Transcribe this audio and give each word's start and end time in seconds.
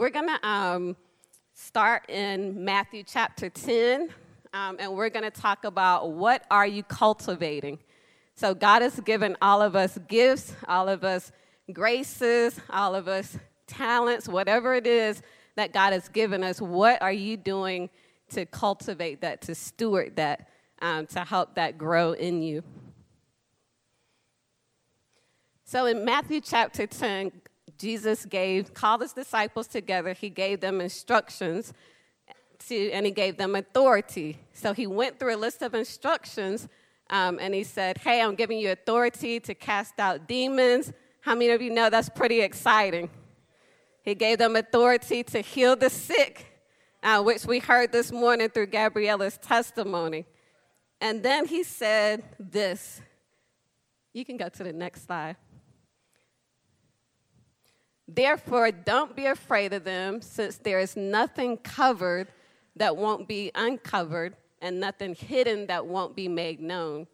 We're 0.00 0.08
going 0.08 0.28
to 0.28 0.48
um, 0.48 0.96
start 1.52 2.08
in 2.08 2.64
Matthew 2.64 3.02
chapter 3.06 3.50
10, 3.50 4.08
um, 4.54 4.76
and 4.80 4.94
we're 4.94 5.10
going 5.10 5.30
to 5.30 5.30
talk 5.30 5.66
about 5.66 6.12
what 6.12 6.42
are 6.50 6.66
you 6.66 6.82
cultivating. 6.82 7.78
So, 8.34 8.54
God 8.54 8.80
has 8.80 8.98
given 9.00 9.36
all 9.42 9.60
of 9.60 9.76
us 9.76 9.98
gifts, 10.08 10.54
all 10.66 10.88
of 10.88 11.04
us 11.04 11.32
graces, 11.70 12.58
all 12.70 12.94
of 12.94 13.08
us 13.08 13.36
talents, 13.66 14.26
whatever 14.26 14.72
it 14.72 14.86
is 14.86 15.20
that 15.56 15.74
God 15.74 15.92
has 15.92 16.08
given 16.08 16.42
us. 16.42 16.62
What 16.62 17.02
are 17.02 17.12
you 17.12 17.36
doing 17.36 17.90
to 18.30 18.46
cultivate 18.46 19.20
that, 19.20 19.42
to 19.42 19.54
steward 19.54 20.16
that, 20.16 20.48
um, 20.80 21.08
to 21.08 21.26
help 21.26 21.56
that 21.56 21.76
grow 21.76 22.12
in 22.12 22.40
you? 22.40 22.64
So, 25.66 25.84
in 25.84 26.06
Matthew 26.06 26.40
chapter 26.40 26.86
10, 26.86 27.32
Jesus 27.78 28.24
gave, 28.24 28.74
called 28.74 29.02
his 29.02 29.12
disciples 29.12 29.66
together, 29.66 30.12
he 30.12 30.30
gave 30.30 30.60
them 30.60 30.80
instructions 30.80 31.72
to, 32.68 32.90
and 32.92 33.06
he 33.06 33.12
gave 33.12 33.36
them 33.36 33.54
authority. 33.54 34.38
So 34.52 34.72
he 34.72 34.86
went 34.86 35.18
through 35.18 35.34
a 35.34 35.38
list 35.38 35.62
of 35.62 35.74
instructions 35.74 36.68
um, 37.10 37.38
and 37.40 37.54
he 37.54 37.64
said, 37.64 37.98
Hey, 37.98 38.22
I'm 38.22 38.34
giving 38.34 38.58
you 38.58 38.70
authority 38.70 39.40
to 39.40 39.54
cast 39.54 39.98
out 39.98 40.28
demons. 40.28 40.92
How 41.20 41.34
many 41.34 41.50
of 41.50 41.60
you 41.60 41.70
know 41.70 41.90
that's 41.90 42.08
pretty 42.08 42.40
exciting? 42.40 43.10
He 44.02 44.14
gave 44.14 44.38
them 44.38 44.56
authority 44.56 45.22
to 45.24 45.40
heal 45.40 45.76
the 45.76 45.90
sick, 45.90 46.46
uh, 47.02 47.22
which 47.22 47.44
we 47.44 47.58
heard 47.58 47.92
this 47.92 48.10
morning 48.10 48.48
through 48.48 48.68
Gabriella's 48.68 49.38
testimony. 49.38 50.24
And 51.00 51.22
then 51.22 51.46
he 51.46 51.62
said 51.62 52.24
this. 52.38 53.00
You 54.12 54.24
can 54.24 54.36
go 54.36 54.48
to 54.48 54.64
the 54.64 54.72
next 54.72 55.06
slide. 55.06 55.36
Therefore, 58.14 58.72
don't 58.72 59.14
be 59.14 59.26
afraid 59.26 59.72
of 59.72 59.84
them, 59.84 60.20
since 60.20 60.56
there 60.56 60.80
is 60.80 60.96
nothing 60.96 61.56
covered 61.58 62.28
that 62.74 62.96
won't 62.96 63.28
be 63.28 63.52
uncovered, 63.54 64.36
and 64.60 64.80
nothing 64.80 65.14
hidden 65.14 65.66
that 65.68 65.86
won't 65.86 66.16
be 66.16 66.26
made 66.26 66.60
known. 66.60 67.06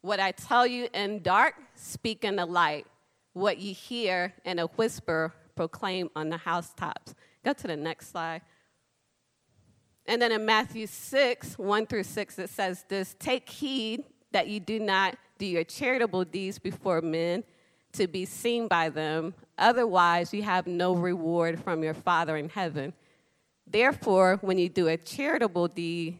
What 0.00 0.20
I 0.20 0.32
tell 0.32 0.66
you 0.66 0.88
in 0.92 1.22
dark, 1.22 1.54
speak 1.76 2.24
in 2.24 2.36
the 2.36 2.46
light. 2.46 2.86
What 3.32 3.58
you 3.58 3.72
hear 3.72 4.34
in 4.44 4.58
a 4.58 4.66
whisper, 4.66 5.32
proclaim 5.54 6.10
on 6.16 6.30
the 6.30 6.36
housetops. 6.36 7.14
Go 7.44 7.52
to 7.52 7.66
the 7.66 7.76
next 7.76 8.10
slide. 8.10 8.42
And 10.06 10.20
then 10.20 10.32
in 10.32 10.44
Matthew 10.44 10.86
6, 10.86 11.58
1 11.58 11.86
through 11.86 12.02
6, 12.02 12.38
it 12.38 12.50
says 12.50 12.84
this 12.88 13.14
Take 13.18 13.48
heed 13.48 14.04
that 14.32 14.48
you 14.48 14.58
do 14.58 14.80
not 14.80 15.16
do 15.38 15.46
your 15.46 15.64
charitable 15.64 16.24
deeds 16.24 16.58
before 16.58 17.00
men 17.00 17.44
to 17.94 18.06
be 18.06 18.24
seen 18.24 18.68
by 18.68 18.88
them. 18.88 19.34
Otherwise, 19.56 20.32
you 20.32 20.42
have 20.42 20.66
no 20.66 20.94
reward 20.94 21.62
from 21.62 21.82
your 21.82 21.94
Father 21.94 22.36
in 22.36 22.48
heaven. 22.48 22.92
Therefore, 23.66 24.38
when 24.42 24.58
you 24.58 24.68
do 24.68 24.88
a 24.88 24.96
charitable 24.96 25.68
deed, 25.68 26.18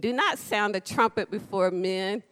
do 0.00 0.12
not 0.12 0.38
sound 0.38 0.76
a 0.76 0.80
trumpet 0.80 1.30
before 1.30 1.70
men, 1.70 2.22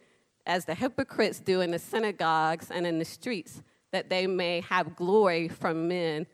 as 0.45 0.65
the 0.65 0.73
hypocrites 0.73 1.39
do 1.39 1.59
in 1.61 1.71
the 1.71 1.79
synagogues 1.79 2.71
and 2.71 2.87
in 2.87 2.99
the 2.99 3.05
streets, 3.05 3.61
that 3.91 4.09
they 4.09 4.25
may 4.25 4.61
have 4.61 4.95
glory 4.95 5.49
from 5.49 5.87
men. 5.87 6.25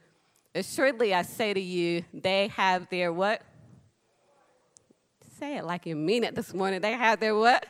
Assuredly, 0.53 1.13
I 1.13 1.23
say 1.23 1.53
to 1.53 1.59
you, 1.59 2.03
they 2.13 2.47
have 2.49 2.87
their 2.89 3.11
what? 3.11 3.41
Say 5.39 5.57
it 5.57 5.65
like 5.65 5.87
you 5.87 5.95
mean 5.95 6.23
it 6.23 6.35
this 6.35 6.53
morning. 6.53 6.81
They 6.81 6.93
have 6.93 7.19
their 7.19 7.35
what? 7.35 7.65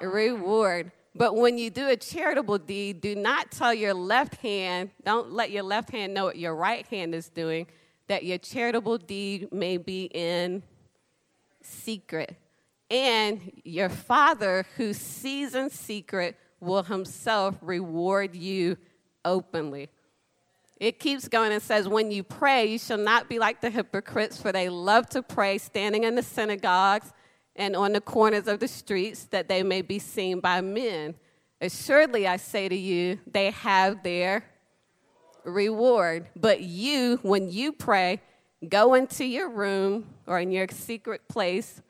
Reward. 0.00 0.92
But 1.14 1.34
when 1.34 1.58
you 1.58 1.70
do 1.70 1.88
a 1.88 1.96
charitable 1.96 2.58
deed, 2.58 3.00
do 3.00 3.14
not 3.14 3.50
tell 3.50 3.74
your 3.74 3.94
left 3.94 4.36
hand, 4.36 4.90
don't 5.04 5.32
let 5.32 5.50
your 5.50 5.62
left 5.62 5.90
hand 5.90 6.14
know 6.14 6.24
what 6.24 6.38
your 6.38 6.54
right 6.54 6.86
hand 6.86 7.14
is 7.14 7.28
doing, 7.28 7.66
that 8.06 8.24
your 8.24 8.38
charitable 8.38 8.98
deed 8.98 9.52
may 9.52 9.76
be 9.76 10.04
in 10.04 10.62
secret. 11.62 12.36
And 12.90 13.52
your 13.64 13.88
Father 13.88 14.64
who 14.76 14.92
sees 14.92 15.54
in 15.54 15.70
secret 15.70 16.36
will 16.60 16.84
himself 16.84 17.56
reward 17.60 18.34
you 18.34 18.78
openly. 19.24 19.90
It 20.78 21.00
keeps 21.00 21.26
going 21.28 21.52
and 21.52 21.62
says, 21.62 21.88
When 21.88 22.10
you 22.10 22.22
pray, 22.22 22.66
you 22.66 22.78
shall 22.78 22.98
not 22.98 23.28
be 23.28 23.38
like 23.38 23.60
the 23.60 23.70
hypocrites, 23.70 24.40
for 24.40 24.52
they 24.52 24.68
love 24.68 25.08
to 25.10 25.22
pray 25.22 25.58
standing 25.58 26.04
in 26.04 26.14
the 26.14 26.22
synagogues 26.22 27.12
and 27.58 27.74
on 27.74 27.92
the 27.92 28.00
corners 28.00 28.46
of 28.46 28.60
the 28.60 28.68
streets 28.68 29.24
that 29.24 29.48
they 29.48 29.62
may 29.62 29.82
be 29.82 29.98
seen 29.98 30.38
by 30.38 30.60
men. 30.60 31.16
Assuredly, 31.60 32.26
I 32.26 32.36
say 32.36 32.68
to 32.68 32.76
you, 32.76 33.18
they 33.26 33.50
have 33.50 34.04
their 34.04 34.44
reward. 35.44 36.28
But 36.36 36.60
you, 36.60 37.18
when 37.22 37.50
you 37.50 37.72
pray, 37.72 38.22
go 38.66 38.94
into 38.94 39.24
your 39.24 39.50
room 39.50 40.06
or 40.26 40.38
in 40.38 40.52
your 40.52 40.68
secret 40.70 41.26
place, 41.28 41.82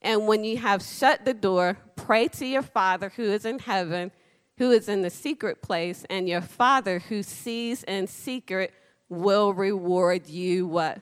and 0.00 0.28
when 0.28 0.44
you 0.44 0.58
have 0.58 0.80
shut 0.82 1.24
the 1.24 1.34
door, 1.34 1.76
pray 1.96 2.28
to 2.28 2.46
your 2.46 2.62
Father 2.62 3.12
who 3.16 3.24
is 3.24 3.44
in 3.44 3.58
heaven, 3.58 4.12
who 4.58 4.70
is 4.70 4.88
in 4.88 5.02
the 5.02 5.10
secret 5.10 5.60
place, 5.60 6.06
and 6.08 6.28
your 6.28 6.40
Father 6.40 7.00
who 7.00 7.24
sees 7.24 7.82
in 7.82 8.06
secret 8.06 8.72
will 9.08 9.52
reward 9.52 10.28
you 10.28 10.68
what? 10.68 11.00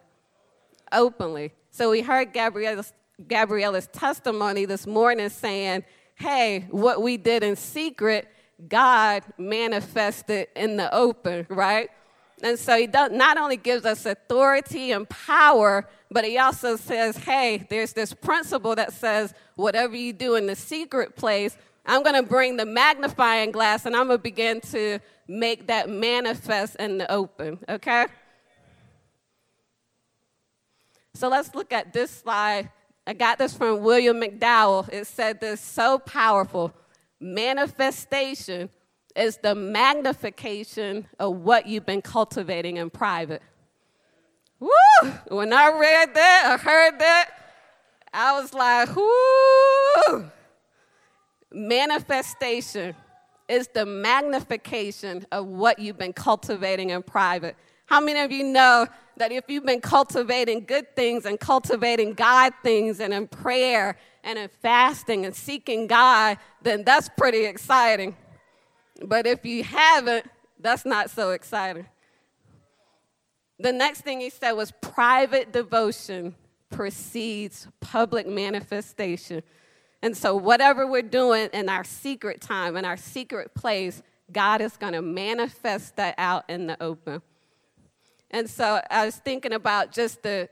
Openly. 0.90 1.52
So 1.70 1.90
we 1.90 2.00
heard 2.00 2.32
Gabriella's 2.32 2.94
Gabriella's 3.28 3.86
testimony 3.88 4.64
this 4.64 4.86
morning 4.86 5.28
saying, 5.28 5.84
hey, 6.16 6.66
what 6.70 7.02
we 7.02 7.16
did 7.16 7.42
in 7.42 7.56
secret, 7.56 8.28
God 8.68 9.22
manifested 9.38 10.48
in 10.56 10.76
the 10.76 10.92
open, 10.94 11.46
right? 11.48 11.90
And 12.42 12.58
so 12.58 12.76
he 12.76 12.86
not 12.86 13.38
only 13.38 13.56
gives 13.56 13.84
us 13.84 14.04
authority 14.06 14.92
and 14.92 15.08
power, 15.08 15.88
but 16.10 16.24
he 16.24 16.38
also 16.38 16.76
says, 16.76 17.16
hey, 17.16 17.66
there's 17.70 17.92
this 17.92 18.12
principle 18.12 18.74
that 18.74 18.92
says, 18.92 19.32
whatever 19.54 19.96
you 19.96 20.12
do 20.12 20.34
in 20.34 20.46
the 20.46 20.56
secret 20.56 21.16
place, 21.16 21.56
I'm 21.86 22.02
going 22.02 22.20
to 22.20 22.28
bring 22.28 22.56
the 22.56 22.66
magnifying 22.66 23.50
glass 23.52 23.86
and 23.86 23.94
I'm 23.94 24.06
going 24.06 24.18
to 24.18 24.22
begin 24.22 24.60
to 24.72 24.98
make 25.28 25.68
that 25.68 25.88
manifest 25.88 26.76
in 26.76 26.98
the 26.98 27.10
open, 27.10 27.58
okay? 27.68 28.06
So 31.14 31.28
let's 31.28 31.54
look 31.54 31.72
at 31.72 31.92
this 31.92 32.10
slide 32.10 32.70
I 33.06 33.12
got 33.12 33.38
this 33.38 33.54
from 33.54 33.82
William 33.82 34.20
McDowell. 34.20 34.88
It 34.92 35.06
said 35.06 35.40
this 35.40 35.60
so 35.60 35.98
powerful. 35.98 36.72
Manifestation 37.20 38.70
is 39.14 39.38
the 39.38 39.54
magnification 39.54 41.06
of 41.18 41.36
what 41.36 41.66
you've 41.66 41.86
been 41.86 42.02
cultivating 42.02 42.78
in 42.78 42.90
private. 42.90 43.42
Woo! 44.58 44.70
When 45.28 45.52
I 45.52 45.68
read 45.78 46.14
that, 46.14 46.42
I 46.46 46.56
heard 46.56 46.98
that, 46.98 47.30
I 48.12 48.40
was 48.40 48.54
like, 48.54 48.96
whoo! 48.96 50.30
Manifestation 51.52 52.94
is 53.48 53.68
the 53.68 53.84
magnification 53.84 55.26
of 55.30 55.46
what 55.46 55.78
you've 55.78 55.98
been 55.98 56.12
cultivating 56.12 56.90
in 56.90 57.02
private. 57.02 57.56
How 57.86 58.00
many 58.00 58.20
of 58.20 58.32
you 58.32 58.44
know 58.44 58.86
that 59.16 59.32
if 59.32 59.44
you've 59.48 59.64
been 59.64 59.80
cultivating 59.80 60.64
good 60.64 60.94
things 60.96 61.24
and 61.24 61.38
cultivating 61.38 62.14
God 62.14 62.52
things 62.62 63.00
and 63.00 63.12
in 63.12 63.28
prayer 63.28 63.96
and 64.22 64.38
in 64.38 64.48
fasting 64.62 65.24
and 65.24 65.34
seeking 65.34 65.86
God, 65.86 66.38
then 66.62 66.84
that's 66.84 67.08
pretty 67.16 67.44
exciting. 67.44 68.16
But 69.02 69.26
if 69.26 69.44
you 69.44 69.64
haven't, 69.64 70.26
that's 70.58 70.84
not 70.84 71.10
so 71.10 71.30
exciting. 71.30 71.86
The 73.58 73.72
next 73.72 74.00
thing 74.00 74.20
he 74.20 74.30
said 74.30 74.52
was 74.52 74.72
private 74.80 75.52
devotion 75.52 76.34
precedes 76.70 77.68
public 77.80 78.26
manifestation. 78.26 79.42
And 80.02 80.16
so, 80.16 80.36
whatever 80.36 80.86
we're 80.86 81.02
doing 81.02 81.48
in 81.52 81.68
our 81.68 81.84
secret 81.84 82.40
time, 82.40 82.76
in 82.76 82.84
our 82.84 82.96
secret 82.96 83.54
place, 83.54 84.02
God 84.32 84.60
is 84.60 84.76
going 84.76 84.92
to 84.92 85.02
manifest 85.02 85.96
that 85.96 86.14
out 86.18 86.44
in 86.50 86.66
the 86.66 86.82
open. 86.82 87.22
And 88.34 88.50
so 88.50 88.80
I 88.90 89.06
was 89.06 89.14
thinking 89.14 89.52
about 89.52 89.92
just 89.92 90.24
the, 90.24 90.48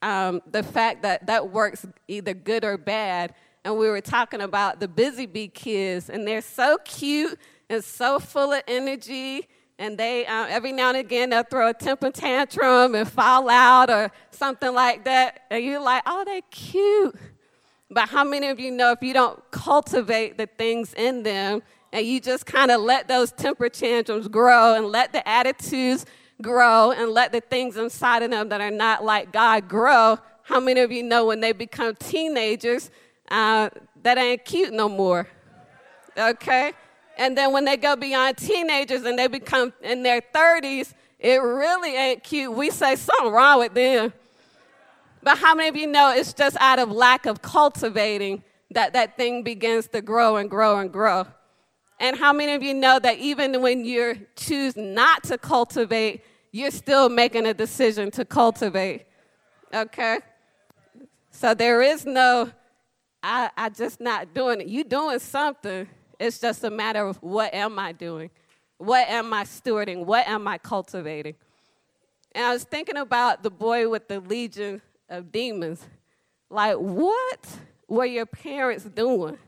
um, 0.00 0.40
the 0.50 0.62
fact 0.62 1.02
that 1.02 1.26
that 1.26 1.50
works 1.50 1.84
either 2.08 2.32
good 2.32 2.64
or 2.64 2.78
bad. 2.78 3.34
And 3.66 3.76
we 3.76 3.86
were 3.90 4.00
talking 4.00 4.40
about 4.40 4.80
the 4.80 4.88
busy 4.88 5.26
bee 5.26 5.48
kids, 5.48 6.08
and 6.08 6.26
they're 6.26 6.40
so 6.40 6.78
cute 6.86 7.38
and 7.68 7.84
so 7.84 8.18
full 8.18 8.54
of 8.54 8.62
energy. 8.66 9.46
And 9.78 9.98
they, 9.98 10.24
uh, 10.24 10.46
every 10.48 10.72
now 10.72 10.88
and 10.88 10.96
again, 10.96 11.28
they'll 11.28 11.42
throw 11.42 11.68
a 11.68 11.74
temper 11.74 12.10
tantrum 12.10 12.94
and 12.94 13.06
fall 13.06 13.50
out 13.50 13.90
or 13.90 14.10
something 14.30 14.72
like 14.72 15.04
that. 15.04 15.42
And 15.50 15.62
you're 15.62 15.82
like, 15.82 16.04
oh, 16.06 16.24
they're 16.24 16.40
cute. 16.50 17.14
But 17.90 18.08
how 18.08 18.24
many 18.24 18.48
of 18.48 18.58
you 18.58 18.70
know 18.70 18.92
if 18.92 19.02
you 19.02 19.12
don't 19.12 19.38
cultivate 19.50 20.38
the 20.38 20.46
things 20.46 20.94
in 20.94 21.24
them 21.24 21.62
and 21.92 22.06
you 22.06 22.20
just 22.20 22.46
kind 22.46 22.70
of 22.70 22.80
let 22.80 23.06
those 23.06 23.32
temper 23.32 23.68
tantrums 23.68 24.28
grow 24.28 24.76
and 24.76 24.86
let 24.86 25.12
the 25.12 25.28
attitudes 25.28 26.06
grow 26.40 26.92
and 26.92 27.10
let 27.10 27.32
the 27.32 27.40
things 27.40 27.76
inside 27.76 28.22
of 28.22 28.30
them 28.30 28.48
that 28.48 28.60
are 28.60 28.70
not 28.70 29.04
like 29.04 29.32
God 29.32 29.68
grow, 29.68 30.18
how 30.42 30.60
many 30.60 30.80
of 30.80 30.90
you 30.92 31.02
know 31.02 31.26
when 31.26 31.40
they 31.40 31.52
become 31.52 31.94
teenagers, 31.96 32.90
uh, 33.30 33.70
that 34.02 34.18
ain't 34.18 34.44
cute 34.44 34.72
no 34.72 34.88
more? 34.88 35.28
Okay? 36.16 36.72
And 37.16 37.36
then 37.36 37.52
when 37.52 37.64
they 37.64 37.76
go 37.76 37.96
beyond 37.96 38.36
teenagers 38.36 39.02
and 39.04 39.18
they 39.18 39.26
become 39.26 39.72
in 39.82 40.02
their 40.02 40.20
30s, 40.20 40.94
it 41.18 41.42
really 41.42 41.96
ain't 41.96 42.22
cute. 42.22 42.52
We 42.52 42.70
say 42.70 42.94
something 42.94 43.32
wrong 43.32 43.58
with 43.58 43.74
them. 43.74 44.12
But 45.22 45.38
how 45.38 45.54
many 45.54 45.68
of 45.68 45.76
you 45.76 45.88
know 45.88 46.12
it's 46.14 46.32
just 46.32 46.56
out 46.60 46.78
of 46.78 46.92
lack 46.92 47.26
of 47.26 47.42
cultivating 47.42 48.44
that 48.70 48.92
that 48.92 49.16
thing 49.16 49.42
begins 49.42 49.88
to 49.88 50.00
grow 50.00 50.36
and 50.36 50.48
grow 50.48 50.78
and 50.78 50.92
grow? 50.92 51.26
And 52.00 52.16
how 52.16 52.32
many 52.32 52.52
of 52.54 52.62
you 52.62 52.74
know 52.74 52.98
that 52.98 53.18
even 53.18 53.60
when 53.60 53.84
you 53.84 54.26
choose 54.36 54.76
not 54.76 55.24
to 55.24 55.38
cultivate, 55.38 56.22
you're 56.52 56.70
still 56.70 57.08
making 57.08 57.46
a 57.46 57.54
decision 57.54 58.10
to 58.12 58.24
cultivate? 58.24 59.06
Okay? 59.74 60.20
So 61.30 61.54
there 61.54 61.82
is 61.82 62.06
no, 62.06 62.50
I, 63.22 63.50
I 63.56 63.68
just 63.68 64.00
not 64.00 64.32
doing 64.32 64.60
it. 64.60 64.68
You 64.68 64.84
doing 64.84 65.18
something. 65.18 65.88
It's 66.18 66.38
just 66.38 66.64
a 66.64 66.70
matter 66.70 67.06
of 67.06 67.16
what 67.22 67.52
am 67.52 67.78
I 67.78 67.92
doing? 67.92 68.30
What 68.78 69.08
am 69.08 69.32
I 69.32 69.44
stewarding? 69.44 70.04
What 70.04 70.26
am 70.28 70.46
I 70.46 70.58
cultivating? 70.58 71.34
And 72.32 72.44
I 72.44 72.52
was 72.52 72.64
thinking 72.64 72.96
about 72.96 73.42
the 73.42 73.50
boy 73.50 73.88
with 73.88 74.06
the 74.06 74.20
legion 74.20 74.80
of 75.08 75.32
demons. 75.32 75.84
Like, 76.50 76.76
what 76.76 77.46
were 77.88 78.04
your 78.04 78.26
parents 78.26 78.84
doing? 78.84 79.38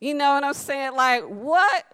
You 0.00 0.14
know 0.14 0.34
what 0.34 0.44
I'm 0.44 0.54
saying? 0.54 0.94
Like, 0.94 1.24
what? 1.24 1.84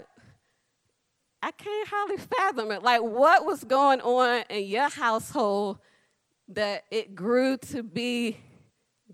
I 1.42 1.50
can't 1.52 1.88
hardly 1.88 2.16
fathom 2.18 2.70
it. 2.70 2.82
Like, 2.82 3.02
what 3.02 3.46
was 3.46 3.64
going 3.64 4.00
on 4.00 4.44
in 4.50 4.64
your 4.64 4.90
household 4.90 5.78
that 6.48 6.84
it 6.90 7.14
grew 7.14 7.56
to 7.56 7.82
be 7.82 8.36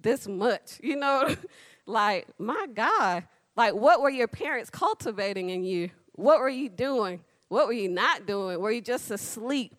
this 0.01 0.27
much? 0.27 0.81
You 0.83 0.97
know, 0.97 1.35
like, 1.87 2.27
my 2.39 2.67
God. 2.73 3.25
Like, 3.57 3.75
what 3.75 4.01
were 4.01 4.11
your 4.11 4.29
parents 4.29 4.71
cultivating 4.71 5.51
in 5.51 5.65
you? 5.65 5.91
What 6.13 6.41
were 6.41 6.49
you 6.49 6.69
doing? 6.69 7.21
What 7.49 7.67
were 7.67 7.73
you 7.73 7.89
not 7.89 8.27
doing? 8.27 8.61
Were 8.61 8.73
you 8.73 8.81
just 8.81 9.11
asleep? 9.11 9.75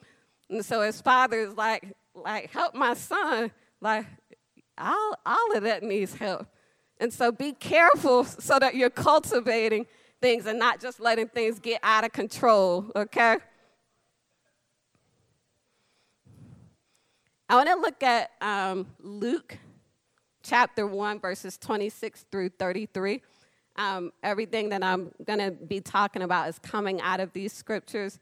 And 0.49 0.65
so 0.65 0.81
his 0.81 1.01
father 1.01 1.39
is 1.39 1.55
like, 1.55 1.95
like, 2.15 2.51
help 2.51 2.73
my 2.73 2.93
son. 2.93 3.51
Like, 3.81 4.05
all, 4.77 5.15
all 5.25 5.55
of 5.55 5.63
that 5.63 5.83
needs 5.83 6.13
help. 6.15 6.47
And 6.99 7.13
so 7.13 7.31
be 7.31 7.51
careful 7.53 8.25
so 8.25 8.57
that 8.59 8.75
you're 8.75 8.89
cultivating 8.89 9.85
things 10.21 10.45
and 10.45 10.57
not 10.57 10.79
just 10.79 10.99
letting 10.99 11.27
things 11.27 11.59
get 11.59 11.79
out 11.83 12.03
of 12.03 12.11
control, 12.11 12.91
okay? 12.95 13.37
I 17.49 17.55
want 17.55 17.69
to 17.69 17.75
look 17.75 18.03
at 18.03 18.31
um, 18.41 18.87
Luke 18.99 19.57
chapter 20.43 20.87
1, 20.87 21.19
verses 21.19 21.57
26 21.57 22.25
through 22.31 22.49
33. 22.49 23.21
Um, 23.75 24.11
everything 24.23 24.69
that 24.69 24.83
I'm 24.83 25.11
going 25.23 25.39
to 25.39 25.51
be 25.51 25.79
talking 25.79 26.23
about 26.23 26.49
is 26.49 26.57
coming 26.59 26.99
out 27.01 27.19
of 27.19 27.31
these 27.33 27.53
scriptures. 27.53 28.19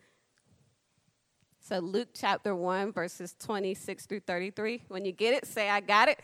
So, 1.62 1.80
Luke 1.80 2.10
chapter 2.14 2.56
1, 2.56 2.92
verses 2.92 3.36
26 3.40 4.06
through 4.06 4.20
33. 4.20 4.84
When 4.90 5.06
you 5.06 5.12
get 5.12 5.34
it, 5.34 5.48
say, 5.48 5.70
I 5.70 5.80
got 5.80 6.10
it. 6.10 6.20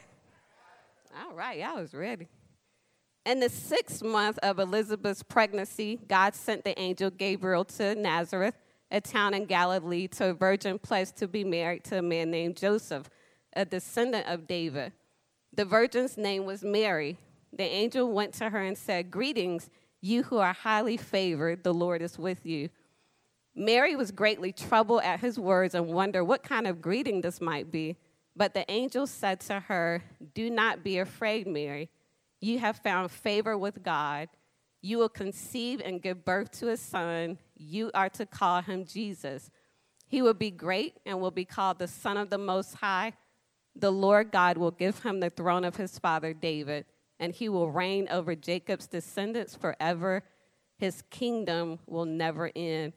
All 1.26 1.34
right, 1.34 1.58
y'all 1.58 1.78
was 1.78 1.94
ready. 1.94 2.28
In 3.24 3.40
the 3.40 3.50
sixth 3.50 4.04
month 4.04 4.40
of 4.40 4.58
Elizabeth's 4.58 5.22
pregnancy, 5.22 6.00
God 6.08 6.34
sent 6.34 6.64
the 6.64 6.78
angel 6.80 7.12
Gabriel 7.12 7.64
to 7.66 7.94
Nazareth, 7.94 8.56
a 8.90 9.00
town 9.00 9.36
in 9.36 9.46
Galilee, 9.46 10.08
to 10.08 10.30
a 10.30 10.34
virgin 10.34 10.80
pledged 10.80 11.18
to 11.18 11.28
be 11.28 11.44
married 11.44 11.84
to 11.86 12.00
a 12.00 12.02
man 12.02 12.32
named 12.32 12.58
Joseph, 12.58 13.12
a 13.54 13.64
descendant 13.64 14.28
of 14.28 14.48
David. 14.48 14.94
The 15.54 15.66
virgin's 15.66 16.18
name 16.18 16.46
was 16.46 16.64
Mary. 16.64 17.18
The 17.54 17.64
angel 17.64 18.12
went 18.12 18.34
to 18.36 18.50
her 18.50 18.62
and 18.62 18.78
said, 18.78 19.12
Greetings, 19.12 19.70
you 20.02 20.24
who 20.24 20.40
are 20.40 20.54
highly 20.54 20.98
favored, 20.98 21.64
the 21.64 21.76
Lord 21.76 22.02
is 22.02 22.18
with 22.18 22.44
you. 22.44 22.70
Mary 23.54 23.96
was 23.96 24.12
greatly 24.12 24.52
troubled 24.52 25.04
at 25.04 25.20
his 25.20 25.38
words 25.38 25.76
and 25.76 25.88
wondered 25.88 26.24
what 26.24 26.42
kind 26.42 26.66
of 26.66 26.82
greeting 26.82 27.22
this 27.22 27.40
might 27.40 27.70
be. 27.70 27.98
But 28.36 28.56
the 28.56 28.70
angel 28.72 29.06
said 29.06 29.42
to 29.42 29.60
her, 29.60 30.02
Do 30.34 30.50
not 30.50 30.84
be 30.84 30.98
afraid, 30.98 31.46
Mary. 31.46 31.90
You 32.42 32.60
have 32.60 32.78
found 32.78 33.12
favor 33.12 33.58
with 33.58 33.84
God. 33.84 34.28
You 34.82 34.98
will 34.98 35.10
conceive 35.10 35.82
and 35.84 36.02
give 36.02 36.26
birth 36.26 36.52
to 36.60 36.70
a 36.70 36.78
son. 36.78 37.38
You 37.56 37.92
are 37.94 38.10
to 38.10 38.26
call 38.26 38.62
him 38.62 38.84
Jesus. 38.84 39.52
He 40.08 40.22
will 40.22 40.34
be 40.34 40.52
great 40.52 40.98
and 41.06 41.22
will 41.22 41.32
be 41.32 41.46
called 41.46 41.80
the 41.80 41.88
Son 41.88 42.18
of 42.18 42.32
the 42.32 42.40
Most 42.40 42.74
High. 42.74 43.14
The 43.76 43.92
Lord 43.92 44.32
God 44.32 44.58
will 44.58 44.72
give 44.72 45.04
him 45.04 45.20
the 45.20 45.30
throne 45.30 45.64
of 45.64 45.78
his 45.78 45.98
father 46.00 46.34
David 46.34 46.86
and 47.22 47.32
he 47.32 47.48
will 47.48 47.70
reign 47.72 48.08
over 48.10 48.36
Jacob's 48.36 48.88
descendants 48.88 49.56
forever. 49.56 50.24
His 50.80 51.04
kingdom 51.12 51.78
will 51.86 52.06
never 52.06 52.52
end. 52.56 52.94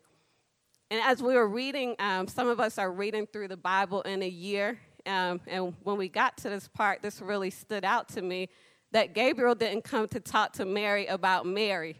And 0.91 1.01
as 1.03 1.23
we 1.23 1.35
were 1.35 1.47
reading, 1.47 1.95
um, 1.99 2.27
some 2.27 2.49
of 2.49 2.59
us 2.59 2.79
are 2.79 2.91
reading 2.91 3.27
through 3.27 3.49
the 3.49 3.59
Bible 3.59 4.01
in 4.03 4.23
a 4.23 4.29
year. 4.29 4.79
Um, 5.05 5.43
and 5.47 5.75
when 5.83 5.99
we 5.99 6.09
got 6.09 6.39
to 6.39 6.49
this 6.49 6.67
part, 6.69 7.03
this 7.03 7.21
really 7.21 7.51
stood 7.51 7.85
out 7.85 8.09
to 8.11 8.23
me 8.23 8.49
that 8.95 9.13
Gabriel 9.13 9.57
didn't 9.57 9.83
come 9.83 10.07
to 10.07 10.21
talk 10.21 10.53
to 10.53 10.65
Mary 10.65 11.07
about 11.07 11.45
Mary. 11.45 11.97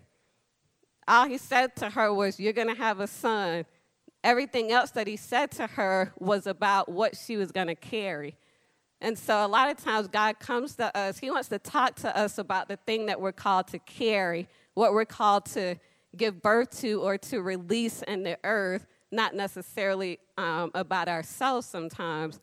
All 1.09 1.27
he 1.27 1.39
said 1.39 1.75
to 1.77 1.91
her 1.91 2.15
was, 2.15 2.39
You're 2.39 2.53
going 2.53 2.69
to 2.69 2.75
have 2.75 3.01
a 3.01 3.09
son. 3.09 3.67
Everything 4.23 4.71
else 4.71 4.93
that 4.93 5.09
he 5.09 5.17
said 5.17 5.51
to 5.53 5.67
her 5.67 6.15
was 6.19 6.47
about 6.47 6.89
what 6.89 7.17
she 7.17 7.37
was 7.37 7.51
going 7.51 7.67
to 7.67 7.75
carry. 7.75 8.37
And 9.01 9.19
so 9.19 9.45
a 9.45 9.49
lot 9.49 9.71
of 9.71 9.77
times 9.77 10.07
God 10.07 10.39
comes 10.39 10.77
to 10.77 10.97
us, 10.97 11.19
He 11.19 11.31
wants 11.31 11.49
to 11.49 11.59
talk 11.59 11.97
to 11.97 12.17
us 12.17 12.39
about 12.39 12.69
the 12.69 12.77
thing 12.77 13.07
that 13.07 13.21
we're 13.21 13.33
called 13.33 13.67
to 13.69 13.81
carry, 13.81 14.49
what 14.75 14.95
we're 14.95 15.05
called 15.05 15.47
to 15.47 15.75
give 16.17 16.41
birth 16.41 16.81
to 16.81 17.03
or 17.03 17.19
to 17.19 17.43
release 17.43 18.03
in 18.03 18.23
the 18.23 18.39
earth, 18.45 18.87
not 19.11 19.35
necessarily 19.35 20.21
um, 20.39 20.71
about 20.75 21.09
ourselves 21.09 21.67
sometimes. 21.67 22.39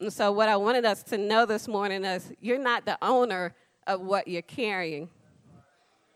And 0.00 0.12
so, 0.12 0.32
what 0.32 0.48
I 0.48 0.56
wanted 0.56 0.84
us 0.84 1.04
to 1.04 1.18
know 1.18 1.46
this 1.46 1.68
morning 1.68 2.04
is 2.04 2.32
you're 2.40 2.58
not 2.58 2.84
the 2.84 2.98
owner 3.00 3.54
of 3.86 4.00
what 4.00 4.28
you're 4.28 4.42
carrying, 4.42 5.08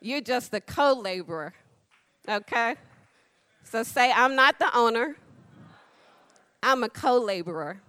you're 0.01 0.21
just 0.21 0.51
the 0.51 0.61
co 0.61 0.93
laborer, 0.93 1.55
okay? 2.29 2.77
So, 3.65 3.83
say, 3.83 4.13
I'm 4.13 4.37
not 4.37 4.59
the 4.59 4.75
owner, 4.77 5.17
I'm 6.63 6.85
a 6.85 6.89
co 6.89 7.19
laborer. 7.19 7.81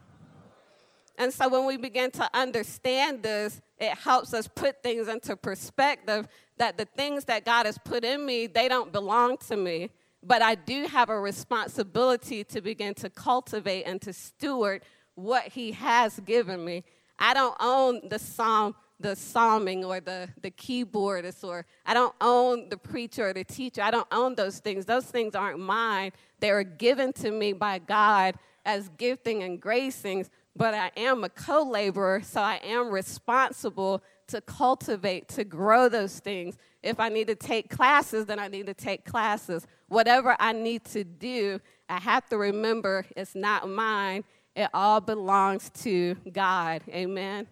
And 1.18 1.34
so 1.34 1.50
when 1.50 1.66
we 1.66 1.78
begin 1.78 2.12
to 2.12 2.30
understand 2.34 3.24
this, 3.24 3.60
it 3.80 3.98
helps 3.98 4.34
us 4.34 4.48
put 4.48 4.84
things 4.84 5.08
into 5.08 5.36
perspective 5.36 6.28
that 6.58 6.78
the 6.78 6.86
things 6.86 7.26
that 7.26 7.44
God 7.44 7.66
has 7.66 7.78
put 7.78 8.04
in 8.04 8.26
me, 8.26 8.48
they 8.48 8.68
don't 8.68 8.92
belong 8.92 9.38
to 9.48 9.58
me. 9.58 9.90
But 10.24 10.42
I 10.42 10.56
do 10.56 10.86
have 10.88 11.10
a 11.10 11.20
responsibility 11.20 12.44
to 12.46 12.62
begin 12.62 12.94
to 12.96 13.10
cultivate 13.10 13.84
and 13.84 14.02
to 14.04 14.14
steward 14.14 14.84
what 15.16 15.48
He 15.48 15.72
has 15.74 16.20
given 16.20 16.64
me. 16.64 16.84
I 17.18 17.34
don't 17.34 17.56
own 17.60 18.02
the 18.10 18.20
psalm, 18.20 18.76
the 19.00 19.16
psalming 19.16 19.86
or 19.86 20.00
the, 20.00 20.30
the 20.42 20.52
keyboardist, 20.52 21.44
or 21.44 21.66
I 21.86 21.94
don't 21.94 22.16
own 22.20 22.70
the 22.70 22.78
preacher 22.78 23.30
or 23.30 23.34
the 23.34 23.44
teacher. 23.44 23.82
I 23.82 23.92
don't 23.92 24.08
own 24.12 24.36
those 24.36 24.60
things. 24.60 24.86
Those 24.86 25.06
things 25.06 25.36
aren't 25.36 25.60
mine. 25.60 26.12
They 26.40 26.52
are 26.52 26.64
given 26.64 27.14
to 27.14 27.32
me 27.32 27.54
by 27.54 27.80
God 27.80 28.36
as 28.66 28.90
gifting 28.98 29.44
and 29.44 29.62
gracings 29.62 30.30
but 30.58 30.74
I 30.74 30.92
am 30.98 31.24
a 31.24 31.30
co 31.30 31.62
laborer, 31.64 32.22
so 32.24 32.42
I 32.42 32.60
am 32.64 32.90
responsible 32.90 34.02
to 34.28 34.42
cultivate, 34.42 35.28
to 35.30 35.44
grow 35.44 35.88
those 35.88 36.20
things. 36.20 36.58
If 36.82 37.00
I 37.00 37.10
need 37.10 37.28
to 37.28 37.36
take 37.36 37.70
classes, 37.70 38.26
then 38.26 38.40
I 38.40 38.48
need 38.48 38.66
to 38.66 38.74
take 38.74 39.06
classes. 39.06 39.68
Whatever 39.88 40.36
I 40.40 40.52
need 40.54 40.84
to 40.86 41.04
do, 41.04 41.62
I 41.88 42.00
have 42.00 42.26
to 42.30 42.38
remember 42.38 43.06
it's 43.16 43.36
not 43.36 43.70
mine, 43.70 44.24
it 44.56 44.70
all 44.74 45.00
belongs 45.00 45.70
to 45.82 46.16
God. 46.34 46.82
Amen. 46.90 47.48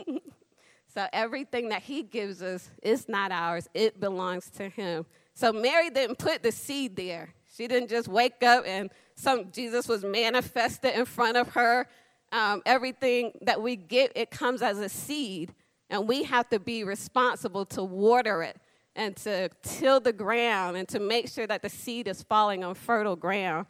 so 0.94 1.06
everything 1.12 1.68
that 1.70 1.82
He 1.82 2.02
gives 2.02 2.42
us 2.42 2.70
is 2.82 3.08
not 3.08 3.32
ours, 3.32 3.68
it 3.74 4.00
belongs 4.00 4.50
to 4.50 4.68
Him. 4.68 5.06
So 5.34 5.52
Mary 5.52 5.90
didn't 5.90 6.18
put 6.18 6.42
the 6.42 6.52
seed 6.52 6.96
there. 6.96 7.34
She 7.56 7.66
didn't 7.66 7.90
just 7.90 8.08
wake 8.08 8.42
up 8.42 8.64
and 8.66 8.90
some 9.14 9.50
Jesus 9.52 9.88
was 9.88 10.04
manifested 10.04 10.94
in 10.94 11.04
front 11.04 11.36
of 11.36 11.48
her. 11.50 11.86
Um, 12.32 12.62
everything 12.64 13.32
that 13.42 13.60
we 13.60 13.76
get, 13.76 14.12
it 14.16 14.30
comes 14.30 14.62
as 14.62 14.78
a 14.78 14.88
seed, 14.88 15.52
and 15.90 16.08
we 16.08 16.22
have 16.22 16.48
to 16.48 16.58
be 16.58 16.82
responsible 16.82 17.66
to 17.66 17.84
water 17.84 18.42
it 18.42 18.56
and 18.96 19.14
to 19.16 19.50
till 19.62 20.00
the 20.00 20.12
ground 20.12 20.76
and 20.76 20.88
to 20.88 20.98
make 20.98 21.28
sure 21.28 21.46
that 21.46 21.62
the 21.62 21.68
seed 21.68 22.08
is 22.08 22.22
falling 22.22 22.64
on 22.64 22.74
fertile 22.74 23.16
ground. 23.16 23.66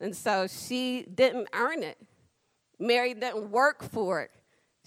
And 0.00 0.14
so 0.14 0.46
she 0.46 1.02
didn't 1.02 1.48
earn 1.52 1.82
it. 1.82 1.98
Mary 2.78 3.14
didn't 3.14 3.50
work 3.50 3.82
for 3.82 4.22
it. 4.22 4.30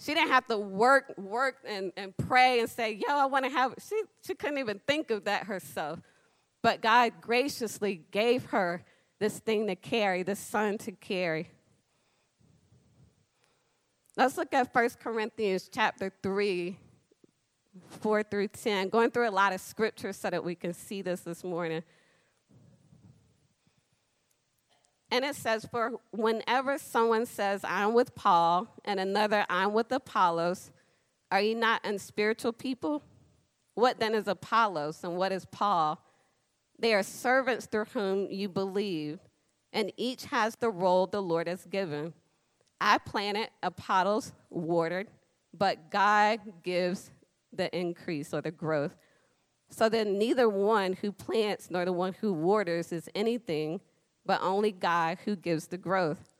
She 0.02 0.14
didn't 0.14 0.30
have 0.30 0.46
to 0.48 0.58
work, 0.58 1.14
work 1.16 1.58
and, 1.64 1.92
and 1.96 2.16
pray 2.16 2.58
and 2.58 2.68
say, 2.68 2.98
yo, 3.06 3.14
I 3.14 3.26
want 3.26 3.44
to 3.44 3.50
have. 3.50 3.74
She, 3.88 4.02
she 4.26 4.34
couldn't 4.34 4.58
even 4.58 4.80
think 4.84 5.12
of 5.12 5.24
that 5.24 5.44
herself. 5.44 6.00
But 6.60 6.80
God 6.80 7.12
graciously 7.20 8.02
gave 8.10 8.46
her 8.46 8.84
this 9.20 9.38
thing 9.38 9.68
to 9.68 9.76
carry, 9.76 10.24
this 10.24 10.40
son 10.40 10.78
to 10.78 10.92
carry. 10.92 11.50
Let's 14.16 14.36
look 14.36 14.52
at 14.52 14.74
1 14.74 14.90
Corinthians 15.00 15.70
chapter 15.72 16.12
3, 16.20 16.76
4 17.88 18.22
through 18.24 18.48
10. 18.48 18.88
Going 18.88 19.12
through 19.12 19.28
a 19.28 19.30
lot 19.30 19.52
of 19.52 19.60
scriptures 19.60 20.16
so 20.16 20.30
that 20.30 20.44
we 20.44 20.56
can 20.56 20.74
see 20.74 21.02
this 21.02 21.20
this 21.20 21.44
morning. 21.44 21.84
And 25.12 25.26
it 25.26 25.36
says, 25.36 25.66
For 25.70 25.92
whenever 26.10 26.78
someone 26.78 27.26
says, 27.26 27.60
I'm 27.64 27.92
with 27.92 28.14
Paul, 28.14 28.66
and 28.82 28.98
another, 28.98 29.44
I'm 29.50 29.74
with 29.74 29.92
Apollos, 29.92 30.70
are 31.30 31.40
you 31.42 31.54
not 31.54 31.84
unspiritual 31.84 32.54
people? 32.54 33.02
What 33.74 34.00
then 34.00 34.14
is 34.14 34.26
Apollos 34.26 35.04
and 35.04 35.18
what 35.18 35.30
is 35.30 35.44
Paul? 35.44 36.02
They 36.78 36.94
are 36.94 37.02
servants 37.02 37.66
through 37.66 37.84
whom 37.92 38.30
you 38.30 38.48
believe, 38.48 39.18
and 39.70 39.92
each 39.98 40.24
has 40.24 40.56
the 40.56 40.70
role 40.70 41.06
the 41.06 41.20
Lord 41.20 41.46
has 41.46 41.66
given. 41.66 42.14
I 42.80 42.96
planted, 42.96 43.50
Apollos 43.62 44.32
watered, 44.48 45.08
but 45.52 45.90
God 45.90 46.40
gives 46.62 47.10
the 47.52 47.74
increase 47.78 48.32
or 48.32 48.40
the 48.40 48.50
growth. 48.50 48.96
So 49.68 49.90
then 49.90 50.18
neither 50.18 50.48
one 50.48 50.94
who 50.94 51.12
plants 51.12 51.70
nor 51.70 51.84
the 51.84 51.92
one 51.92 52.14
who 52.14 52.32
waters 52.32 52.92
is 52.92 53.10
anything 53.14 53.80
but 54.24 54.40
only 54.42 54.72
God 54.72 55.18
who 55.24 55.36
gives 55.36 55.66
the 55.66 55.78
growth. 55.78 56.32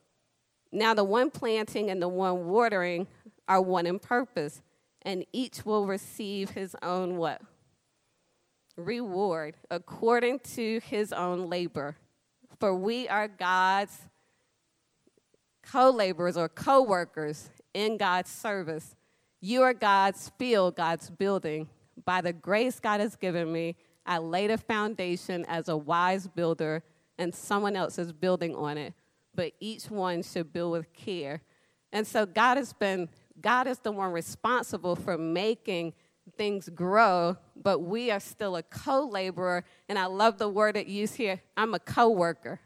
Now, 0.71 0.95
the 0.95 1.05
one 1.05 1.31
planting 1.31 1.91
and 1.91 2.01
the 2.01 2.09
one 2.09 2.47
watering 2.47 3.07
are 3.49 3.61
one 3.61 3.87
in 3.87 3.99
purpose, 3.99 4.62
and 5.03 5.25
each 5.33 5.67
will 5.67 5.87
receive 5.87 6.51
his 6.51 6.75
own 6.83 7.17
what? 7.17 7.43
Reward 8.77 9.57
according 9.71 10.39
to 10.55 10.81
his 10.81 11.12
own 11.12 11.51
labor. 11.51 11.97
For 12.59 12.75
we 12.75 13.09
are 13.09 13.29
God's 13.29 13.99
co 15.62 15.91
laborers 15.91 16.37
or 16.37 16.49
co 16.49 16.83
workers 16.83 17.51
in 17.75 17.99
God's 17.99 18.31
service. 18.31 18.95
You 19.41 19.62
are 19.62 19.75
God's 19.75 20.31
field, 20.39 20.77
God's 20.77 21.11
building. 21.11 21.69
By 22.05 22.21
the 22.23 22.33
grace 22.33 22.81
God 22.81 23.01
has 23.01 23.17
given 23.17 23.53
me, 23.53 23.77
I 24.07 24.19
laid 24.19 24.51
a 24.51 24.59
foundation 24.59 25.45
as 25.47 25.69
a 25.69 25.77
wise 25.77 26.27
builder 26.27 26.83
and 27.23 27.35
someone 27.35 27.76
else 27.76 27.99
is 27.99 28.12
building 28.12 28.55
on 28.55 28.76
it, 28.76 28.93
but 29.35 29.52
each 29.61 29.91
one 29.91 30.23
should 30.23 30.52
build 30.52 30.73
with 30.73 30.93
care. 30.93 31.41
And 31.93 32.07
so 32.07 32.26
God 32.26 32.57
has 32.57 32.73
been, 32.73 33.09
God 33.41 33.67
is 33.67 33.79
the 33.79 33.93
one 33.93 34.12
responsible 34.12 34.97
for 34.97 35.17
making 35.17 35.95
things 36.37 36.69
grow, 36.69 37.37
but 37.57 37.81
we 37.81 38.11
are 38.11 38.21
still 38.21 38.57
a 38.57 38.62
co 38.62 39.07
laborer. 39.07 39.64
And 39.88 39.99
I 39.99 40.07
love 40.07 40.38
the 40.38 40.49
word 40.49 40.76
that 40.76 40.87
used 40.87 41.17
here 41.17 41.41
I'm 41.57 41.75
a 41.75 41.79
co 41.79 42.11
worker, 42.11 42.61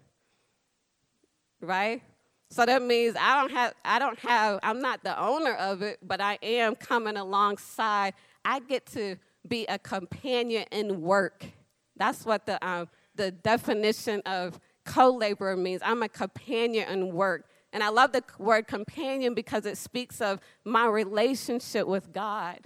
right? 1.61 2.03
So 2.51 2.65
that 2.65 2.83
means 2.83 3.17
I 3.19 3.41
don't 3.41 3.51
have, 3.51 3.75
I 3.85 3.99
don't 3.99 4.19
have, 4.21 4.61
I'm 4.63 4.81
not 4.81 5.03
the 5.03 5.21
owner 5.21 5.55
of 5.55 5.83
it, 5.83 5.99
but 6.03 6.21
I 6.21 6.39
am 6.43 6.77
coming 6.77 7.17
alongside. 7.17 8.15
I 8.45 8.61
get 8.61 8.87
to 8.93 9.17
be 9.47 9.67
a 9.67 9.79
companion 9.79 10.65
in 10.71 11.03
work. 11.03 11.45
That's 11.97 12.25
what 12.25 12.47
the 12.47 12.65
um, 12.67 12.89
the 13.17 13.31
definition 13.31 14.23
of 14.27 14.61
co 14.85 15.11
laborer 15.11 15.57
means. 15.57 15.83
I'm 15.85 16.03
a 16.03 16.09
companion 16.09 16.89
in 16.89 17.13
work. 17.13 17.47
And 17.73 17.83
I 17.83 17.89
love 17.89 18.13
the 18.13 18.23
word 18.39 18.67
companion 18.67 19.35
because 19.35 19.67
it 19.67 19.77
speaks 19.77 20.21
of 20.21 20.41
my 20.65 20.87
relationship 20.87 21.87
with 21.87 22.13
God. 22.13 22.61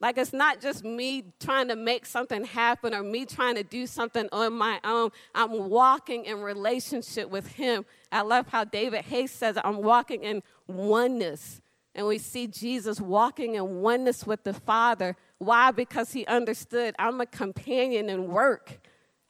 Like 0.00 0.16
it's 0.16 0.32
not 0.32 0.60
just 0.60 0.84
me 0.84 1.24
trying 1.40 1.68
to 1.68 1.76
make 1.76 2.06
something 2.06 2.44
happen 2.44 2.94
or 2.94 3.02
me 3.02 3.26
trying 3.26 3.56
to 3.56 3.62
do 3.62 3.86
something 3.86 4.28
on 4.32 4.54
my 4.54 4.80
own. 4.82 5.10
I'm 5.34 5.68
walking 5.68 6.24
in 6.24 6.40
relationship 6.40 7.28
with 7.28 7.46
Him. 7.48 7.84
I 8.10 8.22
love 8.22 8.46
how 8.48 8.64
David 8.64 9.04
Hayes 9.06 9.30
says, 9.30 9.58
I'm 9.62 9.82
walking 9.82 10.22
in 10.22 10.42
oneness. 10.66 11.60
And 11.94 12.06
we 12.06 12.18
see 12.18 12.46
Jesus 12.46 13.00
walking 13.00 13.56
in 13.56 13.82
oneness 13.82 14.26
with 14.26 14.44
the 14.44 14.54
Father. 14.54 15.16
Why? 15.38 15.70
Because 15.70 16.12
he 16.12 16.24
understood 16.26 16.94
I'm 16.98 17.20
a 17.20 17.26
companion 17.26 18.08
in 18.08 18.28
work. 18.28 18.78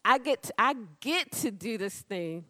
I 0.05 0.19
get 0.19 0.43
to, 0.45 0.55
I 0.59 0.75
get 1.01 1.33
to 1.33 1.51
do 1.51 1.79
this 1.79 2.01
thing. 2.03 2.45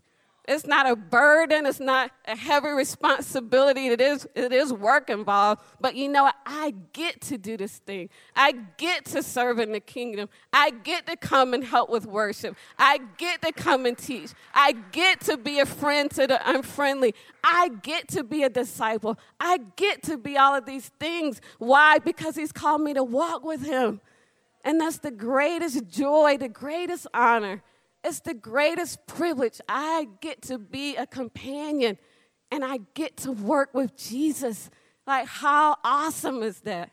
It's 0.49 0.66
not 0.66 0.90
a 0.90 0.97
burden, 0.97 1.64
it's 1.64 1.78
not 1.78 2.11
a 2.26 2.35
heavy 2.35 2.71
responsibility. 2.71 3.87
It 3.87 4.00
is, 4.00 4.26
it 4.35 4.52
is 4.52 4.73
work 4.73 5.09
involved. 5.09 5.62
But 5.80 5.95
you 5.95 6.09
know 6.09 6.25
what? 6.25 6.35
I 6.45 6.75
get 6.92 7.21
to 7.23 7.38
do 7.38 7.57
this 7.57 7.78
thing. 7.78 8.09
I 8.35 8.52
get 8.76 9.04
to 9.07 9.23
serve 9.23 9.61
in 9.61 9.71
the 9.71 9.78
kingdom. 9.78 10.28
I 10.52 10.71
get 10.71 11.07
to 11.07 11.16
come 11.16 11.54
and 11.54 11.62
help 11.62 11.88
with 11.88 12.04
worship. 12.04 12.57
I 12.78 12.99
get 13.16 13.42
to 13.42 13.52
come 13.52 13.87
and 13.87 13.97
teach. 13.97 14.30
I 14.52 14.73
get 14.73 15.21
to 15.23 15.37
be 15.37 15.61
a 15.61 15.66
friend 15.66 16.11
to 16.12 16.26
the 16.26 16.40
unfriendly. 16.50 17.14
I 17.45 17.69
get 17.69 18.09
to 18.09 18.25
be 18.25 18.42
a 18.42 18.49
disciple. 18.49 19.19
I 19.38 19.59
get 19.76 20.02
to 20.04 20.16
be 20.16 20.37
all 20.37 20.57
of 20.57 20.66
these 20.66 20.90
things. 20.99 21.40
Why? 21.59 21.99
Because 21.99 22.35
he's 22.35 22.50
called 22.50 22.80
me 22.80 22.95
to 22.95 23.04
walk 23.04 23.45
with 23.45 23.64
him. 23.64 24.00
And 24.64 24.80
that's 24.80 24.98
the 24.98 25.10
greatest 25.10 25.88
joy, 25.88 26.36
the 26.36 26.48
greatest 26.48 27.06
honor. 27.14 27.62
It's 28.04 28.20
the 28.20 28.34
greatest 28.34 29.06
privilege. 29.06 29.60
I 29.68 30.08
get 30.20 30.42
to 30.42 30.58
be 30.58 30.96
a 30.96 31.06
companion 31.06 31.98
and 32.50 32.64
I 32.64 32.80
get 32.94 33.16
to 33.18 33.32
work 33.32 33.74
with 33.74 33.96
Jesus. 33.96 34.70
Like, 35.06 35.26
how 35.26 35.76
awesome 35.84 36.42
is 36.42 36.60
that? 36.60 36.90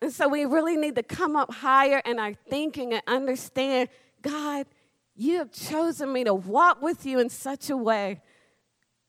And 0.00 0.12
so 0.12 0.28
we 0.28 0.44
really 0.44 0.76
need 0.76 0.96
to 0.96 1.02
come 1.02 1.36
up 1.36 1.52
higher 1.52 2.02
in 2.04 2.18
our 2.18 2.34
thinking 2.34 2.92
and 2.92 3.02
understand 3.06 3.88
God, 4.20 4.66
you 5.14 5.38
have 5.38 5.52
chosen 5.52 6.12
me 6.12 6.24
to 6.24 6.34
walk 6.34 6.80
with 6.80 7.04
you 7.06 7.18
in 7.18 7.28
such 7.28 7.70
a 7.70 7.76
way, 7.76 8.20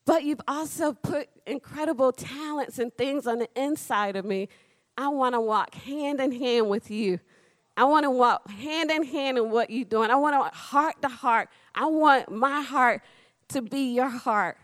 but 0.06 0.24
you've 0.24 0.42
also 0.48 0.92
put 0.92 1.30
incredible 1.48 2.12
talents 2.12 2.78
and 2.78 2.94
things 2.96 3.26
on 3.26 3.40
the 3.40 3.50
inside 3.56 4.16
of 4.16 4.26
me. 4.26 4.50
I 4.98 5.08
want 5.08 5.34
to 5.34 5.42
walk 5.42 5.74
hand 5.76 6.20
in 6.20 6.32
hand 6.32 6.70
with 6.70 6.92
you. 6.92 7.20
I 7.76 7.86
want 7.86 8.04
to 8.04 8.12
walk 8.12 8.50
hand 8.50 8.92
in 8.92 9.04
hand 9.04 9.38
in 9.38 9.50
what 9.50 9.70
you're 9.70 9.86
doing. 9.86 10.12
I 10.12 10.16
want 10.16 10.36
to 10.36 10.58
heart 10.58 11.02
to 11.02 11.08
heart. 11.08 11.50
I 11.74 11.88
want 11.88 12.32
my 12.32 12.62
heart 12.62 13.02
to 13.50 13.62
be 13.62 13.94
your 13.94 14.10
heart. 14.10 14.58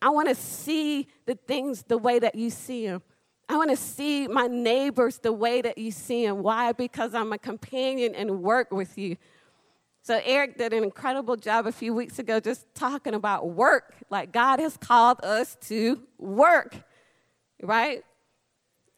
I 0.00 0.10
want 0.10 0.28
to 0.28 0.34
see 0.34 1.08
the 1.24 1.34
things 1.34 1.82
the 1.88 1.98
way 1.98 2.18
that 2.18 2.36
you 2.36 2.50
see 2.50 2.86
them. 2.86 3.02
I 3.48 3.56
want 3.56 3.70
to 3.70 3.76
see 3.76 4.28
my 4.28 4.46
neighbors 4.46 5.18
the 5.18 5.32
way 5.32 5.60
that 5.62 5.78
you 5.78 5.90
see 5.90 6.26
them. 6.26 6.42
Why? 6.42 6.72
Because 6.72 7.14
I'm 7.14 7.32
a 7.32 7.38
companion 7.38 8.14
and 8.14 8.42
work 8.42 8.72
with 8.72 8.96
you. 8.98 9.16
So, 10.02 10.20
Eric 10.24 10.56
did 10.56 10.72
an 10.72 10.84
incredible 10.84 11.34
job 11.34 11.66
a 11.66 11.72
few 11.72 11.92
weeks 11.92 12.20
ago 12.20 12.38
just 12.38 12.72
talking 12.74 13.14
about 13.14 13.50
work. 13.50 13.94
Like, 14.08 14.32
God 14.32 14.60
has 14.60 14.76
called 14.76 15.18
us 15.24 15.56
to 15.62 16.00
work, 16.18 16.76
right? 17.60 18.04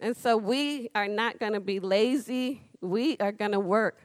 And 0.00 0.14
so, 0.14 0.36
we 0.36 0.90
are 0.94 1.08
not 1.08 1.38
going 1.38 1.54
to 1.54 1.60
be 1.60 1.80
lazy 1.80 2.67
we 2.80 3.16
are 3.18 3.32
going 3.32 3.52
to 3.52 3.60
work. 3.60 3.98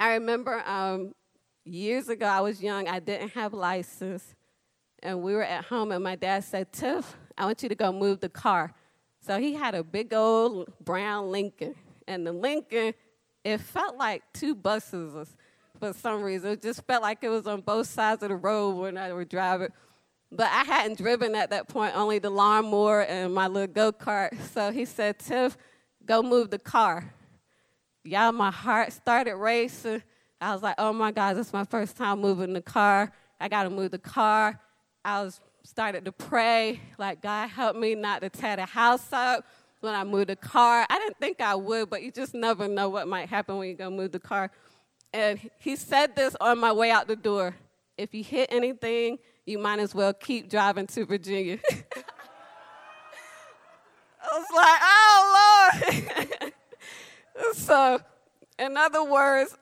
I 0.00 0.14
remember 0.14 0.62
um, 0.66 1.14
years 1.64 2.08
ago, 2.08 2.26
I 2.26 2.40
was 2.40 2.62
young, 2.62 2.88
I 2.88 3.00
didn't 3.00 3.30
have 3.30 3.52
a 3.52 3.56
license, 3.56 4.34
and 5.02 5.22
we 5.22 5.34
were 5.34 5.42
at 5.42 5.64
home, 5.64 5.92
and 5.92 6.02
my 6.02 6.16
dad 6.16 6.44
said, 6.44 6.72
Tiff, 6.72 7.16
I 7.36 7.44
want 7.44 7.62
you 7.62 7.68
to 7.68 7.74
go 7.74 7.92
move 7.92 8.20
the 8.20 8.28
car. 8.28 8.72
So 9.20 9.38
he 9.40 9.54
had 9.54 9.74
a 9.74 9.82
big 9.82 10.14
old 10.14 10.72
brown 10.84 11.30
Lincoln, 11.30 11.74
and 12.06 12.26
the 12.26 12.32
Lincoln, 12.32 12.94
it 13.44 13.58
felt 13.58 13.96
like 13.96 14.22
two 14.32 14.54
buses 14.54 15.36
for 15.78 15.92
some 15.92 16.22
reason. 16.22 16.50
It 16.50 16.62
just 16.62 16.86
felt 16.86 17.02
like 17.02 17.18
it 17.22 17.28
was 17.28 17.46
on 17.46 17.60
both 17.60 17.86
sides 17.86 18.22
of 18.22 18.30
the 18.30 18.36
road 18.36 18.76
when 18.76 18.96
I 18.96 19.12
would 19.12 19.28
driving. 19.28 19.68
But 20.30 20.46
I 20.46 20.64
hadn't 20.64 20.98
driven 20.98 21.34
at 21.34 21.50
that 21.50 21.68
point, 21.68 21.96
only 21.96 22.18
the 22.18 22.30
lawnmower 22.30 23.02
and 23.02 23.32
my 23.34 23.46
little 23.46 23.72
go 23.72 23.92
kart. 23.92 24.38
So 24.52 24.70
he 24.70 24.84
said, 24.84 25.18
Tiff, 25.18 25.56
go 26.08 26.22
move 26.22 26.50
the 26.50 26.58
car. 26.58 27.12
Y'all, 28.02 28.32
my 28.32 28.50
heart 28.50 28.92
started 28.92 29.36
racing. 29.36 30.02
I 30.40 30.52
was 30.54 30.62
like, 30.62 30.76
oh 30.78 30.92
my 30.92 31.12
God, 31.12 31.36
this 31.36 31.48
is 31.48 31.52
my 31.52 31.64
first 31.64 31.96
time 31.96 32.20
moving 32.20 32.54
the 32.54 32.62
car. 32.62 33.12
I 33.38 33.48
got 33.48 33.64
to 33.64 33.70
move 33.70 33.90
the 33.90 33.98
car. 33.98 34.58
I 35.04 35.22
was 35.22 35.40
started 35.62 36.06
to 36.06 36.12
pray, 36.12 36.80
like, 36.98 37.20
God, 37.20 37.48
help 37.50 37.76
me 37.76 37.94
not 37.94 38.22
to 38.22 38.30
tear 38.30 38.56
the 38.56 38.64
house 38.64 39.12
up 39.12 39.44
when 39.80 39.94
I 39.94 40.04
move 40.04 40.28
the 40.28 40.36
car. 40.36 40.86
I 40.88 40.98
didn't 40.98 41.18
think 41.18 41.40
I 41.40 41.54
would, 41.54 41.90
but 41.90 42.02
you 42.02 42.10
just 42.10 42.34
never 42.34 42.66
know 42.66 42.88
what 42.88 43.06
might 43.06 43.28
happen 43.28 43.58
when 43.58 43.68
you 43.68 43.74
go 43.74 43.90
move 43.90 44.12
the 44.12 44.18
car. 44.18 44.50
And 45.12 45.38
he 45.58 45.76
said 45.76 46.16
this 46.16 46.34
on 46.40 46.58
my 46.58 46.72
way 46.72 46.90
out 46.90 47.06
the 47.06 47.16
door. 47.16 47.54
If 47.98 48.14
you 48.14 48.24
hit 48.24 48.48
anything, 48.50 49.18
you 49.44 49.58
might 49.58 49.80
as 49.80 49.94
well 49.94 50.14
keep 50.14 50.48
driving 50.48 50.86
to 50.88 51.04
Virginia. 51.04 51.58
I 54.20 54.38
was 54.38 54.46
like, 54.54 54.80
oh, 54.82 55.32
Lord. 55.34 55.47
so, 57.54 58.00
in 58.58 58.76
other 58.76 59.04
words, 59.04 59.56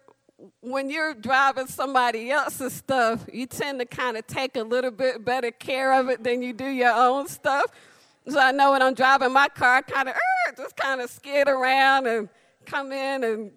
when 0.61 0.91
you're 0.91 1.15
driving 1.15 1.67
somebody 1.67 2.31
else's 2.31 2.73
stuff, 2.73 3.27
you 3.33 3.47
tend 3.47 3.81
to 3.81 3.87
kind 3.87 4.17
of 4.17 4.27
take 4.27 4.57
a 4.57 4.63
little 4.63 4.91
bit 4.91 5.25
better 5.25 5.51
care 5.51 5.99
of 5.99 6.09
it 6.09 6.23
than 6.23 6.43
you 6.43 6.53
do 6.53 6.67
your 6.67 6.93
own 6.93 7.27
stuff. 7.27 7.67
So 8.29 8.39
I 8.39 8.53
know 8.53 8.73
when 8.73 8.83
I'm 8.83 8.95
driving 8.95 9.33
my 9.33 9.49
car, 9.49 9.77
I 9.77 9.83
kind 9.83 10.09
of 10.09 10.15
uh, 10.15 10.53
just 10.57 10.77
kind 10.77 11.01
of 11.01 11.09
skid 11.11 11.49
around 11.49 12.07
and 12.07 12.29
come 12.67 12.93
in 12.93 13.25
and 13.25 13.53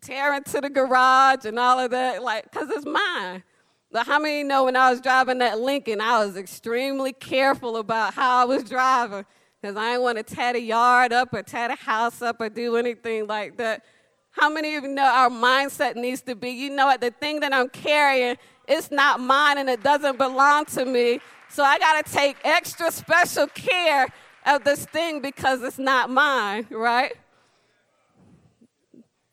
tear 0.00 0.34
into 0.34 0.60
the 0.60 0.70
garage 0.70 1.44
and 1.44 1.58
all 1.58 1.78
of 1.78 1.90
that, 1.90 2.22
like, 2.22 2.50
because 2.50 2.70
it's 2.70 2.86
mine. 2.86 3.42
But 3.90 4.06
how 4.06 4.18
many 4.18 4.42
know 4.42 4.64
when 4.64 4.76
I 4.76 4.90
was 4.90 5.00
driving 5.00 5.38
that 5.38 5.60
Lincoln, 5.60 6.00
I 6.00 6.24
was 6.24 6.36
extremely 6.36 7.12
careful 7.12 7.76
about 7.76 8.14
how 8.14 8.42
I 8.42 8.44
was 8.44 8.64
driving 8.64 9.26
because 9.62 9.76
I 9.76 9.92
didn't 9.92 10.02
want 10.02 10.18
to 10.18 10.24
tear 10.24 10.54
the 10.54 10.60
yard 10.60 11.12
up 11.12 11.32
or 11.32 11.42
tear 11.44 11.68
the 11.68 11.76
house 11.76 12.20
up 12.20 12.40
or 12.40 12.48
do 12.48 12.76
anything 12.76 13.28
like 13.28 13.56
that. 13.58 13.84
How 14.32 14.50
many 14.50 14.74
of 14.74 14.82
you 14.82 14.90
know 14.90 15.04
our 15.04 15.30
mindset 15.30 15.94
needs 15.94 16.20
to 16.22 16.34
be, 16.34 16.50
you 16.50 16.70
know 16.70 16.86
what, 16.86 17.00
the 17.00 17.12
thing 17.12 17.40
that 17.40 17.52
I'm 17.52 17.68
carrying, 17.68 18.36
it's 18.66 18.90
not 18.90 19.20
mine 19.20 19.58
and 19.58 19.68
it 19.68 19.82
doesn't 19.82 20.18
belong 20.18 20.64
to 20.66 20.84
me. 20.84 21.20
So 21.48 21.62
I 21.62 21.78
got 21.78 22.04
to 22.04 22.12
take 22.12 22.38
extra 22.42 22.90
special 22.90 23.46
care 23.46 24.08
of 24.46 24.64
this 24.64 24.84
thing 24.86 25.20
because 25.20 25.62
it's 25.62 25.78
not 25.78 26.10
mine, 26.10 26.66
right? 26.70 27.12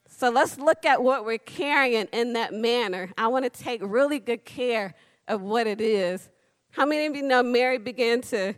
So 0.05 0.29
let's 0.29 0.59
look 0.59 0.85
at 0.85 1.01
what 1.01 1.25
we're 1.25 1.37
carrying 1.39 2.07
in 2.11 2.33
that 2.33 2.53
manner. 2.53 3.09
I 3.17 3.29
want 3.29 3.45
to 3.45 3.49
take 3.49 3.81
really 3.83 4.19
good 4.19 4.45
care 4.45 4.93
of 5.27 5.41
what 5.41 5.65
it 5.65 5.81
is. 5.81 6.29
How 6.71 6.85
many 6.85 7.07
of 7.07 7.15
you 7.15 7.23
know 7.23 7.41
Mary 7.41 7.79
began 7.79 8.21
to, 8.23 8.53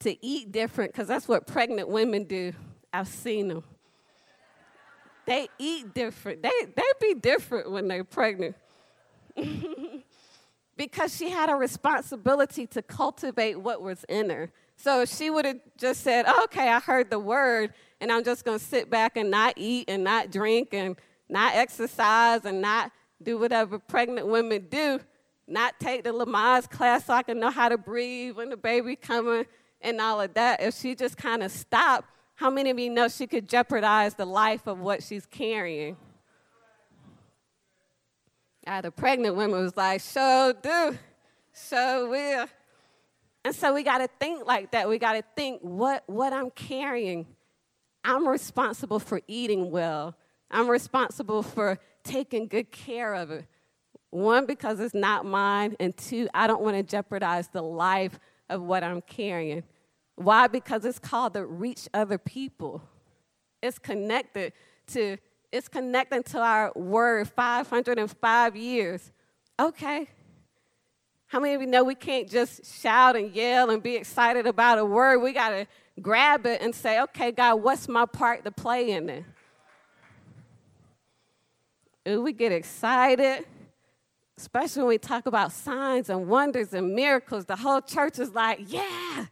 to 0.00 0.24
eat 0.24 0.52
different? 0.52 0.92
Because 0.92 1.08
that's 1.08 1.28
what 1.28 1.46
pregnant 1.46 1.88
women 1.88 2.24
do. 2.24 2.52
I've 2.92 3.08
seen 3.08 3.48
them. 3.48 3.64
They 5.26 5.48
eat 5.58 5.92
different. 5.92 6.42
They, 6.42 6.50
they 6.74 6.82
be 7.00 7.14
different 7.14 7.70
when 7.70 7.88
they're 7.88 8.04
pregnant. 8.04 8.56
because 10.76 11.16
she 11.16 11.30
had 11.30 11.50
a 11.50 11.54
responsibility 11.54 12.66
to 12.68 12.82
cultivate 12.82 13.56
what 13.56 13.82
was 13.82 14.04
in 14.08 14.30
her. 14.30 14.50
So 14.76 15.02
if 15.02 15.08
she 15.14 15.30
would 15.30 15.44
have 15.44 15.60
just 15.78 16.02
said, 16.02 16.26
okay, 16.44 16.68
I 16.68 16.80
heard 16.80 17.10
the 17.10 17.18
word, 17.18 17.72
and 18.00 18.12
I'm 18.12 18.24
just 18.24 18.44
going 18.44 18.58
to 18.58 18.64
sit 18.64 18.90
back 18.90 19.16
and 19.16 19.30
not 19.30 19.54
eat 19.56 19.88
and 19.88 20.04
not 20.04 20.30
drink 20.30 20.68
and 20.72 20.96
not 21.28 21.54
exercise 21.54 22.44
and 22.44 22.60
not 22.60 22.92
do 23.22 23.38
whatever 23.38 23.78
pregnant 23.78 24.26
women 24.26 24.66
do, 24.70 25.00
not 25.48 25.78
take 25.80 26.04
the 26.04 26.12
Lamaze 26.12 26.68
class 26.70 27.06
so 27.06 27.14
I 27.14 27.22
can 27.22 27.40
know 27.40 27.50
how 27.50 27.68
to 27.68 27.78
breathe 27.78 28.36
when 28.36 28.50
the 28.50 28.56
baby 28.56 28.96
coming 28.96 29.46
and 29.80 30.00
all 30.00 30.20
of 30.20 30.34
that. 30.34 30.62
If 30.62 30.74
she 30.74 30.94
just 30.94 31.16
kind 31.16 31.42
of 31.42 31.50
stopped, 31.50 32.08
how 32.34 32.50
many 32.50 32.70
of 32.70 32.78
you 32.78 32.90
know 32.90 33.08
she 33.08 33.26
could 33.26 33.48
jeopardize 33.48 34.14
the 34.14 34.26
life 34.26 34.66
of 34.66 34.78
what 34.78 35.02
she's 35.02 35.26
carrying? 35.26 35.96
Uh, 38.66 38.80
the 38.80 38.90
pregnant 38.90 39.36
woman 39.36 39.60
was 39.60 39.76
like, 39.76 40.00
sure 40.00 40.52
do, 40.52 40.98
sure 41.68 42.08
will. 42.08 42.46
And 43.44 43.54
so 43.54 43.72
we 43.72 43.84
got 43.84 43.98
to 43.98 44.08
think 44.18 44.44
like 44.44 44.72
that. 44.72 44.88
We 44.88 44.98
got 44.98 45.12
to 45.12 45.22
think 45.36 45.60
what, 45.62 46.02
what 46.06 46.32
I'm 46.32 46.50
carrying. 46.50 47.26
I'm 48.02 48.26
responsible 48.26 48.98
for 48.98 49.20
eating 49.28 49.70
well. 49.70 50.16
I'm 50.50 50.68
responsible 50.68 51.42
for 51.42 51.78
taking 52.02 52.48
good 52.48 52.72
care 52.72 53.14
of 53.14 53.30
it. 53.30 53.46
One, 54.10 54.46
because 54.46 54.80
it's 54.80 54.94
not 54.94 55.24
mine. 55.24 55.76
And 55.78 55.96
two, 55.96 56.28
I 56.34 56.46
don't 56.46 56.60
want 56.62 56.76
to 56.76 56.82
jeopardize 56.82 57.48
the 57.48 57.62
life 57.62 58.18
of 58.48 58.62
what 58.62 58.82
I'm 58.82 59.00
carrying. 59.02 59.64
Why? 60.16 60.46
Because 60.46 60.84
it's 60.84 60.98
called 60.98 61.34
to 61.34 61.44
reach 61.44 61.88
other 61.92 62.18
people. 62.18 62.82
It's 63.62 63.78
connected 63.78 64.52
to, 64.88 65.18
it's 65.52 65.68
connecting 65.68 66.22
to 66.24 66.38
our 66.40 66.72
word 66.74 67.28
505 67.28 68.56
years. 68.56 69.12
Okay, 69.58 70.08
how 71.28 71.40
many 71.40 71.54
of 71.54 71.60
you 71.60 71.66
know 71.66 71.82
we 71.82 71.94
can't 71.94 72.28
just 72.28 72.80
shout 72.80 73.16
and 73.16 73.34
yell 73.34 73.70
and 73.70 73.82
be 73.82 73.96
excited 73.96 74.46
about 74.46 74.78
a 74.78 74.84
word? 74.84 75.18
We 75.18 75.32
got 75.32 75.50
to 75.50 75.66
grab 76.00 76.46
it 76.46 76.62
and 76.62 76.74
say, 76.74 77.00
okay, 77.02 77.32
God, 77.32 77.56
what's 77.56 77.88
my 77.88 78.06
part 78.06 78.44
to 78.44 78.50
play 78.52 78.90
in 78.90 79.10
it? 79.10 79.24
Ooh, 82.08 82.22
we 82.22 82.32
get 82.32 82.52
excited, 82.52 83.44
especially 84.38 84.82
when 84.82 84.88
we 84.88 84.98
talk 84.98 85.26
about 85.26 85.52
signs 85.52 86.10
and 86.10 86.28
wonders 86.28 86.72
and 86.72 86.94
miracles. 86.94 87.44
The 87.44 87.56
whole 87.56 87.80
church 87.80 88.18
is 88.18 88.32
like, 88.32 88.60
yeah. 88.66 89.26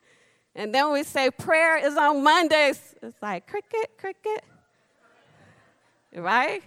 And 0.54 0.74
then 0.74 0.92
we 0.92 1.02
say 1.02 1.30
prayer 1.30 1.76
is 1.76 1.96
on 1.96 2.22
Mondays. 2.22 2.94
It's 3.02 3.20
like 3.20 3.46
cricket, 3.46 3.98
cricket. 3.98 4.44
Right? 6.14 6.62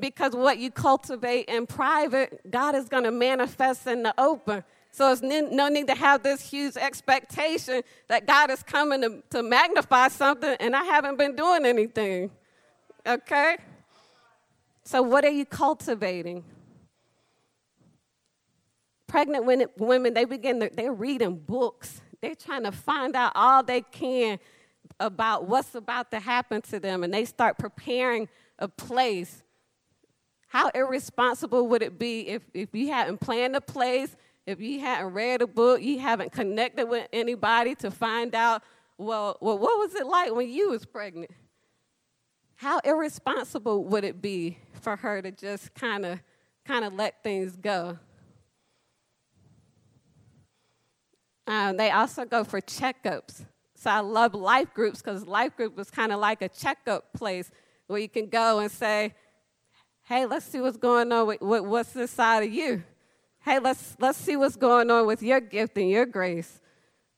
because 0.00 0.32
what 0.32 0.58
you 0.58 0.70
cultivate 0.70 1.48
in 1.48 1.66
private, 1.66 2.40
God 2.50 2.74
is 2.74 2.88
going 2.88 3.04
to 3.04 3.10
manifest 3.10 3.86
in 3.86 4.02
the 4.02 4.14
open. 4.18 4.64
So 4.92 5.14
there's 5.14 5.52
no 5.52 5.68
need 5.68 5.86
to 5.86 5.94
have 5.94 6.22
this 6.22 6.50
huge 6.50 6.76
expectation 6.76 7.82
that 8.08 8.26
God 8.26 8.50
is 8.50 8.62
coming 8.62 9.02
to, 9.02 9.22
to 9.30 9.42
magnify 9.42 10.08
something 10.08 10.56
and 10.58 10.74
I 10.74 10.82
haven't 10.82 11.16
been 11.16 11.36
doing 11.36 11.64
anything. 11.64 12.30
Okay? 13.06 13.58
So, 14.82 15.02
what 15.02 15.24
are 15.24 15.30
you 15.30 15.46
cultivating? 15.46 16.42
Pregnant 19.10 19.44
women, 19.76 20.14
they 20.14 20.24
begin 20.24 20.60
to, 20.60 20.70
they're 20.72 20.92
reading 20.92 21.36
books. 21.36 22.00
They're 22.20 22.36
trying 22.36 22.62
to 22.62 22.70
find 22.70 23.16
out 23.16 23.32
all 23.34 23.64
they 23.64 23.80
can 23.80 24.38
about 25.00 25.48
what's 25.48 25.74
about 25.74 26.12
to 26.12 26.20
happen 26.20 26.62
to 26.62 26.78
them, 26.78 27.02
and 27.02 27.12
they 27.12 27.24
start 27.24 27.58
preparing 27.58 28.28
a 28.60 28.68
place 28.68 29.42
how 30.46 30.68
irresponsible 30.74 31.66
would 31.68 31.82
it 31.82 31.98
be 31.98 32.28
if, 32.28 32.42
if 32.54 32.72
you 32.72 32.88
hadn't 32.88 33.18
planned 33.20 33.56
a 33.56 33.60
place, 33.60 34.16
if 34.46 34.60
you 34.60 34.80
hadn't 34.80 35.12
read 35.12 35.42
a 35.42 35.46
book, 35.46 35.80
you 35.80 35.98
haven't 35.98 36.32
connected 36.32 36.88
with 36.88 37.08
anybody 37.12 37.74
to 37.76 37.90
find 37.90 38.34
out, 38.34 38.62
well, 38.96 39.38
well 39.40 39.58
what 39.58 39.78
was 39.78 39.94
it 39.94 40.06
like 40.06 40.34
when 40.34 40.48
you 40.50 40.70
was 40.70 40.84
pregnant? 40.84 41.30
How 42.56 42.78
irresponsible 42.80 43.84
would 43.84 44.04
it 44.04 44.20
be 44.20 44.58
for 44.72 44.96
her 44.96 45.22
to 45.22 45.30
just 45.30 45.74
kind 45.74 46.04
of 46.04 46.20
kind 46.64 46.84
of 46.84 46.94
let 46.94 47.22
things 47.22 47.56
go? 47.56 47.98
Um, 51.50 51.76
they 51.76 51.90
also 51.90 52.24
go 52.24 52.44
for 52.44 52.60
checkups. 52.60 53.44
So 53.74 53.90
I 53.90 53.98
love 53.98 54.34
life 54.34 54.72
groups 54.72 55.02
because 55.02 55.26
life 55.26 55.56
group 55.56 55.76
was 55.76 55.90
kind 55.90 56.12
of 56.12 56.20
like 56.20 56.42
a 56.42 56.48
checkup 56.48 57.12
place 57.12 57.50
where 57.88 57.98
you 57.98 58.08
can 58.08 58.28
go 58.28 58.60
and 58.60 58.70
say, 58.70 59.14
Hey, 60.04 60.26
let's 60.26 60.46
see 60.46 60.60
what's 60.60 60.76
going 60.76 61.10
on 61.10 61.26
with, 61.26 61.40
with 61.40 61.64
what's 61.64 61.96
inside 61.96 62.44
of 62.44 62.54
you. 62.54 62.84
Hey, 63.40 63.58
let's, 63.58 63.96
let's 63.98 64.16
see 64.16 64.36
what's 64.36 64.54
going 64.54 64.92
on 64.92 65.08
with 65.08 65.24
your 65.24 65.40
gift 65.40 65.76
and 65.76 65.90
your 65.90 66.06
grace. 66.06 66.60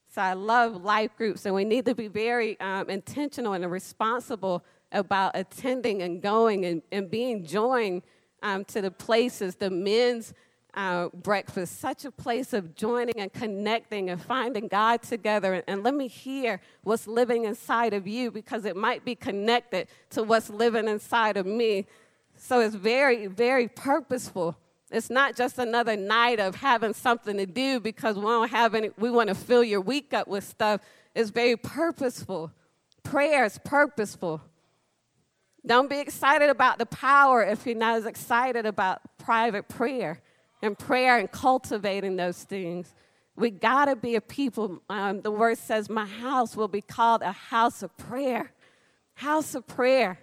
So 0.09 0.23
I 0.23 0.33
love 0.33 0.83
life 0.83 1.11
groups, 1.19 1.45
and 1.45 1.55
we 1.55 1.67
need 1.67 1.85
to 1.85 1.95
be 1.95 2.09
very 2.09 2.59
um, 2.59 2.89
intentional 2.89 3.53
and 3.53 3.71
responsible 3.71 4.65
about 4.93 5.33
attending 5.35 6.01
and 6.01 6.23
going 6.23 6.65
and, 6.65 6.81
and 6.91 7.11
being 7.11 7.45
joined 7.45 8.01
um, 8.43 8.65
to 8.67 8.81
the 8.81 8.91
places, 8.91 9.57
the 9.57 9.69
men's 9.69 10.33
uh, 10.75 11.09
breakfast, 11.09 11.81
such 11.81 12.05
a 12.05 12.11
place 12.11 12.53
of 12.53 12.75
joining 12.75 13.19
and 13.21 13.33
connecting 13.33 14.11
and 14.11 14.21
finding 14.21 14.69
God 14.69 15.03
together. 15.03 15.55
And, 15.55 15.65
and 15.67 15.83
let 15.83 15.95
me 15.95 16.09
hear 16.09 16.61
what's 16.83 17.07
living 17.07 17.45
inside 17.45 17.93
of 17.93 18.07
you 18.07 18.31
because 18.31 18.65
it 18.65 18.77
might 18.77 19.05
be 19.05 19.15
connected 19.15 19.89
to 20.11 20.23
what's 20.23 20.49
living 20.49 20.89
inside 20.89 21.37
of 21.37 21.47
me. 21.47 21.87
So 22.37 22.61
it's 22.61 22.75
very, 22.75 23.27
very 23.27 23.69
purposeful. 23.69 24.57
It's 24.91 25.11
not 25.11 25.37
just 25.37 25.59
another 25.59 25.97
night 25.97 26.41
of 26.41 26.57
having 26.57 26.95
something 26.95 27.37
to 27.37 27.47
do 27.47 27.81
because 27.81 28.17
we 28.17 28.23
don't 28.23 28.51
have 28.51 28.75
any, 28.75 28.91
we 28.99 29.11
want 29.11 29.29
to 29.29 29.35
fill 29.35 29.65
your 29.65 29.81
week 29.81 30.13
up 30.13 30.29
with 30.29 30.45
stuff. 30.45 30.81
It's 31.15 31.31
very 31.31 31.57
purposeful. 31.57 32.51
Prayer 33.03 33.45
is 33.45 33.59
purposeful. 33.65 34.41
Don't 35.65 35.89
be 35.89 36.01
excited 36.01 36.51
about 36.51 36.79
the 36.79 36.87
power 36.87 37.43
if 37.43 37.67
you're 37.67 37.77
not 37.77 37.99
as 37.99 38.07
excited 38.07 38.67
about 38.67 39.01
private 39.19 39.69
prayer 39.69 40.21
and 40.63 40.79
prayer 40.79 41.19
and 41.19 41.31
cultivating 41.31 42.17
those 42.17 42.45
things. 42.45 42.95
We 43.37 43.51
got 43.51 43.87
to 43.87 43.97
be 43.97 44.15
a 44.15 44.21
people. 44.21 44.81
Um, 44.89 45.21
the 45.21 45.31
word 45.31 45.59
says, 45.59 45.91
My 45.91 46.07
house 46.07 46.57
will 46.57 46.69
be 46.69 46.81
called 46.81 47.23
a 47.23 47.33
house 47.33 47.83
of 47.83 47.97
prayer. 47.97 48.53
House 49.15 49.55
of 49.55 49.67
prayer. 49.67 50.19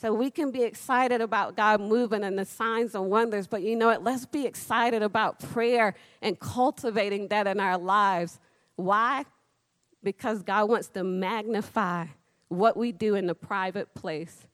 So 0.00 0.14
we 0.14 0.30
can 0.30 0.52
be 0.52 0.62
excited 0.62 1.20
about 1.20 1.56
God 1.56 1.80
moving 1.80 2.22
and 2.22 2.38
the 2.38 2.44
signs 2.44 2.94
and 2.94 3.10
wonders, 3.10 3.48
but 3.48 3.62
you 3.62 3.74
know 3.74 3.88
what? 3.88 4.04
Let's 4.04 4.26
be 4.26 4.46
excited 4.46 5.02
about 5.02 5.40
prayer 5.40 5.94
and 6.22 6.38
cultivating 6.38 7.28
that 7.28 7.48
in 7.48 7.58
our 7.58 7.76
lives. 7.76 8.38
Why? 8.76 9.24
Because 10.04 10.44
God 10.44 10.68
wants 10.68 10.86
to 10.90 11.02
magnify 11.02 12.06
what 12.46 12.76
we 12.76 12.92
do 12.92 13.16
in 13.16 13.26
the 13.26 13.34
private 13.34 13.92
place. 13.94 14.46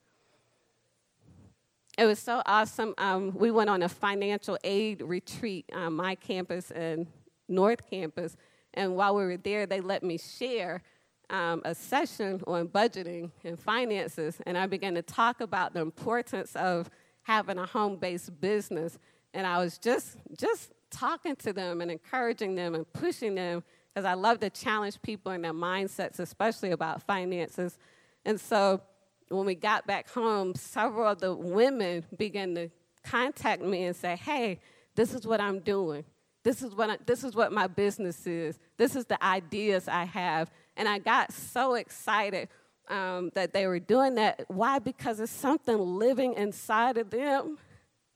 It 1.97 2.07
was 2.07 2.19
so 2.19 2.43
awesome. 2.45 2.95
Um, 2.99 3.33
we 3.37 3.53
went 3.53 3.71
on 3.71 3.83
a 3.83 3.89
financial 3.89 4.59
aid 4.65 5.01
retreat 5.01 5.67
on 5.73 5.93
my 5.93 6.17
campus 6.17 6.73
and 6.73 7.07
North 7.49 7.89
Campus, 7.89 8.37
and 8.73 8.97
while 8.97 9.15
we 9.15 9.25
were 9.25 9.37
there, 9.37 9.67
they 9.67 9.81
let 9.81 10.03
me 10.03 10.19
share 10.19 10.83
um, 11.31 11.63
a 11.65 11.75
session 11.75 12.43
on 12.47 12.69
budgeting 12.69 13.31
and 13.45 13.59
finances, 13.59 14.41
and 14.47 14.59
I 14.59 14.67
began 14.67 14.95
to 14.95 15.03
talk 15.03 15.41
about 15.41 15.73
the 15.73 15.81
importance 15.81 16.57
of 16.57 16.91
having 17.23 17.59
a 17.59 17.67
home-based 17.67 18.41
business. 18.41 18.99
And 19.33 19.47
I 19.47 19.59
was 19.59 19.79
just 19.79 20.17
just 20.39 20.73
talking 20.91 21.37
to 21.37 21.53
them 21.53 21.81
and 21.81 21.91
encouraging 21.91 22.55
them 22.55 22.75
and 22.75 22.91
pushing 22.93 23.35
them 23.35 23.63
because 23.93 24.05
I 24.05 24.15
love 24.15 24.41
to 24.41 24.51
challenge 24.51 25.01
people 25.03 25.33
in 25.33 25.43
their 25.43 25.53
mindsets, 25.53 26.19
especially 26.19 26.73
about 26.73 27.03
finances. 27.03 27.79
And 28.25 28.41
so 28.41 28.81
when 29.29 29.47
we 29.47 29.55
got 29.55 29.87
back 29.87 30.09
home, 30.11 30.55
several 30.55 31.09
of 31.09 31.21
the 31.21 31.35
women 31.35 32.05
began 32.17 32.55
to 32.55 32.71
contact 33.03 33.63
me 33.63 33.85
and 33.85 33.97
say, 33.97 34.17
"Hey, 34.17 34.61
this 34.95 35.15
is 35.15 35.27
what 35.27 35.41
I'm 35.41 35.61
doing. 35.61 36.05
This 36.43 36.63
is 36.63 36.75
what 36.75 36.91
I, 36.91 36.99
this 37.07 37.25
is 37.25 37.35
what 37.35 37.53
my 37.53 37.67
business 37.67 38.27
is. 38.27 38.59
This 38.77 38.97
is 38.97 39.07
the 39.07 39.23
ideas 39.25 39.89
I 39.89 40.05
have." 40.05 40.51
And 40.77 40.89
I 40.89 40.99
got 40.99 41.33
so 41.33 41.75
excited 41.75 42.49
um, 42.89 43.31
that 43.35 43.53
they 43.53 43.67
were 43.67 43.79
doing 43.79 44.17
that. 44.17 44.45
Why? 44.49 44.79
Because 44.79 45.21
it's 45.21 45.33
something 45.33 45.79
living 45.79 46.35
inside 46.35 46.99
of 46.99 47.11
them 47.11 47.59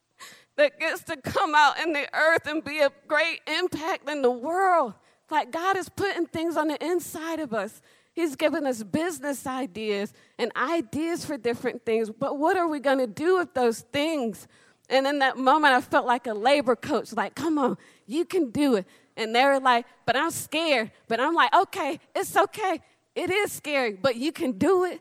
that 0.57 0.79
gets 0.79 1.03
to 1.05 1.17
come 1.17 1.55
out 1.55 1.79
in 1.81 1.93
the 1.93 2.09
earth 2.15 2.47
and 2.47 2.63
be 2.63 2.81
a 2.81 2.91
great 3.07 3.41
impact 3.47 4.09
in 4.09 4.23
the 4.23 4.31
world. 4.31 4.95
Like 5.31 5.51
God 5.51 5.77
is 5.77 5.89
putting 5.89 6.27
things 6.27 6.57
on 6.57 6.69
the 6.69 6.85
inside 6.85 7.41
of 7.41 7.53
us. 7.53 7.81
He's 8.19 8.35
given 8.35 8.67
us 8.67 8.83
business 8.83 9.47
ideas 9.47 10.13
and 10.41 10.51
ideas 10.57 11.25
for 11.25 11.37
different 11.37 11.85
things. 11.85 12.11
But 12.11 12.37
what 12.37 12.57
are 12.57 12.67
we 12.67 12.81
going 12.81 12.99
to 12.99 13.07
do 13.07 13.39
with 13.39 13.55
those 13.55 13.83
things? 13.93 14.49
And 14.91 15.07
in 15.07 15.21
that 15.21 15.37
moment, 15.37 15.73
I 15.73 15.81
felt 15.81 16.05
like 16.05 16.27
a 16.27 16.35
labor 16.35 16.75
coach, 16.75 17.13
like, 17.13 17.37
come 17.37 17.59
on, 17.59 17.79
you 18.09 18.25
can 18.25 18.51
do 18.51 18.75
it. 18.75 18.87
And 19.17 19.33
they 19.37 19.45
were 19.45 19.61
like, 19.61 19.87
but 20.05 20.17
I'm 20.17 20.33
scared. 20.33 20.91
But 21.07 21.21
I'm 21.21 21.33
like, 21.33 21.55
okay, 21.55 22.01
it's 22.13 22.37
okay. 22.37 22.81
It 23.15 23.31
is 23.31 23.53
scary, 23.53 23.93
but 23.93 24.17
you 24.17 24.33
can 24.33 24.51
do 24.51 24.85
it. 24.85 25.01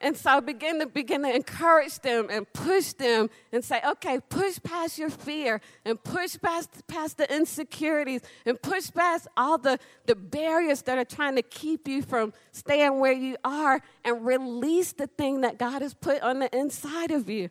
And 0.00 0.16
so 0.16 0.30
I 0.30 0.40
began 0.40 0.78
to 0.78 0.86
begin 0.86 1.22
to 1.22 1.34
encourage 1.34 1.98
them 2.00 2.28
and 2.30 2.50
push 2.52 2.92
them 2.92 3.30
and 3.50 3.64
say, 3.64 3.80
okay, 3.84 4.20
push 4.28 4.58
past 4.62 4.96
your 4.96 5.10
fear 5.10 5.60
and 5.84 6.02
push 6.02 6.36
past, 6.40 6.86
past 6.86 7.18
the 7.18 7.34
insecurities 7.34 8.20
and 8.46 8.60
push 8.62 8.92
past 8.92 9.26
all 9.36 9.58
the, 9.58 9.78
the 10.06 10.14
barriers 10.14 10.82
that 10.82 10.98
are 10.98 11.04
trying 11.04 11.34
to 11.34 11.42
keep 11.42 11.88
you 11.88 12.02
from 12.02 12.32
staying 12.52 13.00
where 13.00 13.12
you 13.12 13.36
are 13.42 13.82
and 14.04 14.24
release 14.24 14.92
the 14.92 15.08
thing 15.08 15.40
that 15.40 15.58
God 15.58 15.82
has 15.82 15.94
put 15.94 16.22
on 16.22 16.38
the 16.38 16.56
inside 16.56 17.10
of 17.10 17.28
you. 17.28 17.50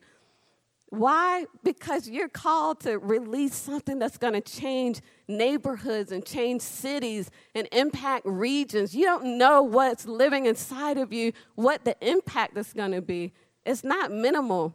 Why? 0.90 1.46
Because 1.64 2.08
you're 2.08 2.30
called 2.30 2.80
to 2.82 2.98
release 2.98 3.54
something 3.54 4.00
that's 4.00 4.18
going 4.18 4.34
to 4.34 4.42
change 4.42 5.02
neighborhoods 5.28 6.14
and 6.14 6.26
change 6.26 6.62
cities 6.62 7.30
and 7.54 7.68
impact 7.74 8.26
regions. 8.26 8.96
You 8.96 9.06
don't 9.06 9.38
know 9.38 9.64
what's 9.64 10.06
living 10.06 10.46
inside 10.46 10.98
of 10.98 11.12
you, 11.12 11.34
what 11.56 11.84
the 11.84 11.96
impact 12.00 12.58
is 12.58 12.72
going 12.72 12.94
to 12.94 13.02
be. 13.02 13.34
It's 13.66 13.84
not 13.84 14.12
minimal, 14.12 14.74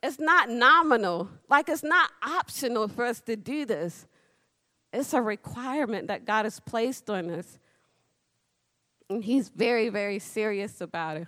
it's 0.00 0.20
not 0.20 0.48
nominal. 0.48 1.28
Like, 1.50 1.68
it's 1.68 1.82
not 1.82 2.12
optional 2.22 2.86
for 2.86 3.04
us 3.04 3.20
to 3.22 3.34
do 3.34 3.66
this. 3.66 4.06
It's 4.92 5.12
a 5.12 5.20
requirement 5.20 6.06
that 6.06 6.24
God 6.24 6.44
has 6.44 6.60
placed 6.60 7.10
on 7.10 7.30
us. 7.30 7.58
And 9.10 9.24
He's 9.24 9.48
very, 9.48 9.88
very 9.88 10.20
serious 10.20 10.80
about 10.80 11.16
it 11.16 11.26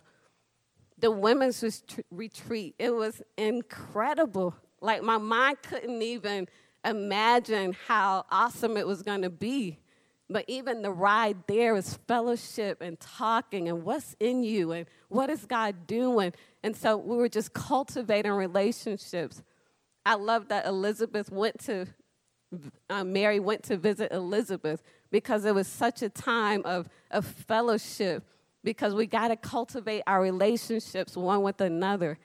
the 1.00 1.10
women's 1.10 1.82
retreat. 2.10 2.74
It 2.78 2.94
was 2.94 3.22
incredible. 3.36 4.54
Like 4.80 5.02
my 5.02 5.18
mind 5.18 5.58
couldn't 5.62 6.02
even 6.02 6.48
imagine 6.84 7.76
how 7.86 8.24
awesome 8.30 8.76
it 8.76 8.86
was 8.86 9.02
going 9.02 9.22
to 9.22 9.30
be. 9.30 9.78
But 10.28 10.44
even 10.46 10.82
the 10.82 10.92
ride 10.92 11.38
there 11.48 11.74
was 11.74 11.98
fellowship 12.06 12.80
and 12.80 12.98
talking 13.00 13.68
and 13.68 13.82
what's 13.82 14.14
in 14.20 14.44
you 14.44 14.72
and 14.72 14.86
what 15.08 15.28
is 15.28 15.44
God 15.44 15.86
doing. 15.86 16.32
And 16.62 16.76
so 16.76 16.96
we 16.96 17.16
were 17.16 17.28
just 17.28 17.52
cultivating 17.52 18.32
relationships. 18.32 19.42
I 20.06 20.14
love 20.14 20.48
that 20.48 20.66
Elizabeth 20.66 21.32
went 21.32 21.58
to, 21.64 21.86
uh, 22.88 23.04
Mary 23.04 23.40
went 23.40 23.64
to 23.64 23.76
visit 23.76 24.12
Elizabeth 24.12 24.82
because 25.10 25.44
it 25.44 25.54
was 25.54 25.66
such 25.66 26.00
a 26.00 26.08
time 26.08 26.62
of, 26.64 26.88
of 27.10 27.26
fellowship 27.26 28.22
because 28.62 28.94
we 28.94 29.06
got 29.06 29.28
to 29.28 29.36
cultivate 29.36 30.02
our 30.06 30.20
relationships 30.20 31.16
one 31.16 31.42
with 31.42 31.60
another. 31.60 32.18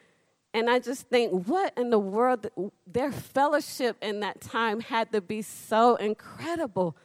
And 0.54 0.70
I 0.70 0.80
just 0.80 1.10
think, 1.10 1.48
what 1.48 1.74
in 1.78 1.90
the 1.90 2.00
world? 2.00 2.48
Their 2.88 3.12
fellowship 3.12 3.98
in 4.02 4.22
that 4.22 4.40
time 4.42 4.80
had 4.80 5.12
to 5.12 5.22
be 5.22 5.42
so 5.42 5.96
incredible 5.96 6.96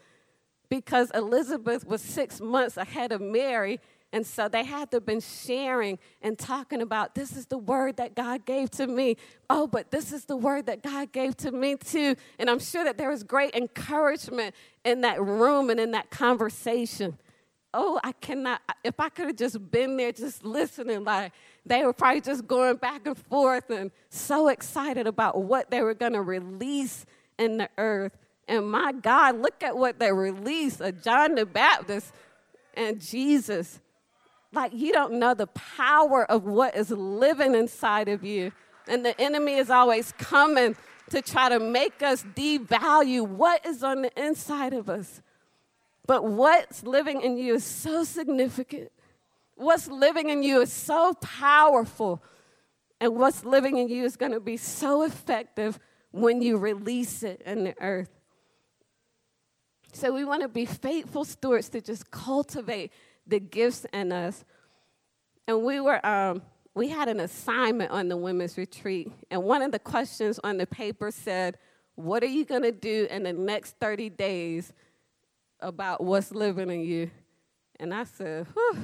because 0.68 1.10
Elizabeth 1.10 1.84
was 1.84 2.00
six 2.00 2.40
months 2.40 2.76
ahead 2.76 3.10
of 3.10 3.20
Mary. 3.20 3.80
And 4.12 4.26
so 4.26 4.48
they 4.48 4.64
had 4.64 4.90
to 4.90 4.96
have 4.96 5.06
been 5.06 5.20
sharing 5.20 5.98
and 6.22 6.38
talking 6.38 6.80
about 6.80 7.14
this 7.14 7.36
is 7.36 7.46
the 7.46 7.58
word 7.58 7.96
that 7.98 8.14
God 8.16 8.44
gave 8.44 8.70
to 8.72 8.86
me. 8.86 9.16
Oh, 9.48 9.66
but 9.66 9.90
this 9.90 10.12
is 10.12 10.24
the 10.24 10.36
word 10.36 10.66
that 10.66 10.82
God 10.82 11.12
gave 11.12 11.36
to 11.38 11.52
me 11.52 11.76
too. 11.76 12.16
And 12.38 12.50
I'm 12.50 12.58
sure 12.58 12.84
that 12.84 12.98
there 12.98 13.10
was 13.10 13.22
great 13.22 13.54
encouragement 13.54 14.54
in 14.84 15.00
that 15.02 15.20
room 15.20 15.70
and 15.70 15.78
in 15.78 15.92
that 15.92 16.10
conversation 16.10 17.18
oh, 17.72 18.00
I 18.02 18.12
cannot, 18.12 18.60
if 18.82 18.98
I 18.98 19.08
could 19.08 19.26
have 19.26 19.36
just 19.36 19.70
been 19.70 19.96
there 19.96 20.12
just 20.12 20.44
listening, 20.44 21.04
like 21.04 21.32
they 21.64 21.84
were 21.84 21.92
probably 21.92 22.20
just 22.20 22.46
going 22.46 22.76
back 22.76 23.06
and 23.06 23.16
forth 23.16 23.70
and 23.70 23.90
so 24.08 24.48
excited 24.48 25.06
about 25.06 25.42
what 25.42 25.70
they 25.70 25.82
were 25.82 25.94
going 25.94 26.14
to 26.14 26.22
release 26.22 27.06
in 27.38 27.58
the 27.58 27.68
earth. 27.78 28.16
And 28.48 28.70
my 28.70 28.92
God, 28.92 29.40
look 29.40 29.62
at 29.62 29.76
what 29.76 29.98
they 29.98 30.12
released 30.12 30.80
a 30.80 30.92
John 30.92 31.34
the 31.34 31.46
Baptist 31.46 32.12
and 32.74 33.00
Jesus. 33.00 33.80
Like, 34.52 34.72
you 34.74 34.92
don't 34.92 35.14
know 35.14 35.34
the 35.34 35.46
power 35.46 36.28
of 36.28 36.44
what 36.44 36.76
is 36.76 36.90
living 36.90 37.54
inside 37.54 38.08
of 38.08 38.24
you. 38.24 38.50
And 38.88 39.04
the 39.04 39.18
enemy 39.20 39.54
is 39.54 39.70
always 39.70 40.12
coming 40.18 40.74
to 41.10 41.22
try 41.22 41.48
to 41.48 41.60
make 41.60 42.02
us 42.02 42.24
devalue 42.34 43.26
what 43.26 43.64
is 43.64 43.84
on 43.84 44.02
the 44.02 44.20
inside 44.20 44.72
of 44.72 44.88
us. 44.88 45.22
But 46.10 46.24
what's 46.24 46.82
living 46.82 47.22
in 47.22 47.38
you 47.38 47.54
is 47.54 47.64
so 47.64 48.02
significant. 48.02 48.90
What's 49.54 49.86
living 49.86 50.28
in 50.28 50.42
you 50.42 50.60
is 50.60 50.72
so 50.72 51.14
powerful. 51.20 52.20
And 53.00 53.14
what's 53.14 53.44
living 53.44 53.76
in 53.76 53.88
you 53.88 54.02
is 54.02 54.16
going 54.16 54.32
to 54.32 54.40
be 54.40 54.56
so 54.56 55.04
effective 55.04 55.78
when 56.10 56.42
you 56.42 56.56
release 56.56 57.22
it 57.22 57.40
in 57.46 57.62
the 57.62 57.80
earth. 57.80 58.10
So 59.92 60.12
we 60.12 60.24
want 60.24 60.42
to 60.42 60.48
be 60.48 60.66
faithful 60.66 61.24
stewards 61.24 61.68
to 61.68 61.80
just 61.80 62.10
cultivate 62.10 62.90
the 63.24 63.38
gifts 63.38 63.86
in 63.92 64.10
us. 64.10 64.44
And 65.46 65.62
we 65.62 65.78
were 65.78 66.04
um, 66.04 66.42
we 66.74 66.88
had 66.88 67.06
an 67.06 67.20
assignment 67.20 67.92
on 67.92 68.08
the 68.08 68.16
women's 68.16 68.58
retreat, 68.58 69.12
and 69.30 69.44
one 69.44 69.62
of 69.62 69.70
the 69.70 69.78
questions 69.78 70.40
on 70.42 70.56
the 70.56 70.66
paper 70.66 71.12
said, 71.12 71.56
"What 71.94 72.24
are 72.24 72.26
you 72.26 72.44
going 72.44 72.62
to 72.62 72.72
do 72.72 73.06
in 73.08 73.22
the 73.22 73.32
next 73.32 73.76
30 73.78 74.10
days 74.10 74.72
about 75.62 76.02
what's 76.02 76.32
living 76.32 76.70
in 76.70 76.80
you. 76.80 77.10
And 77.78 77.94
I 77.94 78.04
said, 78.04 78.46
Whew, 78.54 78.78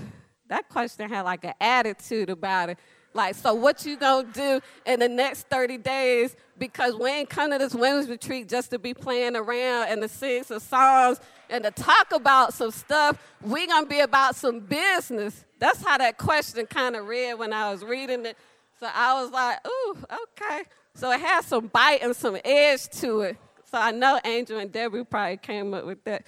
that 0.48 0.68
question 0.68 1.08
had 1.08 1.22
like 1.22 1.44
an 1.44 1.54
attitude 1.60 2.30
about 2.30 2.70
it. 2.70 2.78
Like, 3.16 3.34
so 3.34 3.54
what 3.54 3.86
you 3.86 3.96
gonna 3.96 4.28
do 4.30 4.60
in 4.84 5.00
the 5.00 5.08
next 5.08 5.48
30 5.48 5.78
days? 5.78 6.36
Because 6.58 6.94
we 6.94 7.10
ain't 7.10 7.30
come 7.30 7.50
to 7.50 7.58
this 7.58 7.74
women's 7.74 8.08
retreat 8.08 8.48
just 8.48 8.70
to 8.70 8.78
be 8.78 8.92
playing 8.92 9.36
around 9.36 9.88
and 9.88 10.02
to 10.02 10.08
sing 10.08 10.44
some 10.44 10.60
songs 10.60 11.18
and 11.48 11.64
to 11.64 11.70
talk 11.70 12.12
about 12.12 12.52
some 12.52 12.70
stuff. 12.70 13.18
We 13.42 13.66
gonna 13.66 13.86
be 13.86 14.00
about 14.00 14.36
some 14.36 14.60
business. 14.60 15.44
That's 15.58 15.82
how 15.82 15.96
that 15.96 16.18
question 16.18 16.66
kind 16.66 16.94
of 16.94 17.06
read 17.06 17.34
when 17.34 17.54
I 17.54 17.72
was 17.72 17.82
reading 17.82 18.26
it. 18.26 18.36
So 18.78 18.86
I 18.92 19.22
was 19.22 19.32
like, 19.32 19.66
ooh, 19.66 19.96
okay. 20.12 20.64
So 20.94 21.10
it 21.10 21.20
has 21.20 21.46
some 21.46 21.68
bite 21.68 22.00
and 22.02 22.14
some 22.14 22.36
edge 22.44 22.88
to 23.00 23.20
it. 23.22 23.36
So 23.70 23.78
I 23.78 23.90
know 23.90 24.20
Angel 24.24 24.58
and 24.58 24.70
Debbie 24.70 25.04
probably 25.04 25.38
came 25.38 25.72
up 25.72 25.86
with 25.86 26.04
that. 26.04 26.26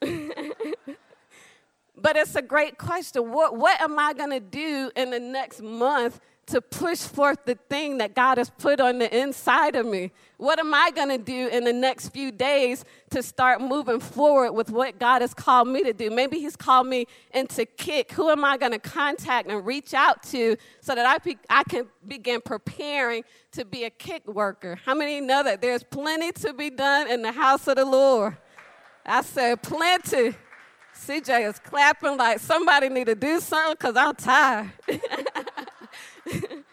but 1.96 2.16
it's 2.16 2.34
a 2.34 2.42
great 2.42 2.78
question. 2.78 3.30
What, 3.32 3.56
what 3.56 3.80
am 3.80 3.98
I 3.98 4.12
going 4.12 4.30
to 4.30 4.40
do 4.40 4.90
in 4.96 5.10
the 5.10 5.20
next 5.20 5.62
month 5.62 6.20
to 6.46 6.62
push 6.62 7.00
forth 7.00 7.44
the 7.44 7.56
thing 7.68 7.98
that 7.98 8.14
God 8.14 8.38
has 8.38 8.48
put 8.48 8.80
on 8.80 8.98
the 8.98 9.16
inside 9.16 9.76
of 9.76 9.84
me? 9.84 10.12
What 10.38 10.58
am 10.58 10.72
I 10.72 10.90
going 10.94 11.08
to 11.08 11.18
do 11.18 11.48
in 11.48 11.64
the 11.64 11.72
next 11.72 12.08
few 12.08 12.30
days 12.30 12.84
to 13.10 13.22
start 13.22 13.60
moving 13.60 14.00
forward 14.00 14.52
with 14.52 14.70
what 14.70 14.98
God 14.98 15.20
has 15.20 15.34
called 15.34 15.68
me 15.68 15.82
to 15.82 15.92
do? 15.92 16.10
Maybe 16.10 16.38
He's 16.38 16.56
called 16.56 16.86
me 16.86 17.06
into 17.34 17.66
kick. 17.66 18.12
Who 18.12 18.30
am 18.30 18.44
I 18.44 18.56
going 18.56 18.72
to 18.72 18.78
contact 18.78 19.50
and 19.50 19.66
reach 19.66 19.92
out 19.94 20.22
to 20.24 20.56
so 20.80 20.94
that 20.94 21.04
I, 21.04 21.18
be, 21.18 21.36
I 21.50 21.64
can 21.64 21.86
begin 22.06 22.40
preparing 22.40 23.24
to 23.52 23.64
be 23.64 23.84
a 23.84 23.90
kick 23.90 24.26
worker? 24.26 24.78
How 24.84 24.94
many 24.94 25.20
know 25.20 25.42
that 25.42 25.60
there's 25.60 25.82
plenty 25.82 26.32
to 26.32 26.54
be 26.54 26.70
done 26.70 27.10
in 27.10 27.22
the 27.22 27.32
house 27.32 27.66
of 27.66 27.76
the 27.76 27.84
Lord? 27.84 28.36
I 29.08 29.22
said, 29.22 29.62
plenty. 29.62 30.34
CJ 30.94 31.48
is 31.48 31.58
clapping 31.58 32.16
like 32.16 32.40
somebody 32.40 32.88
need 32.88 33.06
to 33.06 33.14
do 33.14 33.40
something 33.40 33.76
because 33.78 33.96
I'm 33.96 34.14
tired. 34.14 34.72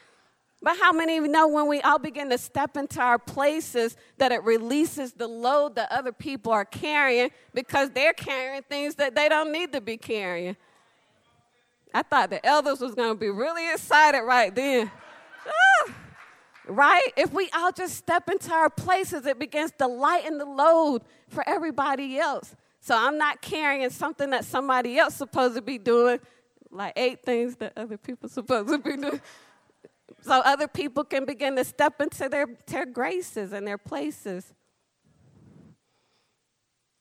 but 0.62 0.78
how 0.82 0.92
many 0.92 1.18
of 1.18 1.26
you 1.26 1.32
know 1.32 1.48
when 1.48 1.68
we 1.68 1.80
all 1.82 2.00
begin 2.00 2.30
to 2.32 2.38
step 2.38 2.76
into 2.76 3.00
our 3.00 3.20
places 3.20 3.96
that 4.18 4.32
it 4.32 4.44
releases 4.44 5.14
the 5.14 5.28
load 5.28 5.76
that 5.76 5.92
other 5.92 6.12
people 6.12 6.52
are 6.52 6.66
carrying 6.66 7.30
because 7.54 7.92
they're 7.92 8.14
carrying 8.14 8.64
things 8.64 8.96
that 8.96 9.16
they 9.16 9.30
don't 9.30 9.52
need 9.52 9.72
to 9.74 9.80
be 9.80 9.96
carrying? 9.96 10.58
I 11.94 12.02
thought 12.02 12.30
the 12.30 12.46
elders 12.46 12.82
was 12.82 12.96
going 12.96 13.14
to 13.14 13.20
be 13.20 13.30
really 13.30 13.72
excited 13.72 14.22
right 14.24 14.54
then. 14.54 14.92
Right? 16.68 17.14
If 17.16 17.32
we 17.32 17.50
all 17.56 17.72
just 17.72 17.96
step 17.96 18.28
into 18.28 18.52
our 18.52 18.70
places, 18.70 19.26
it 19.26 19.38
begins 19.38 19.72
to 19.78 19.88
lighten 19.88 20.40
the 20.40 20.46
load 20.46 21.04
for 21.30 21.48
everybody 21.48 22.18
else. 22.18 22.56
So 22.80 22.96
I'm 22.96 23.18
not 23.18 23.42
carrying 23.42 23.90
something 23.90 24.30
that 24.30 24.46
somebody 24.46 24.98
else 24.98 25.16
supposed 25.16 25.56
to 25.56 25.62
be 25.62 25.78
doing, 25.78 26.20
like 26.70 26.94
eight 26.96 27.24
things 27.24 27.56
that 27.56 27.74
other 27.76 27.98
people 27.98 28.30
supposed 28.30 28.70
to 28.70 28.78
be 28.78 28.96
doing. 28.96 29.22
So 30.22 30.40
other 30.42 30.68
people 30.68 31.04
can 31.04 31.26
begin 31.26 31.56
to 31.56 31.64
step 31.64 32.00
into 32.00 32.30
their, 32.30 32.48
their 32.68 32.86
graces 32.86 33.54
and 33.54 33.66
their 33.66 33.78
places. 33.78 34.54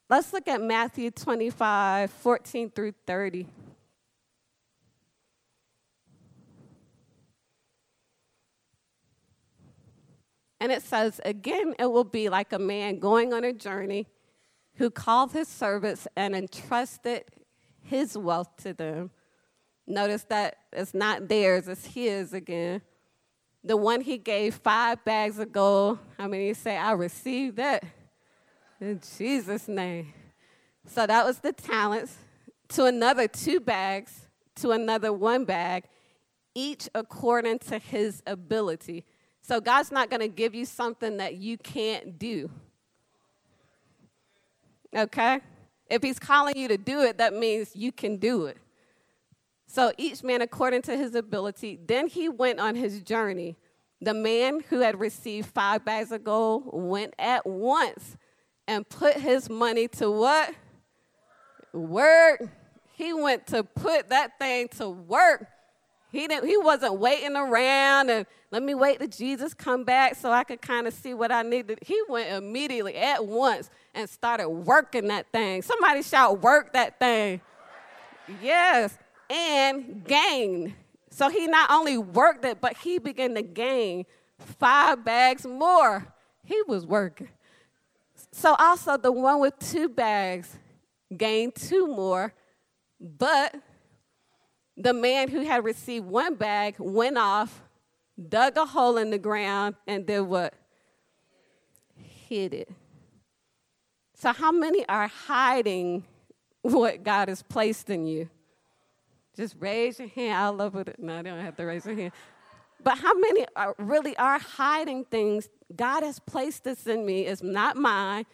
Let's 0.09 0.33
look 0.33 0.49
at 0.49 0.61
Matthew 0.61 1.11
25, 1.11 2.11
14 2.11 2.71
through 2.71 2.93
30. 3.07 3.47
And 10.61 10.73
it 10.73 10.83
says, 10.83 11.21
again, 11.27 11.75
it 11.79 11.91
will 11.91 12.05
be 12.05 12.31
like 12.31 12.55
a 12.55 12.59
man 12.59 12.99
going 12.99 13.35
on 13.35 13.45
a 13.45 13.53
journey 13.53 14.07
who 14.77 14.91
called 14.91 15.33
his 15.33 15.49
servants 15.49 16.07
and 16.17 16.35
entrusted 16.35 17.25
his 17.83 18.17
wealth 18.17 18.57
to 18.59 18.73
them. 18.73 19.11
Notice 19.87 20.25
that 20.25 20.57
it's 20.73 20.95
not 20.95 21.29
theirs, 21.29 21.69
it's 21.69 21.87
his 21.87 22.33
again. 22.33 22.83
The 23.63 23.77
one 23.77 24.01
he 24.01 24.19
gave 24.19 24.55
five 24.57 25.05
bags 25.05 25.39
of 25.39 25.53
gold, 25.53 25.99
how 26.19 26.29
many 26.29 26.53
say, 26.55 26.77
I 26.77 26.93
received 26.93 27.57
that? 27.57 27.85
In 28.81 29.01
Jesus' 29.17 29.69
name. 29.69 30.13
So 30.87 31.07
that 31.07 31.25
was 31.25 31.39
the 31.39 31.53
talents. 31.53 32.17
To 32.71 32.85
another, 32.85 33.29
two 33.29 33.61
bags. 33.61 34.29
To 34.57 34.73
another, 34.73 35.13
one 35.13 35.45
bag. 35.45 35.85
Each 36.55 36.89
according 36.95 37.61
to 37.61 37.79
his 37.79 38.23
ability. 38.27 39.05
So 39.41 39.61
God's 39.61 39.91
not 39.91 40.11
going 40.11 40.21
to 40.21 40.29
give 40.29 40.55
you 40.55 40.65
something 40.67 41.17
that 41.19 41.37
you 41.37 41.57
can't 41.57 42.19
do. 42.19 42.51
Okay? 44.95 45.41
If 45.91 46.03
He's 46.03 46.19
calling 46.19 46.57
you 46.57 46.69
to 46.69 46.79
do 46.79 47.03
it, 47.03 47.19
that 47.19 47.35
means 47.35 47.75
you 47.75 47.93
can 47.93 48.17
do 48.17 48.47
it. 48.47 48.59
So 49.67 49.93
each 49.99 50.23
man 50.23 50.41
according 50.41 50.83
to 50.83 50.97
his 50.97 51.15
ability. 51.15 51.81
Then 51.85 52.07
he 52.07 52.29
went 52.29 52.61
on 52.61 52.75
his 52.75 53.03
journey. 53.03 53.57
The 54.01 54.15
man 54.15 54.61
who 54.69 54.81
had 54.81 55.01
received 55.01 55.49
five 55.49 55.85
bags 55.85 56.13
of 56.13 56.23
gold 56.23 56.69
went 56.73 57.15
at 57.19 57.47
once 57.47 58.17
and 58.69 58.89
put 58.89 59.15
his 59.15 59.51
money 59.51 59.89
to 59.89 60.11
what? 60.11 60.55
Work. 61.73 62.49
He 62.93 63.13
went 63.13 63.47
to 63.49 63.65
put 63.65 64.11
that 64.11 64.39
thing 64.39 64.69
to 64.77 64.89
work. 64.89 65.49
He 66.15 66.29
didn't 66.29 66.49
he 66.49 66.57
wasn't 66.57 67.01
waiting 67.01 67.35
around 67.35 68.09
and 68.09 68.25
let 68.53 68.63
me 68.63 68.73
wait 68.73 69.01
till 69.01 69.09
Jesus 69.09 69.53
come 69.53 69.83
back 69.83 70.15
so 70.15 70.31
I 70.31 70.45
could 70.45 70.63
kind 70.63 70.87
of 70.87 70.95
see 70.95 71.13
what 71.13 71.33
I 71.33 71.43
needed. 71.43 71.81
He 71.83 72.01
went 72.09 72.31
immediately 72.31 72.95
at 72.95 73.27
once 73.27 73.69
and 73.95 74.09
started 74.09 74.49
working 74.49 75.09
that 75.09 75.27
thing. 75.33 75.61
Somebody 75.63 76.03
shout 76.03 76.41
work 76.41 76.73
that 76.75 77.01
thing. 77.01 77.41
Yes, 78.41 78.97
and 79.29 80.05
gain. 80.05 80.77
So 81.11 81.29
he 81.29 81.49
not 81.49 81.73
only 81.73 81.99
worked 81.99 82.45
it, 82.45 82.61
but 82.61 82.77
he 82.77 83.01
began 83.01 83.35
to 83.35 83.43
gain 83.43 84.07
five 84.39 85.05
bags 85.05 85.45
more. 85.45 86.15
He 86.45 86.63
was 86.69 86.87
working. 86.87 87.31
So 88.31 88.55
also 88.57 88.97
the 88.97 89.11
one 89.11 89.41
with 89.41 89.59
two 89.59 89.89
bags 89.89 90.57
gained 91.17 91.57
two 91.57 91.89
more, 91.89 92.33
but 93.01 93.57
the 94.77 94.93
man 94.93 95.29
who 95.29 95.43
had 95.43 95.65
received 95.65 96.07
one 96.07 96.35
bag 96.35 96.77
went 96.79 97.17
off, 97.17 97.63
dug 98.29 98.57
a 98.57 98.67
hole 98.67 98.97
in 98.97 99.11
the 99.11 99.19
ground, 99.19 99.77
and 99.87 100.07
did 100.07 100.21
what? 100.21 100.55
Hid 101.97 102.55
it. 102.55 102.71
So, 104.15 104.33
how 104.33 104.53
many 104.53 104.89
are 104.89 105.07
hiding 105.07 106.05
what 106.63 107.03
God 107.03 107.29
has 107.29 107.43
placed 107.43 107.91
in 107.91 108.07
you? 108.07 108.29
Just 109.37 109.57
raise 109.59 109.99
your 109.99 110.09
hand. 110.09 110.35
I 110.35 110.49
love 110.49 110.77
it. 110.77 110.97
No, 110.99 111.19
I 111.19 111.23
don't 111.23 111.41
have 111.41 111.57
to 111.57 111.65
raise 111.65 111.85
your 111.85 111.97
hand. 111.97 112.13
But 112.83 112.99
how 112.99 113.15
many 113.15 113.47
are, 113.57 113.75
really 113.79 114.17
are 114.17 114.39
hiding 114.39 115.05
things? 115.07 115.49
God 115.75 116.03
has 116.03 116.19
placed 116.19 116.65
this 116.65 116.87
in 116.87 117.05
me. 117.05 117.27
It's 117.27 117.43
not 117.43 117.77
mine, 117.77 118.27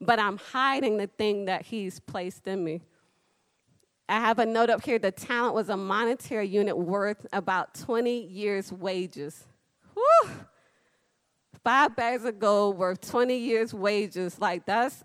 but 0.00 0.18
I'm 0.18 0.38
hiding 0.38 0.96
the 0.96 1.06
thing 1.06 1.46
that 1.46 1.62
He's 1.62 2.00
placed 2.00 2.46
in 2.46 2.64
me. 2.64 2.82
I 4.08 4.20
have 4.20 4.38
a 4.38 4.46
note 4.46 4.70
up 4.70 4.84
here 4.84 4.98
the 4.98 5.10
talent 5.10 5.54
was 5.54 5.68
a 5.68 5.76
monetary 5.76 6.46
unit 6.46 6.76
worth 6.76 7.26
about 7.32 7.74
20 7.74 8.26
years' 8.26 8.72
wages. 8.72 9.44
Whew. 9.94 10.30
Five 11.64 11.96
bags 11.96 12.24
of 12.24 12.38
gold 12.38 12.78
worth 12.78 13.00
20 13.00 13.36
years' 13.36 13.74
wages. 13.74 14.40
Like, 14.40 14.66
that's 14.66 15.02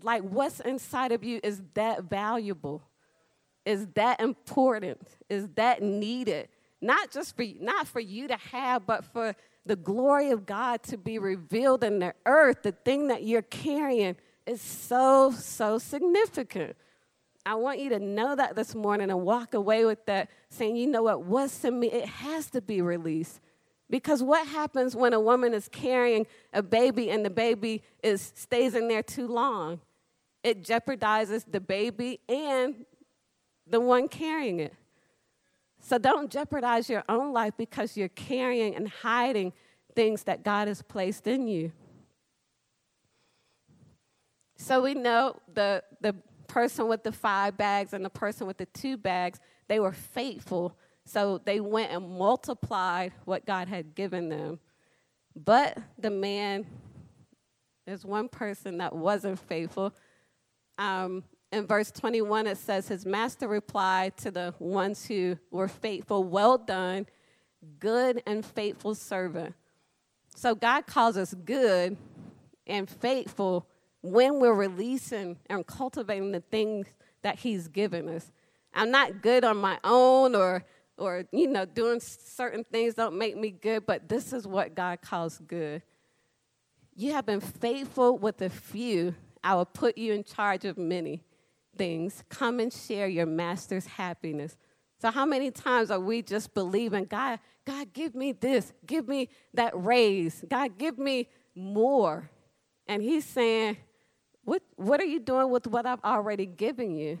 like 0.00 0.22
what's 0.22 0.60
inside 0.60 1.12
of 1.12 1.22
you 1.22 1.40
is 1.42 1.60
that 1.74 2.04
valuable, 2.04 2.82
is 3.64 3.86
that 3.94 4.20
important, 4.20 5.06
is 5.28 5.48
that 5.54 5.82
needed. 5.82 6.48
Not 6.80 7.12
just 7.12 7.36
for 7.36 7.44
not 7.60 7.86
for 7.86 8.00
you 8.00 8.28
to 8.28 8.36
have, 8.36 8.86
but 8.86 9.04
for 9.04 9.36
the 9.64 9.76
glory 9.76 10.30
of 10.30 10.46
God 10.46 10.82
to 10.84 10.96
be 10.96 11.18
revealed 11.18 11.84
in 11.84 12.00
the 12.00 12.14
earth. 12.26 12.62
The 12.62 12.72
thing 12.72 13.08
that 13.08 13.22
you're 13.22 13.42
carrying 13.42 14.16
is 14.46 14.60
so, 14.60 15.30
so 15.30 15.78
significant. 15.78 16.76
I 17.44 17.56
want 17.56 17.80
you 17.80 17.88
to 17.90 17.98
know 17.98 18.36
that 18.36 18.54
this 18.54 18.74
morning 18.74 19.10
and 19.10 19.22
walk 19.22 19.54
away 19.54 19.84
with 19.84 20.04
that 20.06 20.30
saying, 20.48 20.76
you 20.76 20.86
know 20.86 21.02
what, 21.02 21.24
what's 21.24 21.64
in 21.64 21.80
me, 21.80 21.88
it 21.88 22.06
has 22.06 22.50
to 22.50 22.60
be 22.60 22.80
released. 22.80 23.40
Because 23.90 24.22
what 24.22 24.46
happens 24.46 24.94
when 24.94 25.12
a 25.12 25.20
woman 25.20 25.52
is 25.52 25.68
carrying 25.68 26.26
a 26.52 26.62
baby 26.62 27.10
and 27.10 27.24
the 27.24 27.30
baby 27.30 27.82
is 28.02 28.32
stays 28.34 28.74
in 28.74 28.88
there 28.88 29.02
too 29.02 29.26
long? 29.26 29.80
It 30.42 30.62
jeopardizes 30.62 31.44
the 31.50 31.60
baby 31.60 32.20
and 32.28 32.86
the 33.66 33.80
one 33.80 34.08
carrying 34.08 34.60
it. 34.60 34.74
So 35.80 35.98
don't 35.98 36.30
jeopardize 36.30 36.88
your 36.88 37.02
own 37.08 37.32
life 37.32 37.54
because 37.56 37.96
you're 37.96 38.08
carrying 38.08 38.74
and 38.76 38.88
hiding 38.88 39.52
things 39.94 40.22
that 40.24 40.44
God 40.44 40.68
has 40.68 40.80
placed 40.80 41.26
in 41.26 41.48
you. 41.48 41.72
So 44.56 44.80
we 44.82 44.94
know 44.94 45.36
the, 45.52 45.82
the 46.00 46.14
person 46.52 46.86
with 46.86 47.02
the 47.02 47.12
five 47.12 47.56
bags 47.56 47.94
and 47.94 48.04
the 48.04 48.10
person 48.10 48.46
with 48.46 48.58
the 48.58 48.66
two 48.66 48.98
bags, 48.98 49.40
they 49.68 49.80
were 49.80 49.92
faithful. 49.92 50.76
So 51.06 51.40
they 51.42 51.60
went 51.60 51.90
and 51.90 52.18
multiplied 52.18 53.12
what 53.24 53.46
God 53.46 53.68
had 53.68 53.94
given 53.94 54.28
them. 54.28 54.60
But 55.34 55.78
the 55.98 56.10
man, 56.10 56.66
there's 57.86 58.04
one 58.04 58.28
person 58.28 58.78
that 58.78 58.94
wasn't 58.94 59.38
faithful. 59.38 59.94
Um, 60.76 61.24
in 61.50 61.66
verse 61.66 61.90
21, 61.90 62.46
it 62.46 62.58
says, 62.58 62.88
His 62.88 63.06
master 63.06 63.48
replied 63.48 64.18
to 64.18 64.30
the 64.30 64.54
ones 64.58 65.06
who 65.06 65.38
were 65.50 65.68
faithful, 65.68 66.22
Well 66.22 66.58
done, 66.58 67.06
good 67.78 68.22
and 68.26 68.44
faithful 68.44 68.94
servant. 68.94 69.54
So 70.36 70.54
God 70.54 70.86
calls 70.86 71.16
us 71.16 71.32
good 71.32 71.96
and 72.66 72.90
faithful 72.90 73.66
when 74.02 74.40
we're 74.40 74.54
releasing 74.54 75.38
and 75.48 75.66
cultivating 75.66 76.32
the 76.32 76.40
things 76.40 76.86
that 77.22 77.38
He's 77.38 77.68
given 77.68 78.08
us. 78.08 78.30
I'm 78.74 78.90
not 78.90 79.22
good 79.22 79.44
on 79.44 79.56
my 79.56 79.78
own 79.84 80.34
or 80.34 80.64
or 80.98 81.24
you 81.32 81.48
know 81.48 81.64
doing 81.64 82.00
certain 82.00 82.64
things 82.64 82.94
don't 82.94 83.16
make 83.16 83.36
me 83.36 83.50
good, 83.50 83.86
but 83.86 84.08
this 84.08 84.32
is 84.32 84.46
what 84.46 84.74
God 84.74 85.00
calls 85.00 85.38
good. 85.38 85.82
You 86.94 87.12
have 87.12 87.26
been 87.26 87.40
faithful 87.40 88.18
with 88.18 88.42
a 88.42 88.50
few, 88.50 89.14
I 89.42 89.54
will 89.54 89.64
put 89.64 89.96
you 89.96 90.12
in 90.12 90.24
charge 90.24 90.64
of 90.64 90.76
many 90.76 91.22
things. 91.76 92.22
Come 92.28 92.60
and 92.60 92.72
share 92.72 93.08
your 93.08 93.26
master's 93.26 93.86
happiness. 93.86 94.56
So, 95.00 95.10
how 95.10 95.26
many 95.26 95.50
times 95.50 95.90
are 95.90 95.98
we 95.98 96.22
just 96.22 96.54
believing, 96.54 97.04
God, 97.06 97.40
God, 97.64 97.92
give 97.92 98.14
me 98.14 98.32
this, 98.32 98.72
give 98.86 99.08
me 99.08 99.30
that 99.54 99.72
raise, 99.74 100.44
God, 100.48 100.78
give 100.78 100.98
me 100.98 101.28
more? 101.54 102.30
And 102.86 103.02
He's 103.02 103.24
saying, 103.24 103.78
what, 104.44 104.62
what 104.76 105.00
are 105.00 105.06
you 105.06 105.20
doing 105.20 105.50
with 105.50 105.66
what 105.66 105.86
I've 105.86 106.02
already 106.04 106.46
given 106.46 106.94
you? 106.94 107.18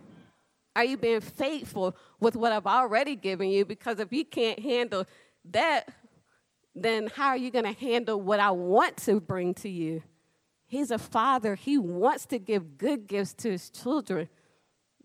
Are 0.74 0.84
you 0.84 0.96
being 0.96 1.20
faithful 1.20 1.96
with 2.18 2.34
what 2.34 2.52
I've 2.52 2.66
already 2.66 3.14
given 3.14 3.50
you? 3.50 3.64
Because 3.64 4.00
if 4.00 4.12
you 4.12 4.24
can't 4.24 4.58
handle 4.58 5.06
that, 5.50 5.88
then 6.74 7.10
how 7.14 7.28
are 7.28 7.36
you 7.36 7.50
going 7.50 7.66
to 7.66 7.78
handle 7.78 8.20
what 8.20 8.40
I 8.40 8.50
want 8.50 8.96
to 8.98 9.20
bring 9.20 9.54
to 9.54 9.68
you? 9.68 10.02
He's 10.66 10.90
a 10.90 10.98
father. 10.98 11.54
He 11.54 11.76
wants 11.76 12.24
to 12.26 12.38
give 12.38 12.78
good 12.78 13.06
gifts 13.06 13.34
to 13.34 13.50
his 13.50 13.68
children, 13.68 14.28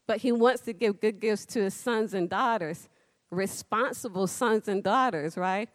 but 0.08 0.20
he 0.20 0.32
wants 0.32 0.62
to 0.62 0.74
give 0.74 1.02
good 1.02 1.20
gifts 1.20 1.46
to 1.48 1.64
his 1.64 1.74
sons 1.74 2.14
and 2.14 2.30
daughters, 2.30 2.88
responsible 3.30 4.28
sons 4.28 4.70
and 4.70 4.82
daughters, 4.82 5.36
right? 5.36 5.70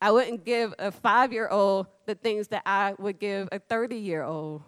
I 0.00 0.12
wouldn't 0.12 0.44
give 0.44 0.72
a 0.78 0.92
five 0.92 1.32
year 1.32 1.48
old 1.48 1.88
the 2.06 2.14
things 2.14 2.48
that 2.48 2.62
I 2.64 2.94
would 2.98 3.18
give 3.18 3.48
a 3.50 3.58
30 3.58 3.96
year 3.96 4.22
old. 4.22 4.62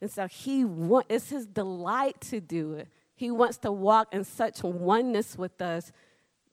And 0.00 0.10
so 0.10 0.26
he 0.26 0.64
want, 0.64 1.06
it's 1.08 1.28
his 1.28 1.46
delight 1.46 2.20
to 2.22 2.40
do 2.40 2.74
it. 2.74 2.88
He 3.14 3.30
wants 3.30 3.58
to 3.58 3.72
walk 3.72 4.14
in 4.14 4.24
such 4.24 4.62
oneness 4.62 5.36
with 5.36 5.60
us 5.60 5.92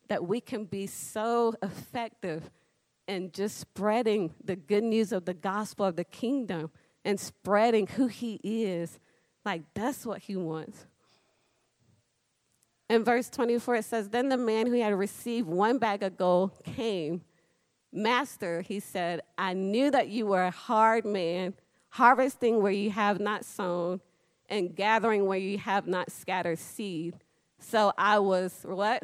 that 0.09 0.27
we 0.27 0.41
can 0.41 0.65
be 0.65 0.87
so 0.87 1.53
effective 1.61 2.49
in 3.07 3.31
just 3.31 3.57
spreading 3.57 4.33
the 4.43 4.55
good 4.55 4.83
news 4.83 5.11
of 5.11 5.25
the 5.25 5.33
gospel 5.33 5.85
of 5.85 5.95
the 5.95 6.03
kingdom 6.03 6.71
and 7.05 7.19
spreading 7.19 7.87
who 7.87 8.07
he 8.07 8.39
is. 8.43 8.99
Like 9.45 9.63
that's 9.73 10.05
what 10.05 10.19
he 10.19 10.35
wants. 10.35 10.85
In 12.89 13.03
verse 13.03 13.29
24, 13.29 13.75
it 13.75 13.85
says, 13.85 14.09
Then 14.09 14.29
the 14.29 14.37
man 14.37 14.67
who 14.67 14.79
had 14.79 14.93
received 14.93 15.47
one 15.47 15.77
bag 15.77 16.03
of 16.03 16.17
gold 16.17 16.51
came. 16.63 17.21
Master, 17.91 18.61
he 18.61 18.79
said, 18.79 19.21
I 19.37 19.53
knew 19.53 19.91
that 19.91 20.09
you 20.09 20.25
were 20.25 20.43
a 20.43 20.51
hard 20.51 21.05
man 21.05 21.53
harvesting 21.89 22.61
where 22.61 22.71
you 22.71 22.91
have 22.91 23.19
not 23.19 23.45
sown, 23.45 24.01
and 24.49 24.75
gathering 24.75 25.25
where 25.25 25.37
you 25.37 25.57
have 25.57 25.87
not 25.87 26.11
scattered 26.11 26.59
seed. 26.59 27.15
So 27.59 27.93
I 27.97 28.19
was 28.19 28.61
what? 28.63 29.03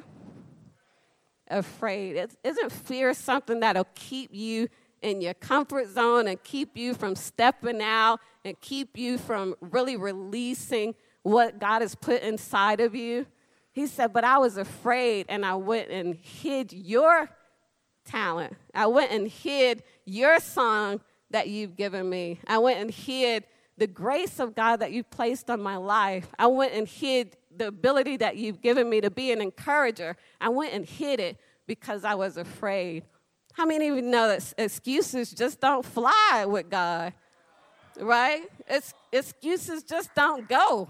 Afraid. 1.49 2.15
is 2.15 2.37
isn't 2.43 2.71
fear 2.71 3.13
something 3.13 3.59
that'll 3.59 3.87
keep 3.95 4.29
you 4.33 4.69
in 5.01 5.21
your 5.21 5.33
comfort 5.33 5.89
zone 5.89 6.27
and 6.27 6.41
keep 6.43 6.77
you 6.77 6.93
from 6.93 7.15
stepping 7.15 7.81
out 7.81 8.19
and 8.45 8.59
keep 8.61 8.97
you 8.97 9.17
from 9.17 9.55
really 9.59 9.97
releasing 9.97 10.95
what 11.23 11.59
God 11.59 11.81
has 11.81 11.95
put 11.95 12.21
inside 12.21 12.79
of 12.79 12.95
you. 12.95 13.25
He 13.71 13.87
said, 13.87 14.13
But 14.13 14.23
I 14.23 14.37
was 14.37 14.57
afraid 14.57 15.25
and 15.29 15.45
I 15.45 15.55
went 15.55 15.89
and 15.89 16.15
hid 16.15 16.71
your 16.71 17.29
talent. 18.05 18.55
I 18.73 18.87
went 18.87 19.11
and 19.11 19.27
hid 19.27 19.83
your 20.05 20.39
song 20.39 21.01
that 21.33 21.49
you've 21.49 21.75
given 21.75 22.09
me. 22.09 22.39
I 22.47 22.57
went 22.59 22.79
and 22.79 22.89
hid 22.89 23.43
the 23.77 23.87
grace 23.87 24.39
of 24.39 24.55
God 24.55 24.77
that 24.77 24.91
you've 24.91 25.09
placed 25.09 25.49
on 25.49 25.61
my 25.61 25.77
life. 25.77 26.27
I 26.39 26.47
went 26.47 26.73
and 26.73 26.87
hid 26.87 27.35
the 27.55 27.67
ability 27.67 28.17
that 28.17 28.37
you've 28.37 28.61
given 28.61 28.89
me 28.89 29.01
to 29.01 29.11
be 29.11 29.31
an 29.31 29.41
encourager. 29.41 30.15
I 30.39 30.49
went 30.49 30.73
and 30.73 30.85
hid 30.85 31.19
it 31.19 31.37
because 31.67 32.03
I 32.03 32.15
was 32.15 32.37
afraid. 32.37 33.03
How 33.53 33.65
many 33.65 33.89
of 33.89 33.95
you 33.95 34.01
know 34.01 34.27
that 34.27 34.53
excuses 34.57 35.31
just 35.31 35.59
don't 35.59 35.85
fly 35.85 36.45
with 36.47 36.69
God? 36.69 37.13
Right? 37.99 38.43
It's, 38.67 38.93
excuses 39.11 39.83
just 39.83 40.13
don't 40.15 40.47
go. 40.47 40.89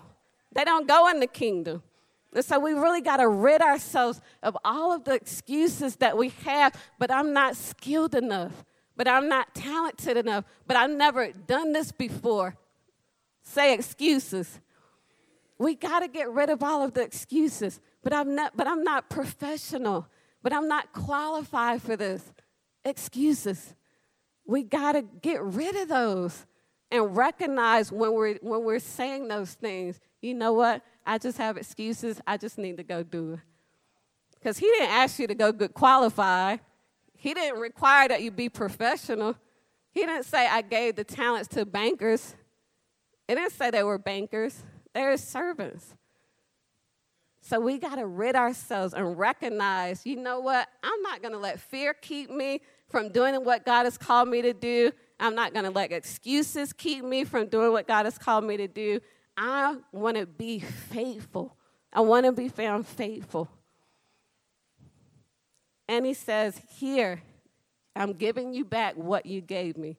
They 0.54 0.64
don't 0.64 0.88
go 0.88 1.10
in 1.10 1.20
the 1.20 1.28
kingdom. 1.28 1.84
And 2.34 2.44
so 2.44 2.60
we 2.60 2.74
really 2.74 3.02
got 3.02 3.18
to 3.18 3.28
rid 3.28 3.62
ourselves 3.62 4.22
of 4.42 4.58
all 4.64 4.92
of 4.92 5.04
the 5.04 5.14
excuses 5.14 5.98
that 5.98 6.18
we 6.18 6.30
have, 6.46 6.74
but 7.00 7.12
I'm 7.12 7.34
not 7.34 7.56
skilled 7.56 8.16
enough, 8.16 8.66
but 8.96 9.08
I'm 9.08 9.28
not 9.28 9.54
talented 9.56 10.18
enough, 10.18 10.46
but 10.68 10.78
I've 10.78 10.92
never 10.92 11.32
done 11.32 11.74
this 11.74 11.92
before. 11.92 12.56
Say 13.42 13.74
excuses. 13.74 14.60
We 15.58 15.76
got 15.76 16.00
to 16.00 16.08
get 16.08 16.30
rid 16.32 16.50
of 16.50 16.64
all 16.64 16.84
of 16.84 16.94
the 16.94 17.02
excuses, 17.02 17.80
but 18.04 18.14
I'm 18.14 18.36
not 18.36 18.56
but 18.56 18.68
I'm 18.68 18.84
not 18.84 19.10
professional, 19.10 20.08
but 20.42 20.54
I'm 20.54 20.68
not 20.68 20.94
qualified 20.94 21.82
for 21.82 21.96
this. 21.96 22.32
Excuses. 22.86 23.76
We 24.46 24.64
got 24.64 24.94
to 24.94 25.02
get 25.02 25.42
rid 25.42 25.76
of 25.76 25.88
those 25.88 26.46
and 26.92 27.16
recognize 27.16 27.92
when 27.92 28.14
we're 28.14 28.36
when 28.36 28.64
we're 28.64 28.80
saying 28.80 29.28
those 29.28 29.54
things. 29.54 30.00
You 30.22 30.34
know 30.34 30.54
what? 30.54 30.82
I 31.06 31.18
just 31.18 31.38
have 31.38 31.58
excuses. 31.58 32.22
I 32.26 32.38
just 32.38 32.58
need 32.58 32.78
to 32.78 32.84
go 32.84 33.04
do 33.04 33.34
it. 33.34 33.40
Because 34.40 34.58
he 34.58 34.68
didn't 34.68 34.90
ask 34.90 35.20
you 35.20 35.28
to 35.28 35.36
go 35.36 35.52
get 35.52 35.74
qualified. 35.74 36.60
He 37.24 37.34
didn't 37.34 37.62
require 37.62 38.10
that 38.10 38.22
you 38.22 38.32
be 38.32 38.50
professional. 38.50 39.38
He 39.92 40.02
didn't 40.02 40.26
say, 40.26 40.46
I 40.46 40.62
gave 40.62 40.98
the 40.98 41.06
talents 41.06 41.48
to 41.56 41.66
bankers. 41.66 42.36
It 43.30 43.36
didn't 43.36 43.54
say 43.54 43.72
they 43.72 43.84
were 43.84 43.98
bankers, 43.98 44.62
they 44.94 45.04
were 45.04 45.16
servants. 45.16 45.96
So 47.40 47.62
we 47.62 47.78
got 47.78 47.96
to 47.96 48.06
rid 48.06 48.36
ourselves 48.36 48.94
and 48.94 49.18
recognize, 49.18 50.06
you 50.06 50.18
know 50.18 50.42
what? 50.42 50.68
I'm 50.84 51.02
not 51.02 51.22
going 51.22 51.32
to 51.32 51.40
let 51.40 51.62
fear 51.62 51.94
keep 51.94 52.30
me 52.30 52.60
from 52.90 53.08
doing 53.08 53.36
what 53.46 53.64
God 53.64 53.86
has 53.86 53.98
called 53.98 54.28
me 54.28 54.42
to 54.42 54.52
do. 54.52 54.92
I'm 55.18 55.34
not 55.34 55.54
going 55.54 55.64
to 55.64 55.72
let 55.72 55.94
excuses 55.94 56.74
keep 56.74 57.06
me 57.06 57.24
from 57.24 57.48
doing 57.48 57.72
what 57.72 57.88
God 57.88 58.04
has 58.04 58.18
called 58.18 58.44
me 58.44 58.58
to 58.58 58.68
do. 58.68 59.00
I 59.38 59.78
want 59.94 60.18
to 60.18 60.26
be 60.26 60.60
faithful. 60.60 61.56
I 61.94 62.02
want 62.02 62.26
to 62.26 62.34
be 62.34 62.50
found 62.50 62.86
faithful. 62.86 63.48
And 65.88 66.06
he 66.06 66.14
says, 66.14 66.60
Here, 66.78 67.22
I'm 67.96 68.14
giving 68.14 68.54
you 68.54 68.66
back 68.66 68.96
what 68.96 69.26
you 69.26 69.42
gave 69.42 69.78
me. 69.78 69.98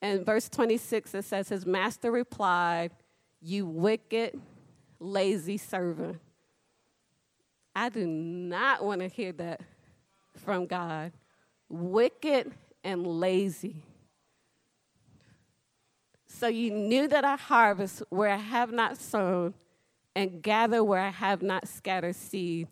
And 0.00 0.26
verse 0.26 0.48
26, 0.48 1.14
it 1.14 1.24
says, 1.24 1.48
His 1.48 1.66
master 1.66 2.10
replied, 2.10 2.92
You 3.40 3.66
wicked, 3.66 4.40
lazy 4.98 5.58
servant. 5.58 6.20
I 7.74 7.88
do 7.88 8.06
not 8.06 8.84
want 8.84 9.00
to 9.00 9.08
hear 9.08 9.32
that 9.32 9.60
from 10.36 10.66
God. 10.66 11.12
Wicked 11.68 12.52
and 12.84 13.06
lazy. 13.06 13.76
So 16.26 16.48
you 16.48 16.70
knew 16.70 17.08
that 17.08 17.24
I 17.24 17.36
harvest 17.36 18.02
where 18.10 18.30
I 18.30 18.36
have 18.36 18.72
not 18.72 18.96
sown 18.96 19.54
and 20.14 20.42
gather 20.42 20.82
where 20.82 21.00
I 21.00 21.10
have 21.10 21.42
not 21.42 21.68
scattered 21.68 22.16
seed. 22.16 22.68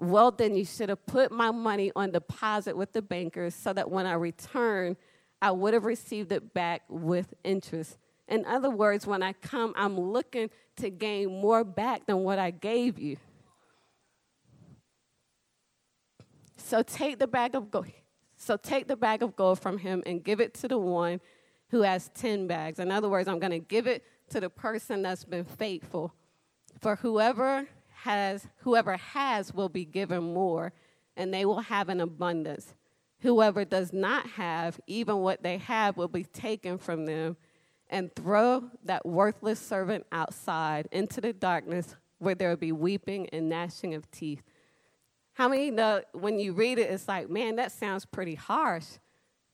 Well, 0.00 0.30
then 0.30 0.54
you 0.54 0.64
should 0.64 0.88
have 0.88 1.04
put 1.04 1.30
my 1.30 1.50
money 1.50 1.92
on 1.94 2.10
deposit 2.10 2.74
with 2.74 2.94
the 2.94 3.02
bankers 3.02 3.54
so 3.54 3.74
that 3.74 3.90
when 3.90 4.06
I 4.06 4.14
return, 4.14 4.96
I 5.42 5.50
would 5.50 5.74
have 5.74 5.84
received 5.84 6.32
it 6.32 6.54
back 6.54 6.84
with 6.88 7.34
interest. 7.44 7.98
In 8.26 8.46
other 8.46 8.70
words, 8.70 9.06
when 9.06 9.22
I 9.22 9.34
come, 9.34 9.74
I'm 9.76 10.00
looking 10.00 10.48
to 10.76 10.88
gain 10.88 11.28
more 11.28 11.64
back 11.64 12.06
than 12.06 12.20
what 12.20 12.38
I 12.38 12.50
gave 12.50 12.98
you. 12.98 13.18
So 16.56 16.82
take 16.82 17.18
the 17.18 17.26
bag 17.26 17.54
of 17.54 17.70
gold. 17.70 17.88
So 18.38 18.56
take 18.56 18.88
the 18.88 18.96
bag 18.96 19.22
of 19.22 19.36
gold 19.36 19.60
from 19.60 19.76
him 19.76 20.02
and 20.06 20.24
give 20.24 20.40
it 20.40 20.54
to 20.54 20.68
the 20.68 20.78
one 20.78 21.20
who 21.68 21.82
has 21.82 22.08
10 22.14 22.46
bags. 22.46 22.78
In 22.78 22.90
other 22.90 23.10
words, 23.10 23.28
I'm 23.28 23.38
going 23.38 23.52
to 23.52 23.58
give 23.58 23.86
it 23.86 24.02
to 24.30 24.40
the 24.40 24.48
person 24.48 25.02
that's 25.02 25.24
been 25.24 25.44
faithful. 25.44 26.14
For 26.80 26.96
whoever 26.96 27.66
has, 28.02 28.46
whoever 28.58 28.96
has 28.96 29.52
will 29.52 29.68
be 29.68 29.84
given 29.84 30.34
more, 30.34 30.72
and 31.16 31.32
they 31.32 31.44
will 31.44 31.60
have 31.60 31.88
an 31.88 32.00
abundance. 32.00 32.74
Whoever 33.20 33.64
does 33.64 33.92
not 33.92 34.26
have, 34.30 34.80
even 34.86 35.18
what 35.18 35.42
they 35.42 35.58
have 35.58 35.96
will 35.96 36.08
be 36.08 36.24
taken 36.24 36.78
from 36.78 37.06
them, 37.06 37.36
and 37.88 38.14
throw 38.14 38.70
that 38.84 39.04
worthless 39.04 39.58
servant 39.58 40.06
outside 40.12 40.88
into 40.92 41.20
the 41.20 41.32
darkness 41.32 41.96
where 42.18 42.34
there 42.34 42.48
will 42.48 42.56
be 42.56 42.72
weeping 42.72 43.28
and 43.30 43.48
gnashing 43.48 43.94
of 43.94 44.10
teeth. 44.10 44.42
How 45.32 45.48
many 45.48 45.70
know 45.70 46.02
when 46.12 46.38
you 46.38 46.52
read 46.52 46.78
it, 46.78 46.90
it's 46.90 47.08
like, 47.08 47.28
man, 47.28 47.56
that 47.56 47.72
sounds 47.72 48.04
pretty 48.04 48.34
harsh. 48.34 48.86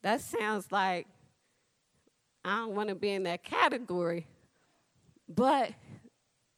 That 0.02 0.20
sounds 0.20 0.70
like 0.70 1.06
I 2.44 2.59
don't 2.59 2.74
want 2.74 2.90
to 2.90 2.94
be 2.94 3.11
in 3.11 3.24
that 3.24 3.42
category. 3.42 4.26
But 5.28 5.72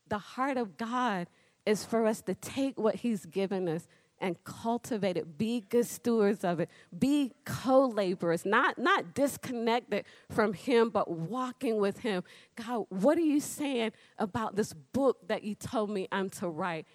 the 0.08 0.18
heart 0.18 0.56
of 0.56 0.76
God 0.76 1.28
is 1.68 1.84
for 1.84 2.06
us 2.06 2.22
to 2.22 2.34
take 2.34 2.78
what 2.78 2.96
He's 2.96 3.26
given 3.26 3.68
us 3.68 3.86
and 4.20 4.42
cultivate 4.44 5.16
it. 5.16 5.38
Be 5.38 5.60
good 5.60 5.86
stewards 5.86 6.42
of 6.42 6.60
it. 6.60 6.70
Be 6.98 7.32
co-laborers, 7.44 8.44
not, 8.44 8.78
not 8.78 9.14
disconnected 9.14 10.04
from 10.30 10.54
Him, 10.54 10.90
but 10.90 11.10
walking 11.10 11.76
with 11.78 12.00
Him. 12.00 12.24
God, 12.56 12.86
what 12.88 13.18
are 13.18 13.22
you 13.22 13.40
saying 13.40 13.92
about 14.18 14.56
this 14.56 14.72
book 14.72 15.28
that 15.28 15.44
you 15.44 15.54
told 15.54 15.90
me 15.90 16.08
I'm 16.10 16.30
to 16.30 16.48
write? 16.48 16.86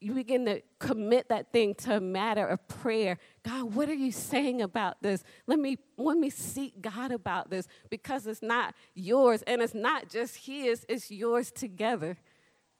you 0.00 0.12
begin 0.12 0.44
to 0.44 0.60
commit 0.78 1.30
that 1.30 1.50
thing 1.50 1.74
to 1.74 1.96
a 1.96 2.00
matter 2.00 2.46
of 2.46 2.68
prayer. 2.68 3.16
God, 3.42 3.74
what 3.74 3.88
are 3.88 3.94
you 3.94 4.12
saying 4.12 4.60
about 4.60 5.02
this? 5.02 5.24
Let 5.46 5.58
me 5.58 5.78
let 5.96 6.18
me 6.18 6.28
seek 6.28 6.82
God 6.82 7.10
about 7.10 7.48
this 7.48 7.66
because 7.88 8.26
it's 8.26 8.42
not 8.42 8.74
yours 8.94 9.42
and 9.46 9.62
it's 9.62 9.74
not 9.74 10.10
just 10.10 10.36
his, 10.36 10.84
it's 10.90 11.10
yours 11.10 11.50
together. 11.50 12.18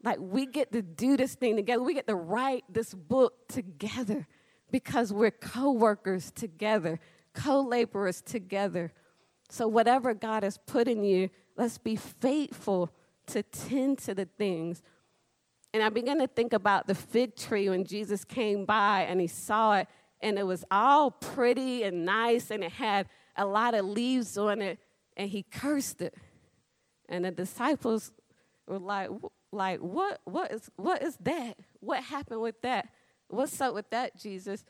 Like 0.05 0.19
we 0.21 0.47
get 0.47 0.71
to 0.73 0.83
do 0.83 1.17
this 1.17 1.35
thing 1.35 1.57
together. 1.57 1.83
We 1.83 1.95
get 1.95 2.07
to 2.07 2.15
write 2.15 2.63
this 2.69 2.95
book 2.95 3.49
together 3.49 4.29
because 4.71 5.13
we're 5.13 5.33
co-workers 5.33 6.31
together, 6.31 7.01
co-laborers 7.33 8.21
together. 8.21 8.93
So 9.49 9.67
whatever 9.67 10.15
God 10.15 10.45
has 10.45 10.59
put 10.59 10.87
in 10.87 11.03
you, 11.03 11.31
let's 11.57 11.79
be 11.79 11.97
faithful 11.97 12.93
to 13.27 13.43
tend 13.43 13.99
to 13.99 14.15
the 14.15 14.27
things 14.27 14.83
and 15.75 15.83
I 15.83 15.89
began 15.89 16.21
to 16.21 16.29
think 16.29 16.53
about 16.53 16.87
the 16.87 16.95
fig 16.95 17.35
tree 17.35 17.69
when 17.69 17.85
Jesus 17.85 18.25
came 18.25 18.65
by 18.65 19.03
and 19.03 19.21
he 19.21 19.27
saw 19.27 19.79
it, 19.79 19.89
and 20.21 20.39
it 20.39 20.47
was 20.47 20.65
all 20.71 21.11
pretty 21.11 21.83
and 21.83 22.05
nice, 22.05 22.53
and 22.53 22.63
it 22.63 22.71
had 22.71 23.09
a 23.37 23.45
lot 23.45 23.75
of 23.75 23.85
leaves 23.85 24.39
on 24.39 24.63
it, 24.63 24.79
and 25.17 25.29
he 25.29 25.43
cursed 25.43 26.01
it. 26.01 26.15
And 27.09 27.25
the 27.25 27.33
disciples 27.33 28.13
were 28.69 28.79
like, 28.79 29.11
like 29.55 29.81
what, 29.81 30.21
what, 30.25 30.53
is, 30.53 30.71
what 30.77 31.03
is 31.03 31.17
that? 31.21 31.57
What 31.81 32.03
happened 32.03 32.41
with 32.41 32.61
that? 32.63 32.89
What's 33.29 33.61
up 33.61 33.75
with 33.75 33.89
that, 33.91 34.19
Jesus? 34.19 34.65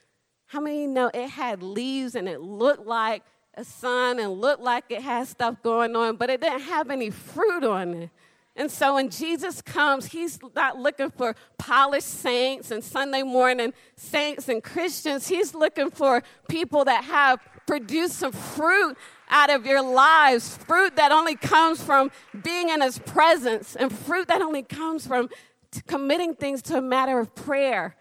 How 0.47 0.61
many 0.61 0.87
know 0.87 1.11
it 1.13 1.31
had 1.31 1.63
leaves 1.63 2.15
and 2.15 2.29
it 2.29 2.41
looked 2.41 2.87
like 2.87 3.23
a 3.55 3.65
sun 3.65 4.19
and 4.19 4.33
looked 4.33 4.63
like 4.63 4.85
it 4.91 5.03
had 5.03 5.27
stuff 5.27 5.63
going 5.63 5.97
on, 5.97 6.17
but 6.17 6.31
it 6.31 6.41
didn't 6.41 6.63
have 6.63 6.91
any 6.91 7.11
fruit 7.11 7.65
on 7.65 7.95
it? 7.95 8.11
And 8.57 8.71
so 8.71 8.95
when 8.95 9.11
Jesus 9.11 9.61
comes, 9.61 10.07
he's 10.07 10.39
not 10.55 10.79
looking 10.79 11.11
for 11.11 11.35
polished 11.59 12.07
saints 12.07 12.71
and 12.71 12.85
Sunday 12.85 13.23
morning 13.23 13.73
saints 13.97 14.49
and 14.49 14.63
Christians. 14.63 15.27
He's 15.27 15.55
looking 15.55 15.91
for 15.91 16.23
people 16.49 16.85
that 16.85 17.03
have 17.05 17.41
produced 17.67 18.15
some 18.15 18.31
fruit 18.31 18.97
out 19.29 19.51
of 19.51 19.67
your 19.67 19.83
lives, 19.83 20.57
fruit 20.57 20.97
that 20.97 21.13
only 21.13 21.37
comes 21.37 21.83
from 21.83 22.11
being 22.43 22.69
in 22.69 22.81
his 22.81 22.99
presence, 22.99 23.77
and 23.77 23.93
fruit 23.93 24.29
that 24.29 24.43
only 24.43 24.63
comes 24.63 25.07
from 25.07 25.29
committing 25.87 26.35
things 26.35 26.63
to 26.63 26.79
a 26.79 26.83
matter 26.83 27.19
of 27.19 27.35
prayer, 27.35 27.97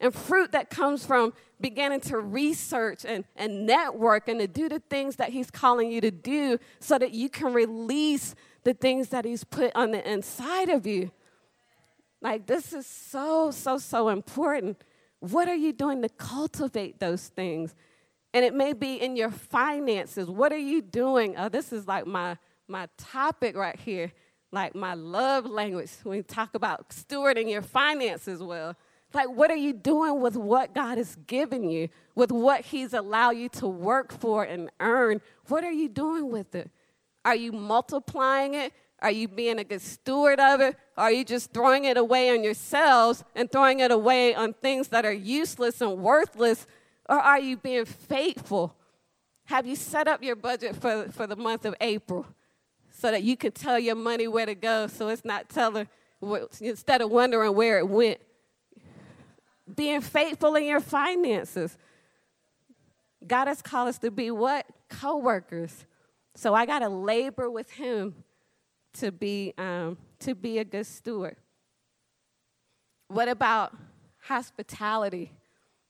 and 0.00 0.14
fruit 0.14 0.52
that 0.52 0.70
comes 0.70 1.04
from 1.04 1.32
beginning 1.60 2.00
to 2.00 2.18
research 2.18 3.04
and, 3.04 3.24
and 3.34 3.66
network 3.66 4.28
and 4.28 4.38
to 4.38 4.46
do 4.46 4.68
the 4.68 4.78
things 4.78 5.16
that 5.16 5.30
he's 5.30 5.50
calling 5.50 5.90
you 5.90 6.00
to 6.00 6.12
do 6.12 6.56
so 6.78 6.96
that 6.96 7.12
you 7.12 7.28
can 7.28 7.52
release 7.52 8.36
the 8.68 8.74
things 8.74 9.08
that 9.08 9.24
He's 9.24 9.44
put 9.44 9.74
on 9.74 9.92
the 9.92 10.10
inside 10.10 10.68
of 10.68 10.86
you. 10.86 11.10
Like, 12.20 12.46
this 12.46 12.74
is 12.74 12.86
so, 12.86 13.50
so, 13.50 13.78
so 13.78 14.10
important. 14.10 14.84
What 15.20 15.48
are 15.48 15.54
you 15.54 15.72
doing 15.72 16.02
to 16.02 16.08
cultivate 16.10 16.98
those 16.98 17.28
things? 17.28 17.74
And 18.34 18.44
it 18.44 18.54
may 18.54 18.72
be 18.72 18.96
in 18.96 19.16
your 19.16 19.30
finances. 19.30 20.28
What 20.28 20.52
are 20.52 20.58
you 20.58 20.82
doing? 20.82 21.34
Oh, 21.36 21.48
this 21.48 21.72
is 21.72 21.86
like 21.86 22.06
my, 22.06 22.36
my 22.66 22.88
topic 22.98 23.56
right 23.56 23.78
here, 23.78 24.12
like 24.52 24.74
my 24.74 24.94
love 24.94 25.46
language 25.46 25.90
when 26.02 26.18
we 26.18 26.22
talk 26.22 26.54
about 26.54 26.90
stewarding 26.90 27.50
your 27.50 27.62
finances 27.62 28.42
well. 28.42 28.76
Like, 29.14 29.30
what 29.30 29.50
are 29.50 29.56
you 29.56 29.72
doing 29.72 30.20
with 30.20 30.36
what 30.36 30.74
God 30.74 30.98
has 30.98 31.16
given 31.26 31.70
you, 31.70 31.88
with 32.14 32.30
what 32.30 32.60
He's 32.66 32.92
allowed 32.92 33.30
you 33.30 33.48
to 33.50 33.66
work 33.66 34.12
for 34.12 34.44
and 34.44 34.70
earn? 34.80 35.22
What 35.46 35.64
are 35.64 35.72
you 35.72 35.88
doing 35.88 36.30
with 36.30 36.54
it? 36.54 36.70
Are 37.24 37.34
you 37.34 37.52
multiplying 37.52 38.54
it? 38.54 38.72
Are 39.00 39.10
you 39.10 39.28
being 39.28 39.58
a 39.58 39.64
good 39.64 39.80
steward 39.80 40.40
of 40.40 40.60
it? 40.60 40.76
Or 40.96 41.04
are 41.04 41.12
you 41.12 41.24
just 41.24 41.52
throwing 41.52 41.84
it 41.84 41.96
away 41.96 42.30
on 42.30 42.42
yourselves 42.42 43.24
and 43.34 43.50
throwing 43.50 43.80
it 43.80 43.90
away 43.90 44.34
on 44.34 44.52
things 44.54 44.88
that 44.88 45.06
are 45.06 45.12
useless 45.12 45.80
and 45.80 45.98
worthless? 45.98 46.66
Or 47.08 47.16
are 47.16 47.40
you 47.40 47.56
being 47.56 47.84
faithful? 47.84 48.76
Have 49.46 49.66
you 49.66 49.76
set 49.76 50.06
up 50.06 50.22
your 50.22 50.36
budget 50.36 50.76
for, 50.76 51.08
for 51.10 51.26
the 51.26 51.36
month 51.36 51.64
of 51.64 51.74
April 51.80 52.26
so 52.90 53.10
that 53.10 53.22
you 53.22 53.36
can 53.36 53.52
tell 53.52 53.78
your 53.78 53.94
money 53.94 54.28
where 54.28 54.44
to 54.44 54.54
go 54.54 54.86
so 54.88 55.08
it's 55.08 55.24
not 55.24 55.48
telling, 55.48 55.88
instead 56.60 57.00
of 57.00 57.10
wondering 57.10 57.54
where 57.54 57.78
it 57.78 57.88
went? 57.88 58.18
Being 59.74 60.02
faithful 60.02 60.54
in 60.56 60.64
your 60.64 60.80
finances. 60.80 61.76
God 63.26 63.48
has 63.48 63.62
called 63.62 63.88
us 63.88 63.98
to 63.98 64.10
be 64.10 64.30
what? 64.30 64.66
Co 64.88 65.16
workers. 65.16 65.86
So 66.34 66.54
I 66.54 66.66
got 66.66 66.80
to 66.80 66.88
labor 66.88 67.50
with 67.50 67.70
Him 67.70 68.14
to 68.94 69.12
be, 69.12 69.54
um, 69.58 69.96
to 70.20 70.34
be 70.34 70.58
a 70.58 70.64
good 70.64 70.86
steward. 70.86 71.36
What 73.08 73.28
about 73.28 73.74
hospitality? 74.20 75.32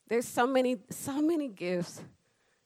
There's 0.08 0.26
so 0.26 0.46
many, 0.46 0.78
so 0.90 1.20
many 1.20 1.48
gifts. 1.48 2.00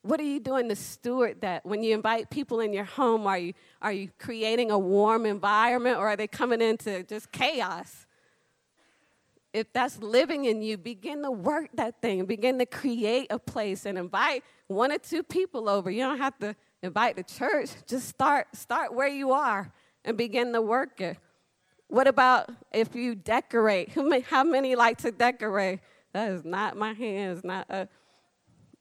What 0.03 0.21
are 0.21 0.25
you 0.25 0.41
doing 0.41 0.69
to 0.69 0.77
steward 0.77 1.41
that? 1.43 1.67
When 1.67 1.83
you 1.83 1.95
invite 1.95 2.31
people 2.31 2.61
in 2.61 2.73
your 2.73 2.85
home, 2.85 3.27
are 3.27 3.39
you, 3.39 3.53
are 3.81 3.93
you 3.93 4.11
creating 4.19 4.71
a 4.71 4.79
warm 4.79 5.27
environment 5.27 5.97
or 5.97 6.09
are 6.09 6.17
they 6.17 6.27
coming 6.27 6.61
into 6.61 7.03
just 7.03 7.31
chaos? 7.33 8.07
If 9.53 9.73
that's 9.73 9.99
living 9.99 10.47
in 10.47 10.63
you, 10.63 10.79
begin 10.79 11.23
to 11.23 11.31
work 11.31 11.69
that 11.75 12.01
thing. 12.01 12.25
Begin 12.25 12.59
to 12.59 12.67
create 12.67 13.27
a 13.31 13.39
place 13.39 13.87
and 13.87 13.99
invite 13.99 14.45
one 14.67 14.91
or 14.91 14.99
two 14.99 15.23
people 15.23 15.69
over. 15.69 15.91
You 15.91 16.03
don't 16.05 16.19
have 16.19 16.39
to 16.39 16.57
invite 16.83 17.17
the 17.17 17.23
church. 17.23 17.71
Just 17.87 18.09
start, 18.09 18.47
start 18.57 18.95
where 18.95 19.09
you 19.09 19.33
are 19.33 19.73
and 20.05 20.17
begin 20.17 20.53
to 20.53 20.63
work 20.63 21.01
it. 21.01 21.19
What 21.89 22.09
about 22.09 22.49
if 22.73 22.95
you 22.95 23.15
decorate? 23.15 23.91
How 24.25 24.43
many 24.45 24.75
like 24.75 24.99
to 24.99 25.11
decorate? 25.11 25.81
That 26.13 26.33
is 26.33 26.45
not 26.45 26.77
my 26.77 26.93
hands, 26.93 27.43
not 27.45 27.67
a. 27.71 27.89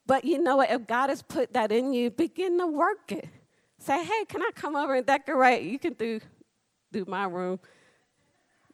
But 0.06 0.24
you 0.24 0.38
know 0.38 0.56
what? 0.56 0.70
If 0.70 0.86
God 0.86 1.10
has 1.10 1.22
put 1.22 1.52
that 1.54 1.72
in 1.72 1.92
you, 1.92 2.10
begin 2.10 2.58
to 2.58 2.66
work 2.66 3.12
it. 3.12 3.28
Say, 3.78 4.04
hey, 4.04 4.24
can 4.28 4.42
I 4.42 4.50
come 4.54 4.76
over 4.76 4.94
and 4.94 5.06
decorate? 5.06 5.64
You 5.64 5.78
can 5.78 5.94
do, 5.94 6.20
do 6.92 7.04
my 7.06 7.24
room. 7.24 7.58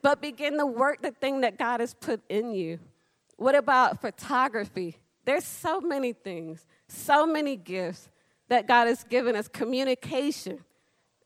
But 0.02 0.20
begin 0.20 0.58
to 0.58 0.66
work 0.66 1.02
the 1.02 1.12
thing 1.12 1.42
that 1.42 1.58
God 1.58 1.80
has 1.80 1.94
put 1.94 2.20
in 2.28 2.52
you. 2.52 2.78
What 3.36 3.54
about 3.54 4.00
photography? 4.00 4.96
There's 5.24 5.44
so 5.44 5.80
many 5.80 6.12
things, 6.12 6.64
so 6.88 7.26
many 7.26 7.56
gifts 7.56 8.08
that 8.48 8.66
God 8.66 8.86
has 8.86 9.04
given 9.04 9.36
us 9.36 9.48
communication 9.48 10.64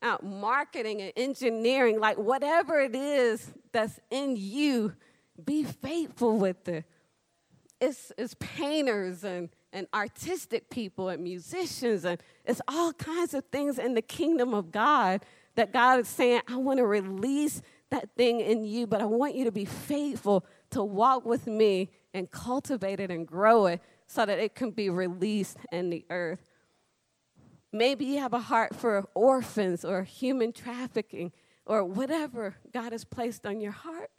out 0.02 0.24
marketing 0.24 1.00
and 1.00 1.12
engineering, 1.16 2.00
like 2.00 2.18
whatever 2.18 2.80
it 2.80 2.94
is 2.94 3.52
that's 3.70 4.00
in 4.10 4.36
you, 4.36 4.92
be 5.44 5.62
faithful 5.64 6.38
with 6.38 6.68
it. 6.68 6.84
It's, 7.82 8.12
it's 8.16 8.36
painters 8.38 9.24
and, 9.24 9.48
and 9.72 9.88
artistic 9.92 10.70
people 10.70 11.08
and 11.08 11.20
musicians, 11.20 12.04
and 12.04 12.22
it's 12.44 12.62
all 12.68 12.92
kinds 12.92 13.34
of 13.34 13.44
things 13.46 13.76
in 13.76 13.94
the 13.94 14.02
kingdom 14.02 14.54
of 14.54 14.70
God 14.70 15.24
that 15.56 15.72
God 15.72 15.98
is 15.98 16.06
saying, 16.08 16.42
I 16.46 16.56
want 16.56 16.78
to 16.78 16.86
release 16.86 17.60
that 17.90 18.14
thing 18.16 18.38
in 18.38 18.64
you, 18.64 18.86
but 18.86 19.00
I 19.00 19.04
want 19.04 19.34
you 19.34 19.44
to 19.46 19.50
be 19.50 19.64
faithful 19.64 20.46
to 20.70 20.84
walk 20.84 21.26
with 21.26 21.48
me 21.48 21.90
and 22.14 22.30
cultivate 22.30 23.00
it 23.00 23.10
and 23.10 23.26
grow 23.26 23.66
it 23.66 23.80
so 24.06 24.24
that 24.24 24.38
it 24.38 24.54
can 24.54 24.70
be 24.70 24.88
released 24.88 25.58
in 25.72 25.90
the 25.90 26.04
earth. 26.08 26.38
Maybe 27.72 28.04
you 28.04 28.20
have 28.20 28.32
a 28.32 28.38
heart 28.38 28.76
for 28.76 29.08
orphans 29.12 29.84
or 29.84 30.04
human 30.04 30.52
trafficking 30.52 31.32
or 31.66 31.84
whatever 31.84 32.54
God 32.72 32.92
has 32.92 33.04
placed 33.04 33.44
on 33.44 33.60
your 33.60 33.72
heart. 33.72 34.10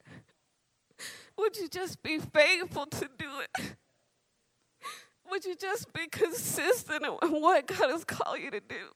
Would 1.37 1.57
you 1.57 1.67
just 1.67 2.01
be 2.03 2.19
faithful 2.19 2.85
to 2.85 3.09
do 3.17 3.29
it? 3.39 3.75
Would 5.29 5.45
you 5.45 5.55
just 5.55 5.91
be 5.93 6.07
consistent 6.07 7.03
in 7.03 7.41
what 7.41 7.67
God 7.67 7.89
has 7.89 8.05
called 8.05 8.39
you 8.39 8.51
to 8.51 8.59
do? 8.59 8.89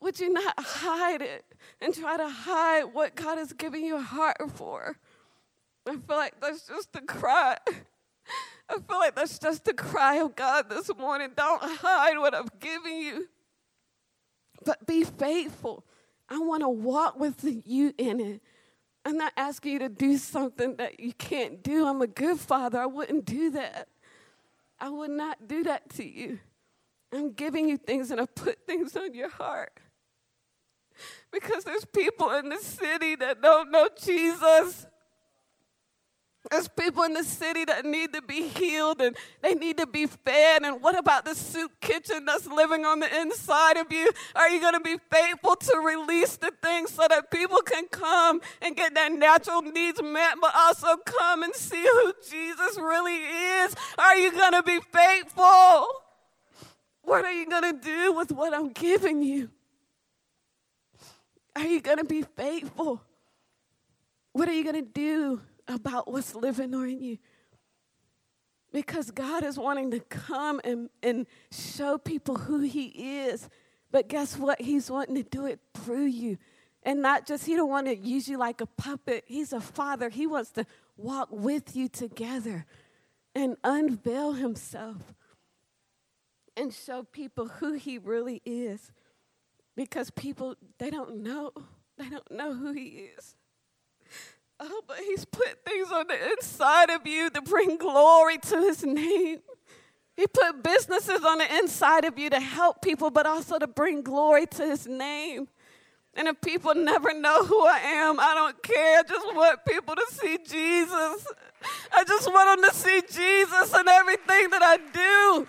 Would 0.00 0.20
you 0.20 0.32
not 0.32 0.54
hide 0.58 1.22
it 1.22 1.44
and 1.80 1.92
try 1.92 2.16
to 2.16 2.28
hide 2.28 2.84
what 2.92 3.16
God 3.16 3.38
has 3.38 3.52
given 3.52 3.84
you 3.84 3.96
a 3.96 4.00
heart 4.00 4.36
for? 4.54 4.96
I 5.86 5.92
feel 5.92 6.16
like 6.16 6.40
that's 6.40 6.66
just 6.66 6.94
a 6.94 7.00
cry. 7.00 7.56
I 8.68 8.74
feel 8.74 8.98
like 8.98 9.16
that's 9.16 9.38
just 9.38 9.64
the 9.64 9.72
cry 9.72 10.16
of 10.16 10.36
God 10.36 10.68
this 10.68 10.90
morning. 10.96 11.30
Don't 11.34 11.62
hide 11.62 12.18
what 12.18 12.34
I've 12.34 12.60
given 12.60 13.00
you, 13.00 13.28
but 14.64 14.86
be 14.86 15.02
faithful. 15.02 15.84
I 16.28 16.38
want 16.38 16.62
to 16.62 16.68
walk 16.68 17.18
with 17.18 17.42
you 17.64 17.94
in 17.96 18.20
it. 18.20 18.42
I'm 19.04 19.16
not 19.16 19.32
asking 19.36 19.72
you 19.72 19.78
to 19.80 19.88
do 19.88 20.18
something 20.18 20.76
that 20.76 21.00
you 21.00 21.12
can't 21.12 21.62
do. 21.62 21.86
I'm 21.86 22.02
a 22.02 22.06
good 22.06 22.38
father. 22.38 22.78
I 22.78 22.86
wouldn't 22.86 23.24
do 23.24 23.50
that. 23.52 23.88
I 24.80 24.90
would 24.90 25.10
not 25.10 25.48
do 25.48 25.64
that 25.64 25.88
to 25.90 26.06
you. 26.06 26.38
I'm 27.12 27.32
giving 27.32 27.68
you 27.68 27.78
things 27.78 28.10
and 28.10 28.20
I 28.20 28.26
put 28.26 28.66
things 28.66 28.96
on 28.96 29.14
your 29.14 29.30
heart. 29.30 29.72
Because 31.32 31.64
there's 31.64 31.84
people 31.84 32.30
in 32.32 32.48
the 32.48 32.58
city 32.58 33.16
that 33.16 33.40
don't 33.40 33.70
know 33.70 33.88
Jesus. 34.00 34.86
There's 36.50 36.68
people 36.68 37.02
in 37.02 37.12
the 37.12 37.24
city 37.24 37.64
that 37.66 37.84
need 37.84 38.14
to 38.14 38.22
be 38.22 38.48
healed 38.48 39.02
and 39.02 39.14
they 39.42 39.54
need 39.54 39.76
to 39.78 39.86
be 39.86 40.06
fed. 40.06 40.62
And 40.62 40.82
what 40.82 40.98
about 40.98 41.26
the 41.26 41.34
soup 41.34 41.72
kitchen 41.80 42.24
that's 42.24 42.46
living 42.46 42.86
on 42.86 43.00
the 43.00 43.20
inside 43.20 43.76
of 43.76 43.92
you? 43.92 44.10
Are 44.34 44.48
you 44.48 44.60
going 44.60 44.72
to 44.72 44.80
be 44.80 44.96
faithful 45.10 45.56
to 45.56 45.78
release 45.78 46.36
the 46.36 46.52
things 46.62 46.90
so 46.90 47.06
that 47.08 47.30
people 47.30 47.58
can 47.58 47.86
come 47.88 48.40
and 48.62 48.74
get 48.74 48.94
their 48.94 49.10
natural 49.10 49.60
needs 49.60 50.02
met, 50.02 50.36
but 50.40 50.52
also 50.56 50.96
come 51.04 51.42
and 51.42 51.54
see 51.54 51.82
who 51.82 52.12
Jesus 52.30 52.78
really 52.78 53.16
is? 53.16 53.76
Are 53.98 54.16
you 54.16 54.32
going 54.32 54.52
to 54.52 54.62
be 54.62 54.80
faithful? 54.92 55.86
What 57.02 57.24
are 57.24 57.32
you 57.32 57.48
going 57.48 57.74
to 57.74 57.78
do 57.78 58.12
with 58.12 58.32
what 58.32 58.54
I'm 58.54 58.70
giving 58.70 59.22
you? 59.22 59.50
Are 61.56 61.66
you 61.66 61.80
going 61.80 61.98
to 61.98 62.04
be 62.04 62.22
faithful? 62.22 63.02
What 64.32 64.48
are 64.48 64.52
you 64.52 64.62
going 64.62 64.76
to 64.76 64.90
do 64.90 65.42
about 65.68 66.10
what's 66.10 66.34
living 66.34 66.72
in 66.72 67.02
you. 67.02 67.18
Because 68.72 69.10
God 69.10 69.44
is 69.44 69.58
wanting 69.58 69.90
to 69.92 70.00
come 70.00 70.60
and, 70.64 70.90
and 71.02 71.26
show 71.52 71.96
people 71.98 72.36
who 72.36 72.60
He 72.60 72.86
is. 73.26 73.48
But 73.90 74.08
guess 74.08 74.36
what? 74.36 74.60
He's 74.60 74.90
wanting 74.90 75.14
to 75.14 75.22
do 75.22 75.46
it 75.46 75.60
through 75.74 76.06
you. 76.06 76.38
And 76.82 77.00
not 77.00 77.26
just, 77.26 77.46
He 77.46 77.54
don't 77.54 77.70
want 77.70 77.86
to 77.86 77.96
use 77.96 78.28
you 78.28 78.38
like 78.38 78.60
a 78.60 78.66
puppet. 78.66 79.24
He's 79.26 79.52
a 79.52 79.60
father. 79.60 80.10
He 80.10 80.26
wants 80.26 80.50
to 80.52 80.66
walk 80.96 81.28
with 81.30 81.74
you 81.76 81.88
together 81.88 82.66
and 83.34 83.56
unveil 83.64 84.32
Himself 84.32 85.14
and 86.56 86.72
show 86.72 87.04
people 87.04 87.46
who 87.48 87.74
He 87.74 87.98
really 87.98 88.42
is. 88.44 88.90
Because 89.76 90.10
people, 90.10 90.56
they 90.78 90.90
don't 90.90 91.22
know. 91.22 91.52
They 91.96 92.08
don't 92.08 92.30
know 92.30 92.54
who 92.54 92.72
He 92.72 93.08
is. 93.16 93.34
Oh, 94.60 94.82
but 94.86 94.98
He's 94.98 95.24
put 95.24 95.64
things 95.64 95.90
on 95.92 96.06
the 96.08 96.32
inside 96.32 96.90
of 96.90 97.06
you 97.06 97.30
to 97.30 97.42
bring 97.42 97.76
glory 97.76 98.38
to 98.38 98.60
His 98.60 98.84
name. 98.84 99.38
He 100.16 100.26
put 100.26 100.62
businesses 100.64 101.24
on 101.24 101.38
the 101.38 101.56
inside 101.58 102.04
of 102.04 102.18
you 102.18 102.28
to 102.30 102.40
help 102.40 102.82
people, 102.82 103.10
but 103.10 103.26
also 103.26 103.58
to 103.58 103.68
bring 103.68 104.02
glory 104.02 104.46
to 104.46 104.66
His 104.66 104.86
name. 104.86 105.48
And 106.14 106.26
if 106.26 106.40
people 106.40 106.74
never 106.74 107.14
know 107.14 107.44
who 107.44 107.64
I 107.64 107.78
am, 107.78 108.18
I 108.18 108.34
don't 108.34 108.60
care. 108.60 108.98
I 108.98 109.02
just 109.04 109.26
want 109.36 109.64
people 109.64 109.94
to 109.94 110.04
see 110.10 110.36
Jesus. 110.38 111.26
I 111.92 112.02
just 112.04 112.26
want 112.26 112.60
them 112.60 112.68
to 112.68 112.76
see 112.76 113.00
Jesus 113.02 113.78
in 113.78 113.86
everything 113.86 114.50
that 114.50 114.62
I 114.62 114.78
do. 114.78 115.46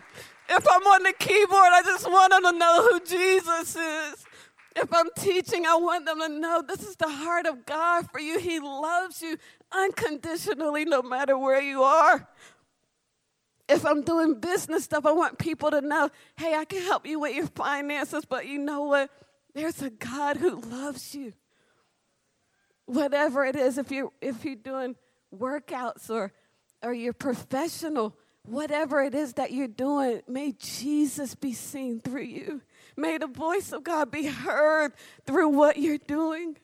If 0.52 0.68
I'm 0.70 0.84
on 0.84 1.04
the 1.04 1.14
keyboard, 1.14 1.70
I 1.72 1.82
just 1.84 2.10
want 2.10 2.32
them 2.32 2.44
to 2.44 2.52
know 2.52 2.88
who 2.92 3.00
Jesus 3.00 3.76
is. 3.76 4.26
If 4.76 4.94
I'm 4.94 5.10
teaching, 5.18 5.66
I 5.66 5.76
want 5.76 6.06
them 6.06 6.20
to 6.20 6.30
know 6.30 6.62
this 6.62 6.84
is 6.84 6.96
the 6.96 7.10
heart 7.10 7.46
of 7.46 7.66
God 7.66 8.10
for 8.12 8.20
you. 8.20 8.40
He 8.40 8.60
loves 8.60 9.22
you 9.22 9.38
unconditionally, 9.72 10.86
no 10.86 11.02
matter 11.02 11.38
where 11.38 11.62
you 11.62 11.84
are. 11.84 12.28
If 13.68 13.86
I'm 13.86 14.02
doing 14.02 14.40
business 14.40 14.84
stuff, 14.84 15.06
I 15.06 15.12
want 15.12 15.38
people 15.38 15.72
to 15.72 15.82
know 15.82 16.10
hey, 16.38 16.56
I 16.56 16.66
can 16.66 16.82
help 16.82 17.06
you 17.06 17.20
with 17.20 17.36
your 17.36 17.48
finances, 17.48 18.26
but 18.26 18.48
you 18.48 18.58
know 18.58 18.84
what? 18.84 19.10
There's 19.54 19.82
a 19.82 19.90
God 19.90 20.38
who 20.38 20.60
loves 20.62 21.14
you. 21.14 21.34
Whatever 22.86 23.46
it 23.46 23.56
is, 23.56 23.78
if 23.78 23.92
you're, 23.92 24.12
if 24.22 24.44
you're 24.44 24.56
doing 24.56 24.96
workouts 25.36 26.10
or, 26.10 26.32
or 26.82 26.94
you're 26.94 27.14
professional, 27.14 28.16
whatever 28.44 29.02
it 29.02 29.14
is 29.14 29.34
that 29.34 29.52
you're 29.52 29.68
doing, 29.68 30.22
may 30.28 30.54
Jesus 30.54 31.36
be 31.36 31.54
seen 31.54 32.00
through 32.00 32.24
you. 32.24 32.62
May 33.00 33.18
the 33.18 33.28
voice 33.28 33.72
of 33.72 33.84
God 33.86 34.12
be 34.12 34.26
heard 34.26 34.92
through 35.26 35.50
what 35.50 35.78
you're 35.78 35.98
doing. 35.98 36.58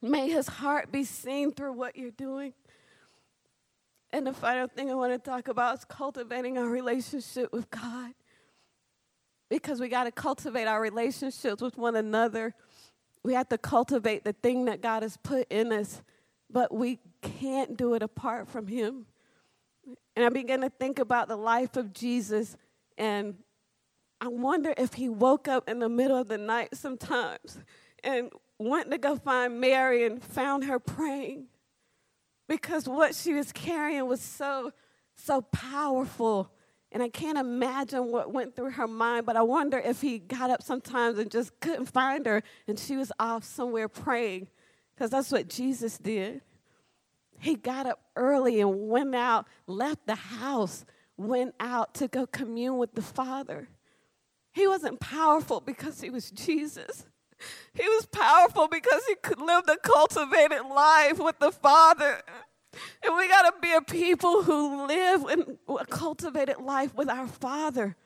May 0.00 0.30
his 0.30 0.48
heart 0.48 0.90
be 0.90 1.04
seen 1.04 1.52
through 1.52 1.74
what 1.74 1.94
you're 1.94 2.10
doing. 2.10 2.54
And 4.12 4.26
the 4.26 4.32
final 4.32 4.66
thing 4.66 4.90
I 4.90 4.94
want 4.94 5.12
to 5.12 5.18
talk 5.18 5.48
about 5.48 5.78
is 5.78 5.84
cultivating 5.84 6.56
our 6.56 6.66
relationship 6.66 7.52
with 7.52 7.70
God. 7.70 8.12
Because 9.50 9.78
we 9.78 9.88
got 9.88 10.04
to 10.04 10.10
cultivate 10.10 10.66
our 10.66 10.80
relationships 10.80 11.60
with 11.60 11.76
one 11.76 11.96
another. 11.96 12.54
We 13.22 13.34
have 13.34 13.50
to 13.50 13.58
cultivate 13.58 14.24
the 14.24 14.32
thing 14.32 14.64
that 14.64 14.80
God 14.80 15.02
has 15.02 15.18
put 15.18 15.46
in 15.50 15.70
us, 15.70 16.02
but 16.50 16.72
we 16.72 16.98
can't 17.20 17.76
do 17.76 17.92
it 17.92 18.02
apart 18.02 18.48
from 18.48 18.68
Him. 18.68 19.04
And 20.16 20.24
I 20.24 20.30
began 20.30 20.62
to 20.62 20.70
think 20.70 20.98
about 20.98 21.28
the 21.28 21.36
life 21.36 21.76
of 21.76 21.92
Jesus, 21.92 22.56
and 22.96 23.34
I 24.20 24.28
wonder 24.28 24.74
if 24.76 24.94
he 24.94 25.08
woke 25.08 25.48
up 25.48 25.68
in 25.68 25.78
the 25.80 25.88
middle 25.88 26.16
of 26.16 26.28
the 26.28 26.38
night 26.38 26.74
sometimes 26.74 27.58
and 28.02 28.30
went 28.58 28.90
to 28.90 28.98
go 28.98 29.16
find 29.16 29.60
Mary 29.60 30.04
and 30.04 30.22
found 30.22 30.64
her 30.64 30.78
praying 30.78 31.46
because 32.48 32.88
what 32.88 33.14
she 33.14 33.34
was 33.34 33.52
carrying 33.52 34.06
was 34.06 34.20
so, 34.20 34.72
so 35.16 35.42
powerful. 35.42 36.50
And 36.92 37.02
I 37.02 37.08
can't 37.08 37.38
imagine 37.38 38.12
what 38.12 38.32
went 38.32 38.54
through 38.54 38.72
her 38.72 38.86
mind, 38.86 39.26
but 39.26 39.36
I 39.36 39.42
wonder 39.42 39.78
if 39.78 40.00
he 40.00 40.18
got 40.18 40.50
up 40.50 40.62
sometimes 40.62 41.18
and 41.18 41.30
just 41.30 41.58
couldn't 41.60 41.86
find 41.86 42.24
her 42.26 42.42
and 42.68 42.78
she 42.78 42.96
was 42.96 43.10
off 43.18 43.44
somewhere 43.44 43.88
praying 43.88 44.48
because 44.94 45.10
that's 45.10 45.32
what 45.32 45.48
Jesus 45.48 45.98
did. 45.98 46.42
He 47.40 47.56
got 47.56 47.86
up 47.86 48.00
early 48.14 48.60
and 48.60 48.88
went 48.88 49.14
out, 49.14 49.48
left 49.66 50.06
the 50.06 50.14
house, 50.14 50.84
went 51.16 51.54
out 51.58 51.94
to 51.94 52.08
go 52.08 52.26
commune 52.26 52.78
with 52.78 52.94
the 52.94 53.02
Father. 53.02 53.68
He 54.54 54.66
wasn't 54.66 55.00
powerful 55.00 55.60
because 55.60 56.00
he 56.00 56.10
was 56.10 56.30
Jesus. 56.30 57.04
He 57.74 57.86
was 57.86 58.06
powerful 58.06 58.68
because 58.68 59.02
he 59.06 59.16
could 59.16 59.40
live 59.40 59.66
the 59.66 59.76
cultivated 59.82 60.62
life 60.62 61.18
with 61.18 61.38
the 61.40 61.50
Father. 61.50 62.22
And 63.02 63.16
we 63.16 63.28
got 63.28 63.42
to 63.42 63.60
be 63.60 63.72
a 63.72 63.82
people 63.82 64.44
who 64.44 64.86
live 64.86 65.24
in 65.28 65.58
a 65.68 65.84
cultivated 65.84 66.58
life 66.58 66.94
with 66.94 67.08
our 67.08 67.26
Father. 67.26 67.96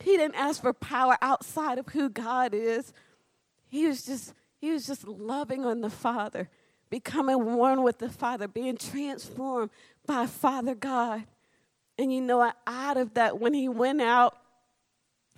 He 0.00 0.16
didn't 0.16 0.36
ask 0.36 0.60
for 0.60 0.72
power 0.72 1.16
outside 1.22 1.78
of 1.78 1.88
who 1.88 2.10
God 2.10 2.52
is. 2.52 2.92
He 3.68 3.86
was 3.86 4.04
just 4.04 4.34
he 4.60 4.70
was 4.70 4.86
just 4.86 5.06
loving 5.08 5.64
on 5.64 5.80
the 5.80 5.90
Father 5.90 6.48
becoming 6.90 7.56
one 7.56 7.82
with 7.82 7.98
the 7.98 8.08
Father, 8.08 8.48
being 8.48 8.76
transformed 8.76 9.70
by 10.06 10.26
Father 10.26 10.74
God. 10.74 11.24
And 11.98 12.12
you 12.12 12.20
know, 12.20 12.52
out 12.66 12.96
of 12.96 13.14
that, 13.14 13.40
when 13.40 13.54
he 13.54 13.68
went 13.68 14.00
out, 14.00 14.36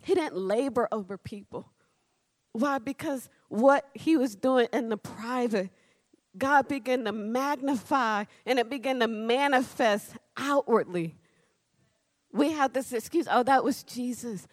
he 0.03 0.14
didn't 0.14 0.36
labor 0.36 0.88
over 0.92 1.18
people. 1.18 1.70
Why? 2.53 2.78
Because 2.78 3.28
what 3.49 3.88
he 3.94 4.16
was 4.16 4.34
doing 4.34 4.68
in 4.72 4.88
the 4.88 4.96
private, 4.96 5.70
God 6.36 6.68
began 6.68 7.05
to 7.05 7.12
magnify 7.12 8.24
and 8.46 8.59
it 8.59 8.70
began 8.70 9.01
to 9.01 9.09
manifest 9.09 10.12
outwardly. 10.36 11.16
We 12.32 12.53
have 12.53 12.72
this 12.72 12.92
excuse 12.92 13.26
oh, 13.30 13.42
that 13.44 13.64
was 13.64 13.82
Jesus. 13.82 14.46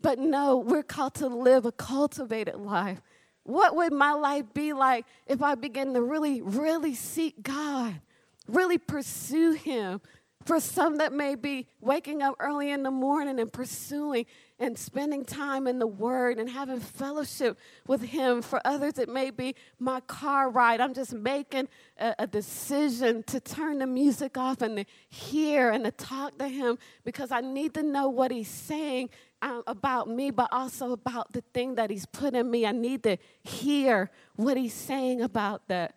But 0.00 0.18
no, 0.18 0.58
we're 0.58 0.82
called 0.82 1.14
to 1.14 1.26
live 1.26 1.66
a 1.66 1.72
cultivated 1.72 2.56
life 2.56 3.00
what 3.48 3.76
would 3.76 3.94
my 3.94 4.12
life 4.12 4.44
be 4.52 4.74
like 4.74 5.06
if 5.26 5.42
I 5.42 5.54
began 5.54 5.94
to 5.94 6.02
really, 6.02 6.42
really 6.42 6.94
seek 6.94 7.42
God, 7.42 7.98
really 8.46 8.76
pursue 8.76 9.52
Him? 9.52 10.02
For 10.44 10.60
some 10.60 10.98
that 10.98 11.14
may 11.14 11.34
be 11.34 11.66
waking 11.80 12.22
up 12.22 12.34
early 12.40 12.70
in 12.70 12.82
the 12.82 12.90
morning 12.90 13.40
and 13.40 13.50
pursuing 13.50 14.26
and 14.58 14.76
spending 14.76 15.24
time 15.24 15.66
in 15.66 15.78
the 15.78 15.86
Word 15.86 16.38
and 16.38 16.50
having 16.50 16.80
fellowship 16.80 17.58
with 17.86 18.02
Him. 18.02 18.42
For 18.42 18.60
others, 18.64 18.98
it 18.98 19.08
may 19.08 19.30
be 19.30 19.54
my 19.78 20.00
car 20.00 20.50
ride. 20.50 20.80
I'm 20.80 20.94
just 20.94 21.12
making 21.12 21.68
a, 21.98 22.14
a, 22.20 22.26
decision 22.26 23.22
to 23.24 23.40
turn 23.40 23.78
the 23.78 23.86
music 23.86 24.36
off 24.36 24.60
and 24.60 24.78
to 24.78 24.84
hear 25.08 25.70
and 25.70 25.84
to 25.84 25.90
talk 25.90 26.38
to 26.38 26.48
Him 26.48 26.78
because 27.04 27.30
I 27.30 27.40
need 27.40 27.74
to 27.74 27.82
know 27.82 28.08
what 28.08 28.30
He's 28.30 28.48
saying 28.48 29.10
um, 29.42 29.62
about 29.66 30.08
me, 30.08 30.30
but 30.30 30.48
also 30.50 30.92
about 30.92 31.32
the 31.32 31.42
thing 31.54 31.76
that 31.76 31.90
He's 31.90 32.06
put 32.06 32.34
in 32.34 32.50
me. 32.50 32.66
I 32.66 32.72
need 32.72 33.04
to 33.04 33.16
hear 33.42 34.10
what 34.34 34.56
He's 34.56 34.74
saying 34.74 35.22
about 35.22 35.68
that. 35.68 35.94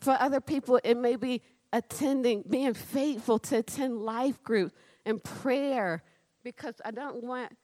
For 0.00 0.16
other 0.18 0.40
people, 0.40 0.80
it 0.82 0.96
may 0.96 1.14
be 1.14 1.42
attending, 1.72 2.42
being 2.48 2.74
faithful 2.74 3.38
to 3.38 3.58
attend 3.58 3.98
life 3.98 4.42
groups 4.42 4.74
and 5.06 5.22
prayer 5.22 6.02
because 6.42 6.74
I 6.84 6.90
don't 6.90 7.22
want 7.22 7.56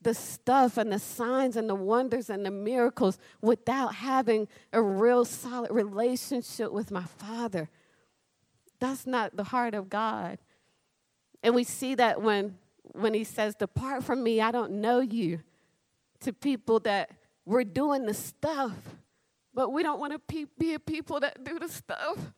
the 0.00 0.14
stuff 0.14 0.76
and 0.76 0.92
the 0.92 0.98
signs 0.98 1.56
and 1.56 1.68
the 1.68 1.74
wonders 1.74 2.28
and 2.30 2.44
the 2.44 2.50
miracles 2.50 3.18
without 3.40 3.94
having 3.94 4.46
a 4.72 4.82
real 4.82 5.24
solid 5.24 5.70
relationship 5.70 6.70
with 6.70 6.90
my 6.90 7.04
Father. 7.04 7.68
That's 8.78 9.06
not 9.06 9.36
the 9.36 9.44
heart 9.44 9.74
of 9.74 9.88
God. 9.88 10.38
And 11.42 11.54
we 11.54 11.64
see 11.64 11.94
that 11.94 12.20
when, 12.20 12.58
when 12.92 13.14
He 13.14 13.24
says, 13.24 13.54
Depart 13.54 14.04
from 14.04 14.22
me, 14.22 14.40
I 14.40 14.50
don't 14.50 14.72
know 14.72 15.00
you, 15.00 15.40
to 16.20 16.32
people 16.32 16.80
that 16.80 17.10
we're 17.44 17.64
doing 17.64 18.06
the 18.06 18.14
stuff, 18.14 18.74
but 19.54 19.72
we 19.72 19.82
don't 19.82 20.00
want 20.00 20.12
to 20.12 20.18
pe- 20.18 20.50
be 20.58 20.74
a 20.74 20.78
people 20.78 21.20
that 21.20 21.42
do 21.42 21.58
the 21.58 21.68
stuff, 21.68 22.32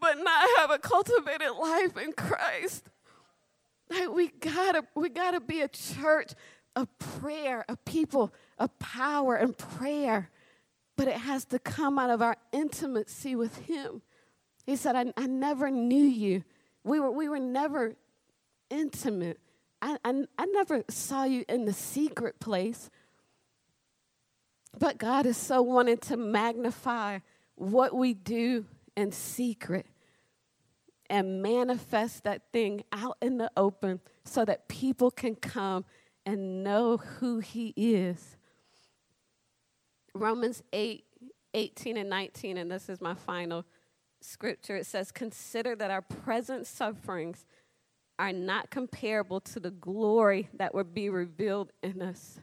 but 0.00 0.18
not 0.18 0.48
have 0.58 0.70
a 0.70 0.78
cultivated 0.78 1.52
life 1.52 1.96
in 1.96 2.12
Christ. 2.12 2.90
Like 3.90 4.10
we 4.10 4.28
gotta, 4.28 4.84
we 4.94 5.08
gotta 5.08 5.40
be 5.40 5.60
a 5.60 5.68
church 5.68 6.32
of 6.76 6.88
prayer, 6.98 7.64
a 7.68 7.76
people 7.76 8.32
of 8.58 8.76
power 8.78 9.36
and 9.36 9.56
prayer. 9.56 10.30
But 10.96 11.08
it 11.08 11.16
has 11.16 11.44
to 11.46 11.58
come 11.58 11.98
out 11.98 12.10
of 12.10 12.22
our 12.22 12.36
intimacy 12.52 13.34
with 13.34 13.56
Him. 13.66 14.02
He 14.64 14.76
said, 14.76 14.96
I, 14.96 15.12
I 15.16 15.26
never 15.26 15.70
knew 15.70 16.04
you. 16.04 16.44
We 16.84 17.00
were, 17.00 17.10
we 17.10 17.28
were 17.28 17.40
never 17.40 17.94
intimate. 18.70 19.40
I, 19.82 19.96
I, 20.04 20.24
I 20.38 20.46
never 20.46 20.84
saw 20.88 21.24
you 21.24 21.44
in 21.48 21.64
the 21.64 21.72
secret 21.72 22.40
place. 22.40 22.90
But 24.78 24.98
God 24.98 25.26
is 25.26 25.36
so 25.36 25.62
wanting 25.62 25.98
to 25.98 26.16
magnify 26.16 27.18
what 27.56 27.94
we 27.94 28.14
do 28.14 28.64
in 28.96 29.12
secret 29.12 29.86
and 31.10 31.42
manifest 31.42 32.24
that 32.24 32.42
thing 32.52 32.84
out 32.92 33.16
in 33.20 33.38
the 33.38 33.50
open 33.56 34.00
so 34.24 34.44
that 34.44 34.68
people 34.68 35.10
can 35.10 35.34
come 35.34 35.84
and 36.26 36.62
know 36.64 36.96
who 36.96 37.40
He 37.40 37.74
is. 37.76 38.36
Romans 40.14 40.62
8 40.72 41.04
18 41.54 41.96
and 41.96 42.10
19, 42.10 42.56
and 42.58 42.70
this 42.70 42.88
is 42.88 43.00
my 43.00 43.14
final 43.14 43.64
scripture. 44.20 44.76
It 44.76 44.86
says, 44.86 45.12
Consider 45.12 45.76
that 45.76 45.90
our 45.90 46.02
present 46.02 46.66
sufferings 46.66 47.46
are 48.18 48.32
not 48.32 48.70
comparable 48.70 49.40
to 49.40 49.60
the 49.60 49.70
glory 49.70 50.48
that 50.54 50.74
will 50.74 50.84
be 50.84 51.08
revealed 51.08 51.72
in 51.82 52.02
us. 52.02 52.40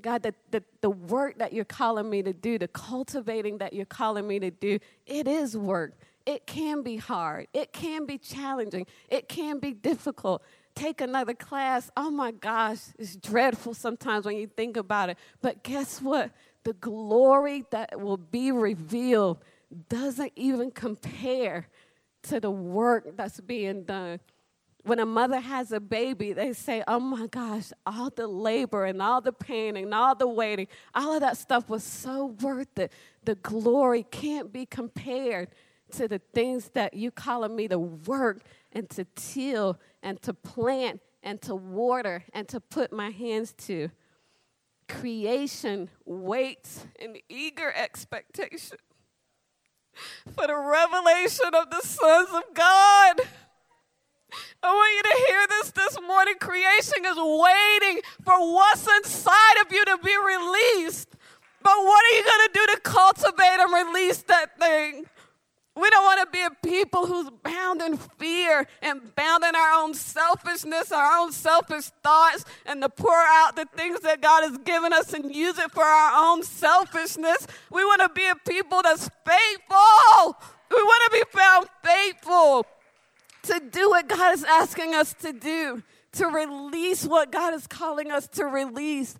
God, 0.00 0.22
the, 0.22 0.34
the, 0.50 0.62
the 0.80 0.90
work 0.90 1.38
that 1.38 1.52
you're 1.52 1.64
calling 1.64 2.10
me 2.10 2.22
to 2.22 2.32
do, 2.32 2.58
the 2.58 2.68
cultivating 2.68 3.58
that 3.58 3.72
you're 3.72 3.86
calling 3.86 4.26
me 4.26 4.38
to 4.40 4.50
do, 4.50 4.78
it 5.06 5.26
is 5.26 5.56
work 5.56 5.96
it 6.26 6.46
can 6.46 6.82
be 6.82 6.96
hard, 6.96 7.48
it 7.52 7.72
can 7.72 8.06
be 8.06 8.18
challenging, 8.18 8.86
it 9.08 9.28
can 9.28 9.58
be 9.58 9.72
difficult. 9.72 10.42
Take 10.74 11.00
another 11.00 11.34
class. 11.34 11.90
Oh 11.96 12.10
my 12.10 12.32
gosh, 12.32 12.80
it's 12.98 13.14
dreadful 13.14 13.74
sometimes 13.74 14.26
when 14.26 14.36
you 14.36 14.48
think 14.48 14.76
about 14.76 15.08
it. 15.08 15.18
But 15.40 15.62
guess 15.62 16.02
what? 16.02 16.32
The 16.64 16.72
glory 16.72 17.64
that 17.70 18.00
will 18.00 18.16
be 18.16 18.50
revealed 18.50 19.38
doesn't 19.88 20.32
even 20.34 20.70
compare 20.72 21.68
to 22.24 22.40
the 22.40 22.50
work 22.50 23.16
that's 23.16 23.40
being 23.40 23.84
done. 23.84 24.18
When 24.82 24.98
a 24.98 25.06
mother 25.06 25.40
has 25.40 25.72
a 25.72 25.80
baby, 25.80 26.32
they 26.32 26.52
say, 26.52 26.82
Oh 26.88 27.00
my 27.00 27.26
gosh, 27.28 27.72
all 27.86 28.10
the 28.10 28.26
labor 28.26 28.84
and 28.84 29.00
all 29.00 29.20
the 29.20 29.32
pain 29.32 29.76
and 29.76 29.94
all 29.94 30.14
the 30.14 30.28
waiting, 30.28 30.66
all 30.94 31.14
of 31.14 31.20
that 31.20 31.36
stuff 31.36 31.68
was 31.68 31.84
so 31.84 32.26
worth 32.40 32.78
it. 32.78 32.92
The 33.24 33.36
glory 33.36 34.02
can't 34.10 34.52
be 34.52 34.66
compared 34.66 35.48
to 35.96 36.08
the 36.08 36.20
things 36.32 36.70
that 36.70 36.94
you 36.94 37.10
calling 37.10 37.54
me 37.54 37.68
to 37.68 37.78
work 37.78 38.42
and 38.72 38.88
to 38.90 39.04
till 39.14 39.78
and 40.02 40.20
to 40.22 40.34
plant 40.34 41.00
and 41.22 41.40
to 41.42 41.54
water 41.54 42.24
and 42.32 42.48
to 42.48 42.60
put 42.60 42.92
my 42.92 43.10
hands 43.10 43.52
to. 43.52 43.90
Creation 44.88 45.88
waits 46.04 46.86
in 46.98 47.16
eager 47.28 47.72
expectation 47.74 48.78
for 50.34 50.46
the 50.46 50.56
revelation 50.56 51.54
of 51.54 51.70
the 51.70 51.80
sons 51.80 52.28
of 52.34 52.54
God. 52.54 53.20
I 54.62 54.72
want 54.72 54.94
you 54.96 55.02
to 55.02 55.26
hear 55.28 55.46
this 55.48 55.70
this 55.70 56.00
morning. 56.00 56.34
Creation 56.40 57.04
is 57.06 57.16
waiting 57.16 58.02
for 58.24 58.52
what's 58.52 58.86
inside 58.86 59.60
of 59.64 59.72
you 59.72 59.84
to 59.84 59.98
be 60.02 60.14
released. 60.16 61.08
But 61.62 61.76
what 61.78 62.04
are 62.04 62.16
you 62.16 62.24
going 62.24 62.48
to 62.48 62.52
do 62.52 62.66
to 62.74 62.80
cultivate 62.80 63.60
and 63.60 63.72
release 63.72 64.22
that 64.22 64.58
thing? 64.58 65.06
We 65.76 65.90
don't 65.90 66.04
want 66.04 66.20
to 66.20 66.26
be 66.30 66.42
a 66.42 66.50
people 66.62 67.06
who's 67.06 67.30
bound 67.42 67.82
in 67.82 67.96
fear 67.96 68.66
and 68.80 69.14
bound 69.16 69.42
in 69.42 69.56
our 69.56 69.82
own 69.82 69.94
selfishness, 69.94 70.92
our 70.92 71.18
own 71.18 71.32
selfish 71.32 71.86
thoughts, 72.02 72.44
and 72.64 72.80
to 72.80 72.88
pour 72.88 73.12
out 73.12 73.56
the 73.56 73.66
things 73.76 74.00
that 74.00 74.20
God 74.20 74.44
has 74.44 74.56
given 74.58 74.92
us 74.92 75.12
and 75.12 75.34
use 75.34 75.58
it 75.58 75.72
for 75.72 75.82
our 75.82 76.30
own 76.30 76.44
selfishness. 76.44 77.48
We 77.72 77.84
want 77.84 78.02
to 78.02 78.08
be 78.08 78.24
a 78.26 78.36
people 78.48 78.82
that's 78.82 79.10
faithful. 79.26 80.36
We 80.70 80.80
want 80.80 81.12
to 81.12 81.18
be 81.18 81.38
found 81.38 81.66
faithful 81.82 82.66
to 83.42 83.60
do 83.70 83.90
what 83.90 84.08
God 84.08 84.34
is 84.34 84.44
asking 84.44 84.94
us 84.94 85.12
to 85.22 85.32
do, 85.32 85.82
to 86.12 86.26
release 86.26 87.04
what 87.04 87.32
God 87.32 87.52
is 87.52 87.66
calling 87.66 88.12
us 88.12 88.28
to 88.28 88.44
release, 88.44 89.16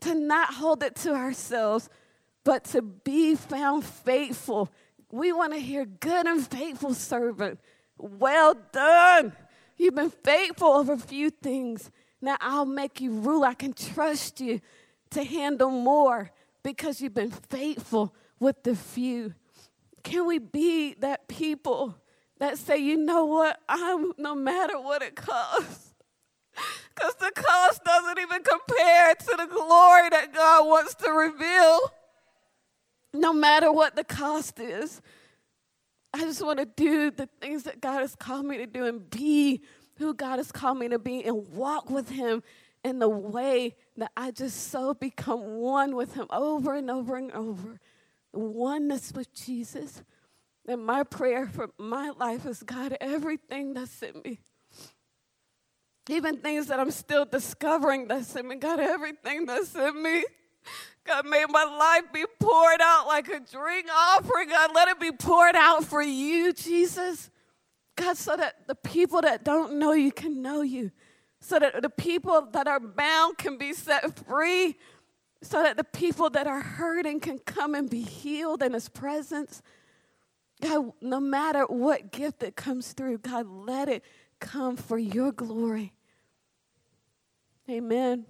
to 0.00 0.14
not 0.14 0.54
hold 0.54 0.82
it 0.82 0.94
to 0.96 1.14
ourselves, 1.14 1.88
but 2.44 2.64
to 2.64 2.82
be 2.82 3.34
found 3.34 3.84
faithful 3.84 4.70
we 5.10 5.32
want 5.32 5.52
to 5.52 5.58
hear 5.58 5.84
good 5.84 6.26
and 6.26 6.46
faithful 6.46 6.94
servant. 6.94 7.60
Well 7.98 8.54
done. 8.72 9.32
You've 9.76 9.94
been 9.94 10.10
faithful 10.10 10.68
over 10.68 10.94
a 10.94 10.98
few 10.98 11.30
things. 11.30 11.90
Now 12.20 12.36
I'll 12.40 12.66
make 12.66 13.00
you 13.00 13.12
rule. 13.12 13.44
I 13.44 13.54
can 13.54 13.72
trust 13.72 14.40
you 14.40 14.60
to 15.10 15.24
handle 15.24 15.70
more 15.70 16.30
because 16.62 17.00
you've 17.00 17.14
been 17.14 17.30
faithful 17.30 18.14
with 18.40 18.62
the 18.64 18.74
few. 18.74 19.34
Can 20.02 20.26
we 20.26 20.38
be 20.38 20.94
that 20.94 21.28
people 21.28 21.96
that 22.38 22.58
say, 22.58 22.78
you 22.78 22.96
know 22.96 23.24
what, 23.24 23.60
I'm 23.68 24.12
no 24.18 24.34
matter 24.34 24.80
what 24.80 25.02
it 25.02 25.16
costs? 25.16 25.94
Because 26.94 27.14
the 27.16 27.30
cost 27.34 27.84
doesn't 27.84 28.18
even 28.18 28.42
compare 28.42 29.14
to 29.14 29.36
the 29.36 29.46
glory 29.52 30.08
that 30.08 30.32
God 30.32 30.66
wants 30.66 30.94
to 30.94 31.10
reveal 31.10 31.78
no 33.20 33.32
matter 33.32 33.72
what 33.72 33.96
the 33.96 34.04
cost 34.04 34.60
is. 34.60 35.00
I 36.12 36.20
just 36.20 36.44
want 36.44 36.58
to 36.58 36.64
do 36.64 37.10
the 37.10 37.28
things 37.40 37.64
that 37.64 37.80
God 37.80 38.00
has 38.00 38.14
called 38.14 38.46
me 38.46 38.58
to 38.58 38.66
do 38.66 38.86
and 38.86 39.08
be 39.10 39.62
who 39.96 40.14
God 40.14 40.38
has 40.38 40.52
called 40.52 40.78
me 40.78 40.88
to 40.88 40.98
be 40.98 41.24
and 41.24 41.46
walk 41.52 41.90
with 41.90 42.10
Him 42.10 42.42
in 42.84 42.98
the 42.98 43.08
way 43.08 43.74
that 43.96 44.12
I 44.16 44.30
just 44.30 44.70
so 44.70 44.94
become 44.94 45.56
one 45.56 45.96
with 45.96 46.14
Him 46.14 46.26
over 46.30 46.74
and 46.74 46.90
over 46.90 47.16
and 47.16 47.32
over. 47.32 47.80
Oneness 48.32 49.12
with 49.12 49.34
Jesus. 49.34 50.02
And 50.68 50.84
my 50.84 51.02
prayer 51.02 51.46
for 51.46 51.70
my 51.78 52.10
life 52.10 52.46
is 52.46 52.62
God, 52.62 52.96
everything 53.00 53.74
that's 53.74 54.02
in 54.02 54.20
me, 54.24 54.40
even 56.08 56.38
things 56.38 56.68
that 56.68 56.80
I'm 56.80 56.90
still 56.90 57.24
discovering 57.24 58.08
that's 58.08 58.34
in 58.36 58.48
me, 58.48 58.56
God, 58.56 58.80
everything 58.80 59.46
that's 59.46 59.74
in 59.74 60.02
me 60.02 60.24
God, 61.06 61.26
may 61.26 61.44
my 61.48 61.64
life 61.64 62.12
be 62.12 62.24
poured 62.40 62.80
out 62.80 63.06
like 63.06 63.28
a 63.28 63.40
drink 63.40 63.86
offering. 63.94 64.48
God, 64.48 64.70
let 64.74 64.88
it 64.88 65.00
be 65.00 65.12
poured 65.12 65.56
out 65.56 65.84
for 65.84 66.02
you, 66.02 66.52
Jesus. 66.52 67.30
God, 67.96 68.16
so 68.16 68.36
that 68.36 68.66
the 68.66 68.74
people 68.74 69.22
that 69.22 69.44
don't 69.44 69.78
know 69.78 69.92
you 69.92 70.12
can 70.12 70.42
know 70.42 70.62
you, 70.62 70.90
so 71.40 71.58
that 71.58 71.80
the 71.80 71.90
people 71.90 72.48
that 72.52 72.66
are 72.66 72.80
bound 72.80 73.38
can 73.38 73.56
be 73.56 73.72
set 73.72 74.18
free, 74.26 74.76
so 75.42 75.62
that 75.62 75.76
the 75.76 75.84
people 75.84 76.28
that 76.30 76.46
are 76.46 76.60
hurting 76.60 77.20
can 77.20 77.38
come 77.38 77.74
and 77.74 77.88
be 77.88 78.02
healed 78.02 78.62
in 78.62 78.74
His 78.74 78.88
presence. 78.88 79.62
God, 80.60 80.92
no 81.00 81.20
matter 81.20 81.64
what 81.66 82.10
gift 82.10 82.40
that 82.40 82.56
comes 82.56 82.92
through, 82.92 83.18
God, 83.18 83.46
let 83.46 83.88
it 83.88 84.02
come 84.40 84.76
for 84.76 84.98
your 84.98 85.32
glory. 85.32 85.92
Amen. 87.68 88.26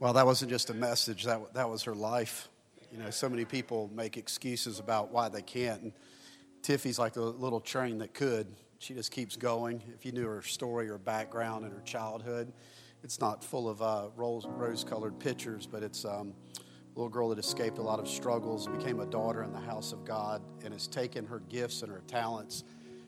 Well, 0.00 0.12
that 0.12 0.26
wasn't 0.26 0.52
just 0.52 0.70
a 0.70 0.74
message, 0.74 1.24
that, 1.24 1.54
that 1.54 1.68
was 1.68 1.82
her 1.82 1.94
life. 1.94 2.48
You 2.92 2.98
know, 2.98 3.10
so 3.10 3.28
many 3.28 3.44
people 3.44 3.90
make 3.92 4.16
excuses 4.16 4.78
about 4.78 5.10
why 5.10 5.28
they 5.28 5.42
can't. 5.42 5.82
And 5.82 5.92
Tiffy's 6.62 7.00
like 7.00 7.16
a 7.16 7.20
little 7.20 7.60
train 7.60 7.98
that 7.98 8.14
could. 8.14 8.46
She 8.78 8.94
just 8.94 9.10
keeps 9.10 9.34
going. 9.34 9.82
If 9.92 10.06
you 10.06 10.12
knew 10.12 10.24
her 10.24 10.40
story, 10.40 10.86
her 10.86 10.98
background, 10.98 11.64
and 11.64 11.74
her 11.74 11.80
childhood, 11.80 12.52
it's 13.02 13.20
not 13.20 13.42
full 13.42 13.68
of 13.68 13.82
uh, 13.82 14.10
rose 14.14 14.84
colored 14.84 15.18
pictures, 15.18 15.66
but 15.66 15.82
it's 15.82 16.04
um, 16.04 16.32
a 16.56 16.60
little 16.94 17.08
girl 17.08 17.30
that 17.30 17.38
escaped 17.40 17.78
a 17.78 17.82
lot 17.82 17.98
of 17.98 18.08
struggles, 18.08 18.68
became 18.68 19.00
a 19.00 19.06
daughter 19.06 19.42
in 19.42 19.52
the 19.52 19.58
house 19.58 19.90
of 19.92 20.04
God, 20.04 20.42
and 20.64 20.72
has 20.72 20.86
taken 20.86 21.26
her 21.26 21.40
gifts 21.48 21.82
and 21.82 21.90
her 21.90 22.02
talents 22.06 22.62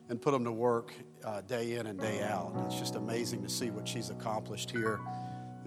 and 0.09 0.21
put 0.21 0.33
them 0.33 0.43
to 0.43 0.51
work 0.51 0.93
uh, 1.25 1.41
day 1.43 1.75
in 1.75 1.87
and 1.87 2.01
day 2.01 2.21
out. 2.25 2.53
It's 2.67 2.81
just 2.81 2.97
amazing 2.97 3.45
to 3.45 3.49
see 3.49 3.71
what 3.71 3.87
she's 3.87 4.11
accomplished 4.11 4.73
here 4.73 4.99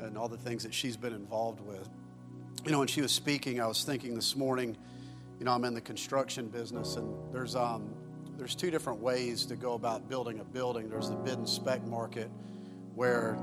and 0.04 0.18
all 0.18 0.28
the 0.28 0.38
things 0.38 0.64
that 0.64 0.74
she's 0.74 0.98
been 0.98 1.14
involved 1.14 1.62
with. 1.62 1.90
You 2.66 2.72
know, 2.72 2.80
when 2.80 2.88
she 2.88 3.02
was 3.02 3.12
speaking, 3.12 3.60
I 3.60 3.68
was 3.68 3.84
thinking 3.84 4.16
this 4.16 4.36
morning, 4.36 4.78
you 5.40 5.46
know, 5.46 5.52
I'm 5.52 5.66
in 5.66 5.74
the 5.74 5.82
construction 5.82 6.48
business, 6.48 6.96
and 6.96 7.14
there's 7.34 7.56
um, 7.56 7.94
there's 8.38 8.56
two 8.56 8.72
different 8.72 9.00
ways 9.00 9.46
to 9.46 9.56
go 9.56 9.74
about 9.74 10.10
building 10.10 10.40
a 10.40 10.44
building. 10.44 10.90
There's 10.90 11.10
the 11.10 11.16
bid 11.16 11.38
and 11.38 11.50
spec 11.50 11.84
market, 11.86 12.30
where 12.96 13.38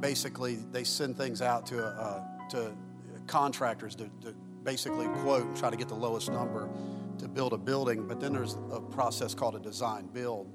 basically 0.00 0.56
they 0.72 0.84
send 0.84 1.16
things 1.16 1.42
out 1.42 1.66
to 1.66 1.84
uh, 1.84 2.22
to 2.50 2.72
contractors 3.26 3.94
to, 3.96 4.04
to 4.22 4.34
basically 4.62 5.06
quote 5.22 5.44
and 5.44 5.56
try 5.56 5.70
to 5.70 5.76
get 5.76 5.88
the 5.88 5.94
lowest 5.94 6.30
number 6.30 6.68
to 7.18 7.28
build 7.28 7.52
a 7.52 7.58
building. 7.58 8.06
But 8.06 8.20
then 8.20 8.32
there's 8.32 8.56
a 8.72 8.80
process 8.80 9.34
called 9.34 9.54
a 9.56 9.60
design 9.60 10.06
build. 10.06 10.52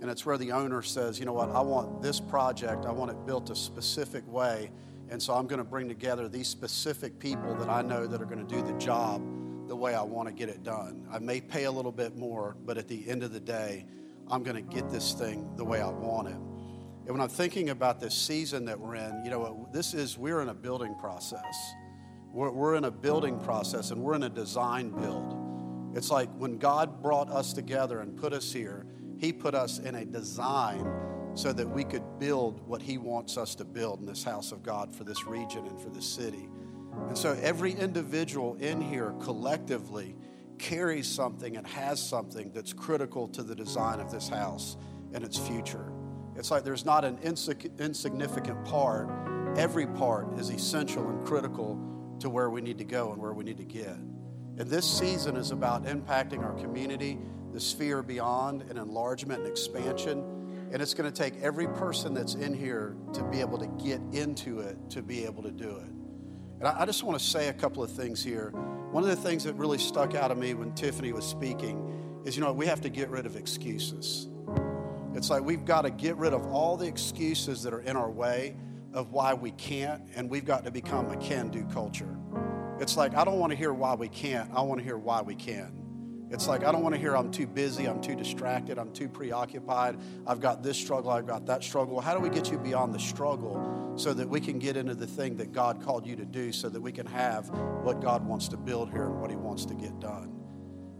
And 0.00 0.10
it's 0.10 0.24
where 0.24 0.38
the 0.38 0.52
owner 0.52 0.80
says, 0.82 1.20
you 1.20 1.26
know 1.26 1.34
what, 1.34 1.50
I 1.50 1.60
want 1.60 2.00
this 2.00 2.20
project, 2.20 2.86
I 2.86 2.90
want 2.90 3.10
it 3.10 3.26
built 3.26 3.50
a 3.50 3.56
specific 3.56 4.26
way. 4.26 4.70
And 5.10 5.20
so 5.20 5.34
I'm 5.34 5.46
going 5.48 5.58
to 5.58 5.64
bring 5.64 5.88
together 5.88 6.28
these 6.28 6.48
specific 6.48 7.18
people 7.18 7.54
that 7.56 7.68
I 7.68 7.82
know 7.82 8.06
that 8.06 8.22
are 8.22 8.26
going 8.26 8.46
to 8.46 8.54
do 8.54 8.62
the 8.62 8.78
job 8.78 9.20
the 9.66 9.74
way 9.74 9.94
I 9.94 10.02
want 10.02 10.28
to 10.28 10.34
get 10.34 10.48
it 10.48 10.62
done. 10.62 11.06
I 11.10 11.18
may 11.18 11.40
pay 11.40 11.64
a 11.64 11.70
little 11.70 11.92
bit 11.92 12.16
more, 12.16 12.56
but 12.64 12.78
at 12.78 12.88
the 12.88 13.08
end 13.08 13.22
of 13.22 13.32
the 13.32 13.40
day, 13.40 13.86
I'm 14.28 14.44
going 14.44 14.56
to 14.56 14.74
get 14.74 14.88
this 14.90 15.12
thing 15.12 15.50
the 15.56 15.64
way 15.64 15.80
I 15.80 15.90
want 15.90 16.28
it. 16.28 16.34
And 16.34 17.08
when 17.08 17.20
I'm 17.20 17.28
thinking 17.28 17.70
about 17.70 18.00
this 18.00 18.14
season 18.14 18.64
that 18.66 18.78
we're 18.78 18.94
in, 18.94 19.22
you 19.24 19.30
know, 19.30 19.68
this 19.72 19.94
is, 19.94 20.16
we're 20.16 20.42
in 20.42 20.48
a 20.48 20.54
building 20.54 20.94
process. 21.00 21.74
We're, 22.32 22.52
we're 22.52 22.76
in 22.76 22.84
a 22.84 22.90
building 22.90 23.40
process 23.40 23.90
and 23.90 24.00
we're 24.00 24.14
in 24.14 24.22
a 24.22 24.28
design 24.28 24.90
build. 24.90 25.96
It's 25.96 26.10
like 26.10 26.28
when 26.36 26.58
God 26.58 27.02
brought 27.02 27.28
us 27.30 27.52
together 27.52 28.00
and 28.00 28.16
put 28.16 28.32
us 28.32 28.52
here, 28.52 28.86
he 29.18 29.32
put 29.32 29.56
us 29.56 29.80
in 29.80 29.96
a 29.96 30.04
design 30.04 30.86
so 31.34 31.52
that 31.52 31.68
we 31.68 31.84
could 31.84 32.18
build 32.18 32.66
what 32.66 32.82
He 32.82 32.98
wants 32.98 33.36
us 33.36 33.54
to 33.56 33.64
build 33.64 34.00
in 34.00 34.06
this 34.06 34.24
house 34.24 34.52
of 34.52 34.62
God 34.62 34.94
for 34.94 35.04
this 35.04 35.26
region 35.26 35.66
and 35.66 35.80
for 35.80 35.88
this 35.88 36.06
city. 36.06 36.48
And 37.08 37.16
so 37.16 37.38
every 37.40 37.72
individual 37.72 38.56
in 38.56 38.80
here 38.80 39.14
collectively 39.20 40.16
carries 40.58 41.06
something 41.06 41.56
and 41.56 41.66
has 41.66 42.02
something 42.02 42.50
that's 42.52 42.72
critical 42.72 43.28
to 43.28 43.42
the 43.42 43.54
design 43.54 44.00
of 44.00 44.10
this 44.10 44.28
house 44.28 44.76
and 45.12 45.24
its 45.24 45.38
future. 45.38 45.92
It's 46.36 46.50
like 46.50 46.64
there's 46.64 46.84
not 46.84 47.04
an 47.04 47.18
insignificant 47.22 48.64
part, 48.64 49.08
every 49.56 49.86
part 49.86 50.38
is 50.38 50.50
essential 50.50 51.08
and 51.08 51.26
critical 51.26 51.78
to 52.20 52.28
where 52.28 52.50
we 52.50 52.60
need 52.60 52.78
to 52.78 52.84
go 52.84 53.12
and 53.12 53.20
where 53.20 53.32
we 53.32 53.44
need 53.44 53.56
to 53.56 53.64
get. 53.64 53.96
And 54.58 54.68
this 54.68 54.86
season 54.86 55.36
is 55.36 55.52
about 55.52 55.84
impacting 55.84 56.44
our 56.44 56.52
community 56.54 57.18
the 57.52 57.60
sphere 57.60 58.02
beyond 58.02 58.62
and 58.68 58.78
enlargement 58.78 59.40
and 59.40 59.48
expansion. 59.48 60.22
And 60.72 60.80
it's 60.80 60.94
going 60.94 61.10
to 61.10 61.16
take 61.16 61.40
every 61.42 61.66
person 61.66 62.14
that's 62.14 62.34
in 62.34 62.54
here 62.54 62.96
to 63.12 63.24
be 63.24 63.40
able 63.40 63.58
to 63.58 63.66
get 63.82 64.00
into 64.12 64.60
it 64.60 64.78
to 64.90 65.02
be 65.02 65.24
able 65.24 65.42
to 65.42 65.50
do 65.50 65.68
it. 65.68 65.88
And 66.60 66.68
I, 66.68 66.82
I 66.82 66.86
just 66.86 67.02
want 67.02 67.18
to 67.18 67.24
say 67.24 67.48
a 67.48 67.52
couple 67.52 67.82
of 67.82 67.90
things 67.90 68.22
here. 68.22 68.50
One 68.90 69.02
of 69.02 69.08
the 69.08 69.16
things 69.16 69.44
that 69.44 69.54
really 69.54 69.78
stuck 69.78 70.14
out 70.14 70.30
of 70.30 70.38
me 70.38 70.54
when 70.54 70.72
Tiffany 70.74 71.12
was 71.12 71.24
speaking 71.24 72.22
is 72.24 72.36
you 72.36 72.42
know, 72.42 72.52
we 72.52 72.66
have 72.66 72.80
to 72.82 72.88
get 72.88 73.08
rid 73.08 73.26
of 73.26 73.36
excuses. 73.36 74.28
It's 75.14 75.30
like 75.30 75.42
we've 75.42 75.64
got 75.64 75.82
to 75.82 75.90
get 75.90 76.16
rid 76.16 76.32
of 76.32 76.46
all 76.46 76.76
the 76.76 76.86
excuses 76.86 77.62
that 77.64 77.72
are 77.72 77.80
in 77.80 77.96
our 77.96 78.10
way 78.10 78.56
of 78.92 79.12
why 79.12 79.34
we 79.34 79.52
can't, 79.52 80.02
and 80.14 80.28
we've 80.30 80.44
got 80.44 80.64
to 80.64 80.70
become 80.70 81.10
a 81.10 81.16
can 81.16 81.48
do 81.48 81.64
culture. 81.72 82.16
It's 82.78 82.96
like, 82.96 83.14
I 83.14 83.24
don't 83.24 83.38
want 83.38 83.50
to 83.50 83.56
hear 83.56 83.72
why 83.72 83.94
we 83.94 84.08
can't, 84.08 84.50
I 84.54 84.62
want 84.62 84.78
to 84.78 84.84
hear 84.84 84.98
why 84.98 85.22
we 85.22 85.34
can. 85.34 85.79
It's 86.30 86.46
like, 86.46 86.62
I 86.62 86.70
don't 86.70 86.82
want 86.82 86.94
to 86.94 87.00
hear 87.00 87.16
I'm 87.16 87.32
too 87.32 87.48
busy, 87.48 87.86
I'm 87.86 88.00
too 88.00 88.14
distracted, 88.14 88.78
I'm 88.78 88.92
too 88.92 89.08
preoccupied, 89.08 89.98
I've 90.28 90.40
got 90.40 90.62
this 90.62 90.78
struggle, 90.78 91.10
I've 91.10 91.26
got 91.26 91.46
that 91.46 91.64
struggle. 91.64 92.00
How 92.00 92.14
do 92.14 92.20
we 92.20 92.30
get 92.30 92.52
you 92.52 92.58
beyond 92.58 92.94
the 92.94 93.00
struggle 93.00 93.94
so 93.96 94.14
that 94.14 94.28
we 94.28 94.40
can 94.40 94.60
get 94.60 94.76
into 94.76 94.94
the 94.94 95.08
thing 95.08 95.36
that 95.38 95.50
God 95.52 95.82
called 95.82 96.06
you 96.06 96.14
to 96.14 96.24
do 96.24 96.52
so 96.52 96.68
that 96.68 96.80
we 96.80 96.92
can 96.92 97.06
have 97.06 97.48
what 97.82 98.00
God 98.00 98.24
wants 98.24 98.46
to 98.48 98.56
build 98.56 98.90
here 98.90 99.06
and 99.06 99.20
what 99.20 99.28
He 99.28 99.36
wants 99.36 99.64
to 99.66 99.74
get 99.74 99.98
done? 99.98 100.32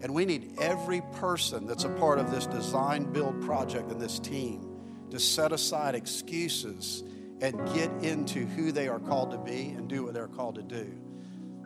And 0.02 0.14
we 0.14 0.24
need 0.24 0.56
every 0.60 1.02
person 1.12 1.64
that's 1.66 1.84
a 1.84 1.90
part 1.90 2.18
of 2.18 2.32
this 2.32 2.46
design 2.46 3.12
build 3.12 3.40
project 3.42 3.92
and 3.92 4.00
this 4.00 4.18
team 4.18 4.66
to 5.10 5.20
set 5.20 5.52
aside 5.52 5.94
excuses 5.94 7.04
and 7.40 7.72
get 7.72 7.90
into 8.02 8.46
who 8.46 8.72
they 8.72 8.88
are 8.88 8.98
called 8.98 9.30
to 9.30 9.38
be 9.38 9.68
and 9.68 9.88
do 9.88 10.02
what 10.04 10.14
they're 10.14 10.26
called 10.26 10.56
to 10.56 10.62
do. 10.62 10.99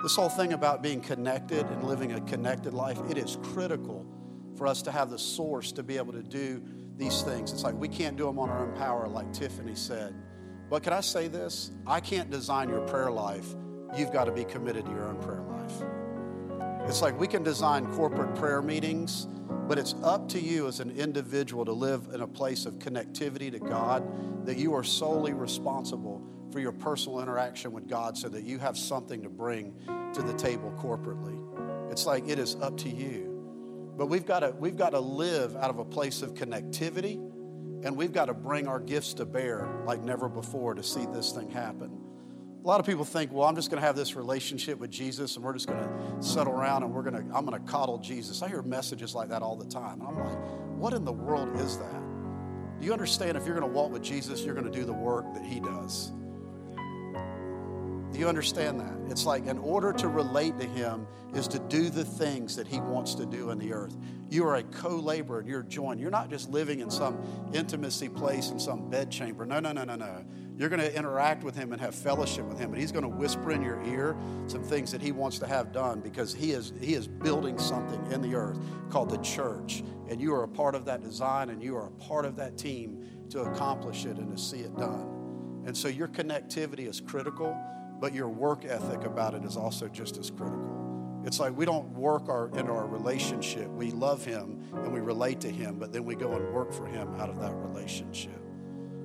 This 0.05 0.17
whole 0.17 0.29
thing 0.29 0.53
about 0.53 0.83
being 0.83 1.01
connected 1.01 1.65
and 1.65 1.83
living 1.83 2.13
a 2.13 2.21
connected 2.21 2.75
life, 2.75 2.99
it 3.09 3.17
is 3.17 3.39
critical 3.43 4.05
for 4.55 4.67
us 4.67 4.83
to 4.83 4.93
have 4.93 5.09
the 5.09 5.19
source 5.19 5.73
to 5.73 5.83
be 5.83 5.97
able 5.97 6.13
to 6.13 6.23
do 6.23 6.63
these 6.99 7.23
things. 7.23 7.51
It's 7.51 7.65
like 7.65 7.75
we 7.75 7.89
can't 7.89 8.15
do 8.15 8.27
them 8.27 8.39
on 8.39 8.51
our 8.51 8.69
own 8.69 8.77
power, 8.77 9.09
like 9.09 9.33
Tiffany 9.33 9.75
said. 9.75 10.15
But 10.69 10.83
can 10.83 10.93
I 10.93 11.01
say 11.01 11.29
this? 11.29 11.71
I 11.87 12.01
can't 12.01 12.31
design 12.31 12.69
your 12.69 12.83
prayer 12.83 13.11
life. 13.11 13.47
You've 13.97 14.13
got 14.13 14.25
to 14.25 14.33
be 14.33 14.45
committed 14.45 14.85
to 14.85 14.91
your 14.91 15.09
own 15.09 15.23
prayer 15.23 15.41
life. 15.41 16.87
It's 16.87 17.01
like 17.01 17.19
we 17.19 17.27
can 17.27 17.43
design 17.43 17.87
corporate 17.95 18.35
prayer 18.35 18.61
meetings, 18.61 19.27
but 19.67 19.79
it's 19.79 19.95
up 20.03 20.29
to 20.29 20.39
you 20.39 20.69
as 20.69 20.81
an 20.81 20.91
individual 20.91 21.65
to 21.65 21.73
live 21.73 22.09
in 22.13 22.21
a 22.21 22.29
place 22.29 22.67
of 22.67 22.75
connectivity 22.75 23.51
to 23.51 23.59
God 23.59 24.05
that 24.45 24.59
you 24.59 24.75
are 24.75 24.85
solely 24.85 25.33
responsible 25.33 26.21
for 26.55 26.61
your 26.61 26.73
personal 26.73 27.21
interaction 27.21 27.73
with 27.73 27.89
God 27.89 28.17
so 28.17 28.29
that 28.29 28.45
you 28.45 28.61
have 28.61 28.79
something 28.79 29.25
to 29.25 29.29
bring 29.29 29.75
to 30.15 30.23
the 30.23 30.33
table 30.35 30.73
corporately. 30.79 31.37
It's 31.91 32.07
like 32.07 32.29
it 32.29 32.39
is 32.39 32.55
up 32.63 32.77
to 32.79 32.89
you. 32.89 33.93
But 33.99 34.07
we've 34.07 34.25
got 34.25 34.41
to, 34.41 34.55
we've 34.57 34.77
got 34.77 34.91
to 34.91 35.01
live 35.01 35.57
out 35.57 35.69
of 35.69 35.81
a 35.81 35.85
place 35.85 36.23
of 36.23 36.35
connectivity 36.35 37.17
and 37.85 37.97
we've 37.97 38.13
got 38.13 38.27
to 38.27 38.35
bring 38.35 38.69
our 38.69 38.79
gifts 38.79 39.15
to 39.15 39.25
bear 39.25 39.69
like 39.85 40.01
never 40.01 40.29
before 40.29 40.75
to 40.75 40.83
see 40.85 41.07
this 41.07 41.33
thing 41.33 41.51
happen. 41.51 41.91
A 42.63 42.67
lot 42.69 42.79
of 42.79 42.87
people 42.87 43.05
think, 43.05 43.33
well, 43.33 43.49
I'm 43.49 43.57
just 43.57 43.69
going 43.69 43.81
to 43.81 43.87
have 43.87 43.97
this 43.97 44.15
relationship 44.15 44.79
with 44.79 44.93
Jesus 44.93 45.35
and 45.35 45.45
we're 45.45 45.55
just 45.55 45.67
going 45.67 45.81
to 45.81 46.23
settle 46.23 46.53
around 46.53 46.85
and 46.85 46.95
we're 46.95 47.03
going 47.03 47.17
to, 47.17 47.37
I'm 47.37 47.45
going 47.45 47.61
to 47.61 47.69
coddle 47.69 47.99
Jesus. 47.99 48.43
I 48.43 48.49
hear 48.49 48.63
messages 48.63 49.13
like 49.13 49.29
that 49.31 49.43
all 49.43 49.57
the 49.57 49.67
time. 49.67 50.01
And 50.03 50.09
I'm 50.09 50.19
like, 50.21 50.39
what 50.79 50.95
in 50.95 51.05
the 51.05 51.13
world 51.13 51.57
is 51.57 51.79
that? 51.79 52.03
Do 52.79 52.87
you 52.87 52.93
understand 52.93 53.37
if 53.37 53.45
you're 53.45 53.59
going 53.59 53.69
to 53.69 53.77
walk 53.77 53.91
with 53.91 54.03
Jesus, 54.03 54.45
you're 54.45 54.55
going 54.55 54.71
to 54.71 54.79
do 54.79 54.85
the 54.85 54.93
work 54.93 55.35
that 55.35 55.45
he 55.45 55.59
does? 55.59 56.13
Do 58.15 58.21
you 58.21 58.29
understand 58.29 58.79
that? 58.79 58.95
It's 59.11 59.27
like 59.27 59.47
in 59.47 59.59
order 59.59 59.93
to 59.95 60.07
relate 60.07 60.57
to 60.61 60.67
Him 60.67 61.09
is 61.35 61.49
to 61.49 61.59
do 61.59 61.91
the 61.91 62.05
things 62.05 62.55
that 62.55 62.69
He 62.69 62.79
wants 62.79 63.17
to 63.17 63.27
do 63.27 63.51
in 63.51 63.59
the 63.59 63.73
earth. 63.73 63.97
You 64.31 64.47
are 64.47 64.55
a 64.55 64.63
co 64.63 64.91
laborer 64.91 65.41
and 65.41 65.49
you're 65.49 65.65
joined. 65.65 65.99
You're 65.99 66.13
not 66.13 66.31
just 66.31 66.49
living 66.49 66.79
in 66.79 66.91
some 66.91 67.19
intimacy 67.53 68.09
place 68.09 68.51
in 68.51 68.61
some 68.61 68.89
bedchamber. 68.89 69.45
No, 69.45 69.59
no, 69.59 69.73
no, 69.73 69.83
no, 69.83 69.97
no. 69.97 70.25
You're 70.57 70.69
going 70.69 70.81
to 70.81 70.97
interact 70.97 71.43
with 71.43 71.57
Him 71.57 71.73
and 71.73 71.81
have 71.81 71.93
fellowship 71.93 72.45
with 72.45 72.57
Him, 72.57 72.71
and 72.71 72.81
He's 72.81 72.93
going 72.93 73.03
to 73.03 73.09
whisper 73.09 73.51
in 73.51 73.63
your 73.63 73.83
ear 73.83 74.17
some 74.47 74.63
things 74.63 74.93
that 74.93 75.03
He 75.03 75.11
wants 75.11 75.41
to 75.41 75.49
have 75.49 75.73
done 75.73 75.99
because 75.99 76.33
He 76.33 76.53
is, 76.53 76.73
he 76.81 76.95
is 76.95 77.09
building 77.09 77.59
something 77.59 78.13
in 78.13 78.23
the 78.23 78.37
earth 78.37 78.61
called 78.91 79.11
the 79.11 79.19
church. 79.19 79.83
And 80.09 80.21
you 80.21 80.33
are 80.35 80.45
a 80.45 80.49
part 80.49 80.77
of 80.77 80.85
that 80.85 81.03
design 81.03 81.51
and 81.51 81.61
you 81.61 81.77
are 81.77 81.89
a 81.89 81.93
part 81.93 82.27
of 82.27 82.37
that 82.37 82.57
team 82.57 83.27
to 83.31 83.41
accomplish 83.41 84.05
it 84.05 84.19
and 84.19 84.31
to 84.37 84.41
see 84.41 84.61
it 84.61 84.77
done. 84.77 85.63
And 85.67 85.77
so 85.77 85.89
your 85.89 86.07
connectivity 86.07 86.89
is 86.89 87.01
critical 87.01 87.57
but 88.05 88.13
your 88.13 88.29
work 88.29 88.67
ethic 88.67 89.03
about 89.05 89.33
it 89.33 89.47
is 89.47 89.57
also 89.57 89.89
just 89.89 90.19
as 90.19 90.31
critical. 90.31 91.23
It's 91.25 91.41
like 91.41 91.57
we 91.57 91.65
don't 91.65 91.89
work 91.95 92.29
our, 92.29 92.51
in 92.51 92.69
our 92.69 92.87
relationship. 92.87 93.67
We 93.71 93.93
love 93.93 94.23
Him 94.27 94.63
and 94.75 94.93
we 94.93 95.01
relate 95.01 95.41
to 95.41 95.49
Him, 95.49 95.79
but 95.79 95.91
then 95.91 96.05
we 96.05 96.15
go 96.15 96.33
and 96.33 96.53
work 96.53 96.71
for 96.71 96.85
Him 96.85 97.09
out 97.19 97.31
of 97.31 97.41
that 97.41 97.55
relationship. 97.55 98.39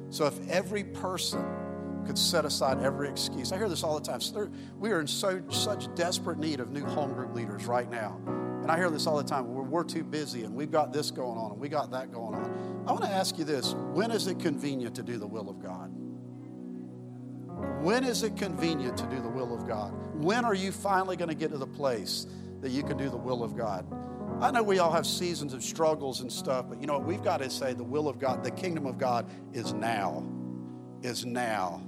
So 0.10 0.26
if 0.26 0.50
every 0.50 0.84
person 0.84 1.42
could 2.06 2.18
set 2.18 2.44
aside 2.44 2.84
every 2.84 3.08
excuse, 3.08 3.54
I 3.54 3.58
hear 3.58 3.70
this 3.70 3.84
all 3.84 3.98
the 3.98 4.06
time. 4.06 4.20
We 4.78 4.92
are 4.92 5.00
in 5.00 5.08
so 5.08 5.42
such 5.50 5.88
desperate 5.96 6.38
need 6.38 6.60
of 6.60 6.72
new 6.72 6.84
home 6.84 7.14
group 7.14 7.34
leaders 7.34 7.68
right 7.68 7.90
now. 7.90 8.20
And 8.28 8.70
I 8.70 8.76
hear 8.76 8.90
this 8.90 9.08
all 9.08 9.16
the 9.16 9.24
time. 9.24 9.48
We're, 9.54 9.64
we're 9.64 9.86
too 9.86 10.04
busy 10.04 10.44
and 10.44 10.54
we've 10.54 10.72
got 10.72 10.92
this 10.92 11.10
going 11.10 11.38
on 11.38 11.54
and 11.54 11.62
we 11.62 11.70
got 11.70 11.90
that 11.92 12.12
going 12.12 12.36
on. 12.36 12.84
I 12.86 12.92
want 12.92 13.06
to 13.06 13.12
ask 13.12 13.38
you 13.38 13.46
this 13.46 13.76
when 13.94 14.12
is 14.12 14.28
it 14.28 14.40
convenient 14.40 14.94
to 14.96 15.04
do 15.04 15.18
the 15.18 15.28
will 15.28 15.50
of 15.50 15.64
God? 15.64 15.89
When 17.82 18.04
is 18.04 18.24
it 18.24 18.36
convenient 18.36 18.98
to 18.98 19.06
do 19.06 19.22
the 19.22 19.30
will 19.30 19.54
of 19.54 19.66
God? 19.66 19.94
When 20.22 20.44
are 20.44 20.54
you 20.54 20.72
finally 20.72 21.16
going 21.16 21.30
to 21.30 21.36
get 21.36 21.52
to 21.52 21.58
the 21.58 21.68
place 21.68 22.28
that 22.60 22.72
you 22.72 22.84
can 22.84 22.98
do 22.98 23.10
the 23.10 23.18
will 23.18 23.42
of 23.42 23.56
God? 23.56 23.86
I 24.42 24.52
know 24.52 24.64
we 24.64 24.80
all 24.80 24.92
have 24.92 25.06
seasons 25.06 25.54
of 25.54 25.64
struggles 25.64 26.20
and 26.20 26.32
stuff, 26.32 26.66
but 26.68 26.82
you 26.82 26.88
know 26.88 26.98
what? 26.98 27.06
We've 27.06 27.24
got 27.24 27.38
to 27.38 27.50
say 27.50 27.74
the 27.74 27.84
will 27.84 28.08
of 28.08 28.20
God, 28.20 28.44
the 28.44 28.52
kingdom 28.52 28.86
of 28.86 28.98
God 28.98 29.30
is 29.54 29.74
now. 29.74 30.26
Is 31.04 31.26
now. 31.26 31.82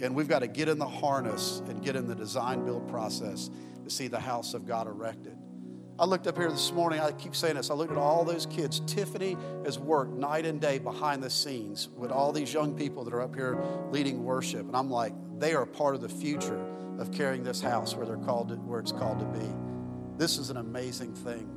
And 0.00 0.14
we've 0.14 0.28
got 0.28 0.38
to 0.38 0.46
get 0.46 0.68
in 0.68 0.78
the 0.78 0.88
harness 0.88 1.62
and 1.68 1.82
get 1.82 1.96
in 1.96 2.06
the 2.06 2.14
design 2.14 2.64
build 2.64 2.88
process 2.88 3.50
to 3.84 3.90
see 3.90 4.08
the 4.08 4.20
house 4.20 4.54
of 4.54 4.66
God 4.66 4.86
erected. 4.86 5.36
I 5.98 6.04
looked 6.04 6.26
up 6.26 6.36
here 6.36 6.50
this 6.50 6.72
morning, 6.72 7.00
I 7.00 7.10
keep 7.12 7.34
saying 7.34 7.56
this, 7.56 7.70
I 7.70 7.74
looked 7.74 7.92
at 7.92 7.96
all 7.96 8.22
those 8.22 8.44
kids. 8.44 8.80
Tiffany 8.80 9.34
has 9.64 9.78
worked 9.78 10.12
night 10.12 10.44
and 10.44 10.60
day 10.60 10.78
behind 10.78 11.22
the 11.22 11.30
scenes 11.30 11.88
with 11.96 12.10
all 12.10 12.32
these 12.32 12.52
young 12.52 12.76
people 12.76 13.02
that 13.04 13.14
are 13.14 13.22
up 13.22 13.34
here 13.34 13.58
leading 13.90 14.22
worship. 14.22 14.66
And 14.66 14.76
I'm 14.76 14.90
like, 14.90 15.14
they 15.38 15.54
are 15.54 15.64
part 15.64 15.94
of 15.94 16.02
the 16.02 16.08
future 16.08 16.62
of 16.98 17.12
carrying 17.12 17.44
this 17.44 17.62
house 17.62 17.94
where 17.94 18.04
they're 18.04 18.18
called 18.18 18.48
to, 18.48 18.56
where 18.56 18.78
it's 18.78 18.92
called 18.92 19.20
to 19.20 19.24
be. 19.24 19.46
This 20.18 20.36
is 20.36 20.50
an 20.50 20.58
amazing 20.58 21.14
thing. 21.14 21.50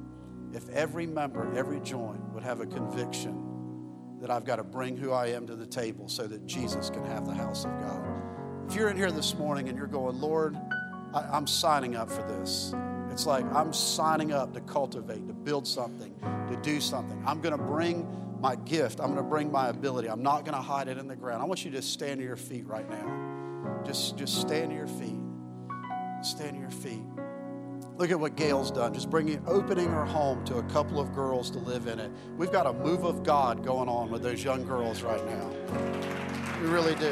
If 0.53 0.69
every 0.69 1.05
member, 1.05 1.53
every 1.55 1.81
joint 1.81 2.21
would 2.33 2.43
have 2.43 2.61
a 2.61 2.65
conviction 2.65 3.45
that 4.21 4.29
I've 4.29 4.45
got 4.45 4.55
to 4.55 4.63
bring 4.63 4.95
who 4.95 5.11
I 5.11 5.27
am 5.27 5.47
to 5.47 5.55
the 5.55 5.65
table 5.67 6.07
so 6.07 6.27
that 6.27 6.45
Jesus 6.45 6.89
can 6.89 7.03
have 7.05 7.25
the 7.25 7.33
house 7.33 7.65
of 7.65 7.71
God. 7.81 8.05
If 8.69 8.75
you're 8.75 8.89
in 8.89 8.95
here 8.95 9.11
this 9.11 9.35
morning 9.35 9.67
and 9.67 9.77
you're 9.77 9.87
going, 9.87 10.19
Lord, 10.19 10.57
I, 11.13 11.21
I'm 11.31 11.45
signing 11.45 11.97
up 11.97 12.09
for 12.09 12.21
this. 12.23 12.73
It's 13.11 13.25
like 13.25 13.45
I'm 13.53 13.73
signing 13.73 14.31
up 14.31 14.53
to 14.53 14.61
cultivate, 14.61 15.27
to 15.27 15.33
build 15.33 15.67
something, 15.67 16.13
to 16.21 16.59
do 16.61 16.79
something. 16.79 17.21
I'm 17.25 17.41
going 17.41 17.57
to 17.57 17.63
bring 17.63 18.07
my 18.39 18.55
gift. 18.55 18.99
I'm 18.99 19.07
going 19.07 19.17
to 19.17 19.29
bring 19.29 19.51
my 19.51 19.69
ability. 19.69 20.09
I'm 20.09 20.23
not 20.23 20.45
going 20.45 20.55
to 20.55 20.61
hide 20.61 20.87
it 20.87 20.97
in 20.97 21.07
the 21.07 21.15
ground. 21.15 21.41
I 21.41 21.45
want 21.45 21.65
you 21.65 21.71
to 21.71 21.77
just 21.77 21.91
stand 21.91 22.19
to 22.19 22.25
your 22.25 22.37
feet 22.37 22.65
right 22.65 22.89
now. 22.89 23.83
Just, 23.85 24.17
just 24.17 24.39
stand 24.39 24.69
to 24.69 24.75
your 24.75 24.87
feet. 24.87 25.19
Stand 26.21 26.53
to 26.53 26.59
your 26.59 26.69
feet. 26.69 27.03
Look 27.97 28.11
at 28.11 28.19
what 28.19 28.37
Gail's 28.37 28.71
done. 28.71 28.93
Just 28.93 29.09
bringing, 29.09 29.43
opening 29.45 29.89
her 29.89 30.05
home 30.05 30.45
to 30.45 30.57
a 30.57 30.63
couple 30.63 31.01
of 31.01 31.13
girls 31.13 31.51
to 31.51 31.59
live 31.59 31.87
in 31.87 31.99
it. 31.99 32.09
We've 32.37 32.51
got 32.51 32.65
a 32.65 32.71
move 32.71 33.03
of 33.03 33.23
God 33.23 33.63
going 33.63 33.89
on 33.89 34.09
with 34.09 34.23
those 34.23 34.41
young 34.41 34.65
girls 34.65 35.01
right 35.01 35.25
now. 35.25 35.49
We 36.61 36.67
really 36.67 36.95
do. 36.95 37.11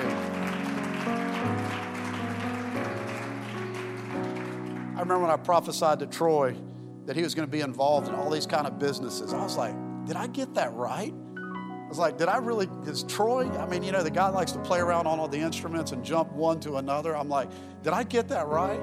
I 4.97 5.01
remember 5.01 5.19
when 5.19 5.29
I 5.29 5.37
prophesied 5.37 5.99
to 5.99 6.07
Troy 6.07 6.55
that 7.05 7.15
he 7.15 7.21
was 7.21 7.35
going 7.35 7.47
to 7.47 7.51
be 7.51 7.61
involved 7.61 8.07
in 8.07 8.15
all 8.15 8.31
these 8.31 8.47
kind 8.47 8.65
of 8.65 8.79
businesses. 8.79 9.31
I 9.31 9.43
was 9.43 9.55
like, 9.55 9.75
did 10.07 10.15
I 10.15 10.25
get 10.25 10.55
that 10.55 10.73
right? 10.73 11.13
I 11.37 11.87
was 11.87 11.99
like, 11.99 12.17
did 12.17 12.27
I 12.27 12.37
really, 12.37 12.67
is 12.87 13.03
Troy, 13.03 13.47
I 13.59 13.67
mean, 13.67 13.83
you 13.83 13.91
know, 13.91 14.01
the 14.01 14.09
guy 14.09 14.29
likes 14.29 14.53
to 14.53 14.59
play 14.59 14.79
around 14.79 15.05
on 15.05 15.19
all 15.19 15.27
the 15.27 15.37
instruments 15.37 15.91
and 15.91 16.03
jump 16.03 16.31
one 16.31 16.59
to 16.61 16.77
another. 16.77 17.15
I'm 17.15 17.29
like, 17.29 17.47
did 17.83 17.93
I 17.93 18.01
get 18.05 18.27
that 18.29 18.47
right? 18.47 18.79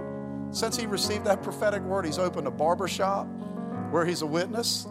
Since 0.52 0.76
he 0.76 0.86
received 0.86 1.24
that 1.24 1.42
prophetic 1.42 1.82
word, 1.82 2.06
he's 2.06 2.20
opened 2.20 2.46
a 2.46 2.52
barber 2.52 2.86
shop 2.86 3.26
where 3.90 4.06
he's 4.06 4.22
a 4.22 4.26
witness. 4.26 4.86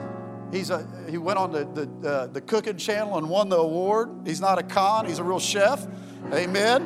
He's 0.51 0.71
a, 0.71 0.85
he 1.09 1.17
went 1.17 1.39
on 1.39 1.53
the, 1.53 1.63
the, 1.63 2.09
uh, 2.09 2.27
the 2.27 2.41
cooking 2.41 2.75
channel 2.75 3.17
and 3.17 3.29
won 3.29 3.47
the 3.47 3.59
award. 3.59 4.09
He's 4.25 4.41
not 4.41 4.59
a 4.59 4.63
con, 4.63 5.05
he's 5.05 5.19
a 5.19 5.23
real 5.23 5.39
chef. 5.39 5.87
Amen. 6.33 6.85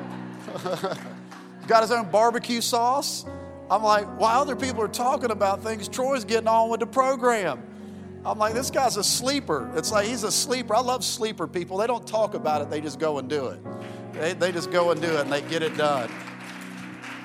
Got 1.68 1.82
his 1.82 1.92
own 1.92 2.12
barbecue 2.12 2.62
sauce. 2.62 3.26
I'm 3.70 3.84
like, 3.84 4.06
while 4.20 4.42
other 4.42 4.56
people 4.56 4.82
are 4.82 4.88
talking 4.88 5.32
about 5.32 5.62
things, 5.62 5.88
Troy's 5.88 6.24
getting 6.24 6.48
on 6.48 6.70
with 6.70 6.80
the 6.80 6.88
program. 6.88 7.64
I'm 8.26 8.38
like, 8.38 8.54
this 8.54 8.72
guy's 8.72 8.98
a 8.98 9.04
sleeper. 9.04 9.72
It's 9.76 9.92
like 9.92 10.08
he's 10.08 10.24
a 10.24 10.32
sleeper. 10.32 10.76
I 10.76 10.82
love 10.82 11.04
sleeper 11.04 11.48
people. 11.48 11.78
They 11.78 11.88
don't 11.88 12.06
talk 12.06 12.34
about 12.34 12.62
it, 12.62 12.70
they 12.70 12.82
just 12.82 13.00
go 13.00 13.20
and 13.20 13.30
do 13.30 13.48
it. 13.48 13.60
They, 14.14 14.34
they 14.34 14.52
just 14.52 14.72
go 14.72 14.92
and 14.92 15.02
do 15.02 15.08
it 15.08 15.22
and 15.22 15.32
they 15.32 15.42
get 15.42 15.62
it 15.62 15.78
done. 15.78 16.10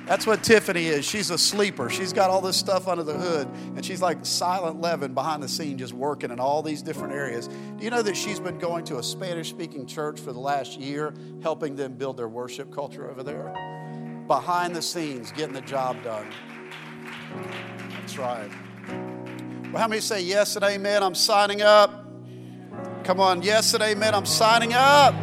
That's 0.06 0.26
what 0.26 0.42
Tiffany 0.42 0.86
is. 0.86 1.04
She's 1.04 1.30
a 1.30 1.38
sleeper. 1.38 1.88
She's 1.88 2.12
got 2.12 2.28
all 2.28 2.40
this 2.40 2.56
stuff 2.56 2.88
under 2.88 3.04
the 3.04 3.14
hood, 3.14 3.48
and 3.76 3.84
she's 3.84 4.02
like 4.02 4.26
silent 4.26 4.80
leaven 4.80 5.14
behind 5.14 5.42
the 5.42 5.48
scene, 5.48 5.78
just 5.78 5.92
working 5.92 6.32
in 6.32 6.40
all 6.40 6.60
these 6.60 6.82
different 6.82 7.14
areas. 7.14 7.46
Do 7.46 7.84
you 7.84 7.90
know 7.90 8.02
that 8.02 8.16
she's 8.16 8.40
been 8.40 8.58
going 8.58 8.84
to 8.86 8.98
a 8.98 9.02
Spanish 9.02 9.50
speaking 9.50 9.86
church 9.86 10.18
for 10.18 10.32
the 10.32 10.40
last 10.40 10.78
year, 10.78 11.14
helping 11.40 11.76
them 11.76 11.94
build 11.94 12.16
their 12.16 12.28
worship 12.28 12.74
culture 12.74 13.08
over 13.08 13.22
there? 13.22 13.71
Behind 14.26 14.74
the 14.74 14.82
scenes 14.82 15.32
getting 15.32 15.54
the 15.54 15.60
job 15.62 16.02
done. 16.02 16.26
That's 17.90 18.18
right. 18.18 18.50
Well, 19.72 19.80
how 19.80 19.88
many 19.88 20.00
say 20.00 20.22
yes 20.22 20.56
and 20.56 20.64
amen? 20.64 21.02
I'm 21.02 21.14
signing 21.14 21.62
up. 21.62 22.04
Come 23.04 23.20
on, 23.20 23.42
yes 23.42 23.74
and 23.74 23.82
amen. 23.82 24.14
I'm 24.14 24.26
signing 24.26 24.74
up. 24.74 25.14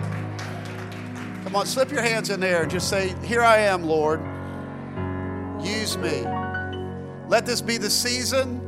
Come 1.43 1.56
on, 1.56 1.66
slip 1.66 1.91
your 1.91 2.02
hands 2.02 2.30
in 2.30 2.39
there 2.39 2.66
just 2.66 2.89
say, 2.89 3.16
Here 3.24 3.41
I 3.41 3.58
am, 3.58 3.84
Lord. 3.84 4.22
Use 5.64 5.97
me. 5.97 6.26
Let 7.28 7.45
this 7.45 7.62
be 7.62 7.78
the 7.78 7.89
season 7.89 8.60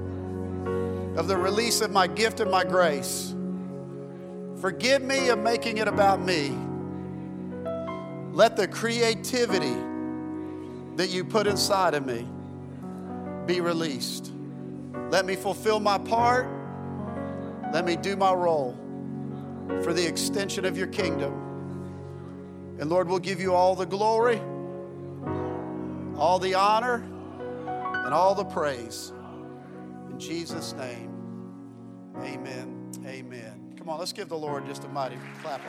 of 1.17 1.27
the 1.27 1.37
release 1.37 1.81
of 1.81 1.91
my 1.91 2.07
gift 2.07 2.39
and 2.39 2.51
my 2.51 2.63
grace. 2.63 3.33
Forgive 4.59 5.01
me 5.01 5.29
of 5.29 5.39
making 5.39 5.77
it 5.77 5.87
about 5.87 6.21
me. 6.21 6.55
Let 8.33 8.55
the 8.55 8.67
creativity 8.67 9.75
that 10.95 11.09
you 11.09 11.23
put 11.23 11.47
inside 11.47 11.93
of 11.93 12.05
me 12.05 12.27
be 13.45 13.61
released. 13.61 14.31
Let 15.09 15.25
me 15.25 15.35
fulfill 15.35 15.79
my 15.79 15.97
part. 15.97 16.47
Let 17.73 17.85
me 17.85 17.95
do 17.95 18.15
my 18.15 18.33
role 18.33 18.77
for 19.83 19.93
the 19.93 20.05
extension 20.05 20.65
of 20.65 20.77
your 20.77 20.87
kingdom. 20.87 21.33
And 22.79 22.89
Lord, 22.89 23.07
we'll 23.07 23.19
give 23.19 23.39
you 23.39 23.53
all 23.53 23.75
the 23.75 23.85
glory, 23.85 24.41
all 26.17 26.39
the 26.39 26.53
honor, 26.53 27.03
and 28.05 28.13
all 28.13 28.35
the 28.35 28.45
praise. 28.45 29.13
In 30.09 30.19
Jesus' 30.19 30.73
name, 30.73 31.09
amen. 32.17 32.91
Amen. 33.05 33.73
Come 33.77 33.89
on, 33.89 33.99
let's 33.99 34.13
give 34.13 34.29
the 34.29 34.37
Lord 34.37 34.65
just 34.65 34.83
a 34.83 34.87
mighty 34.89 35.17
clap. 35.41 35.61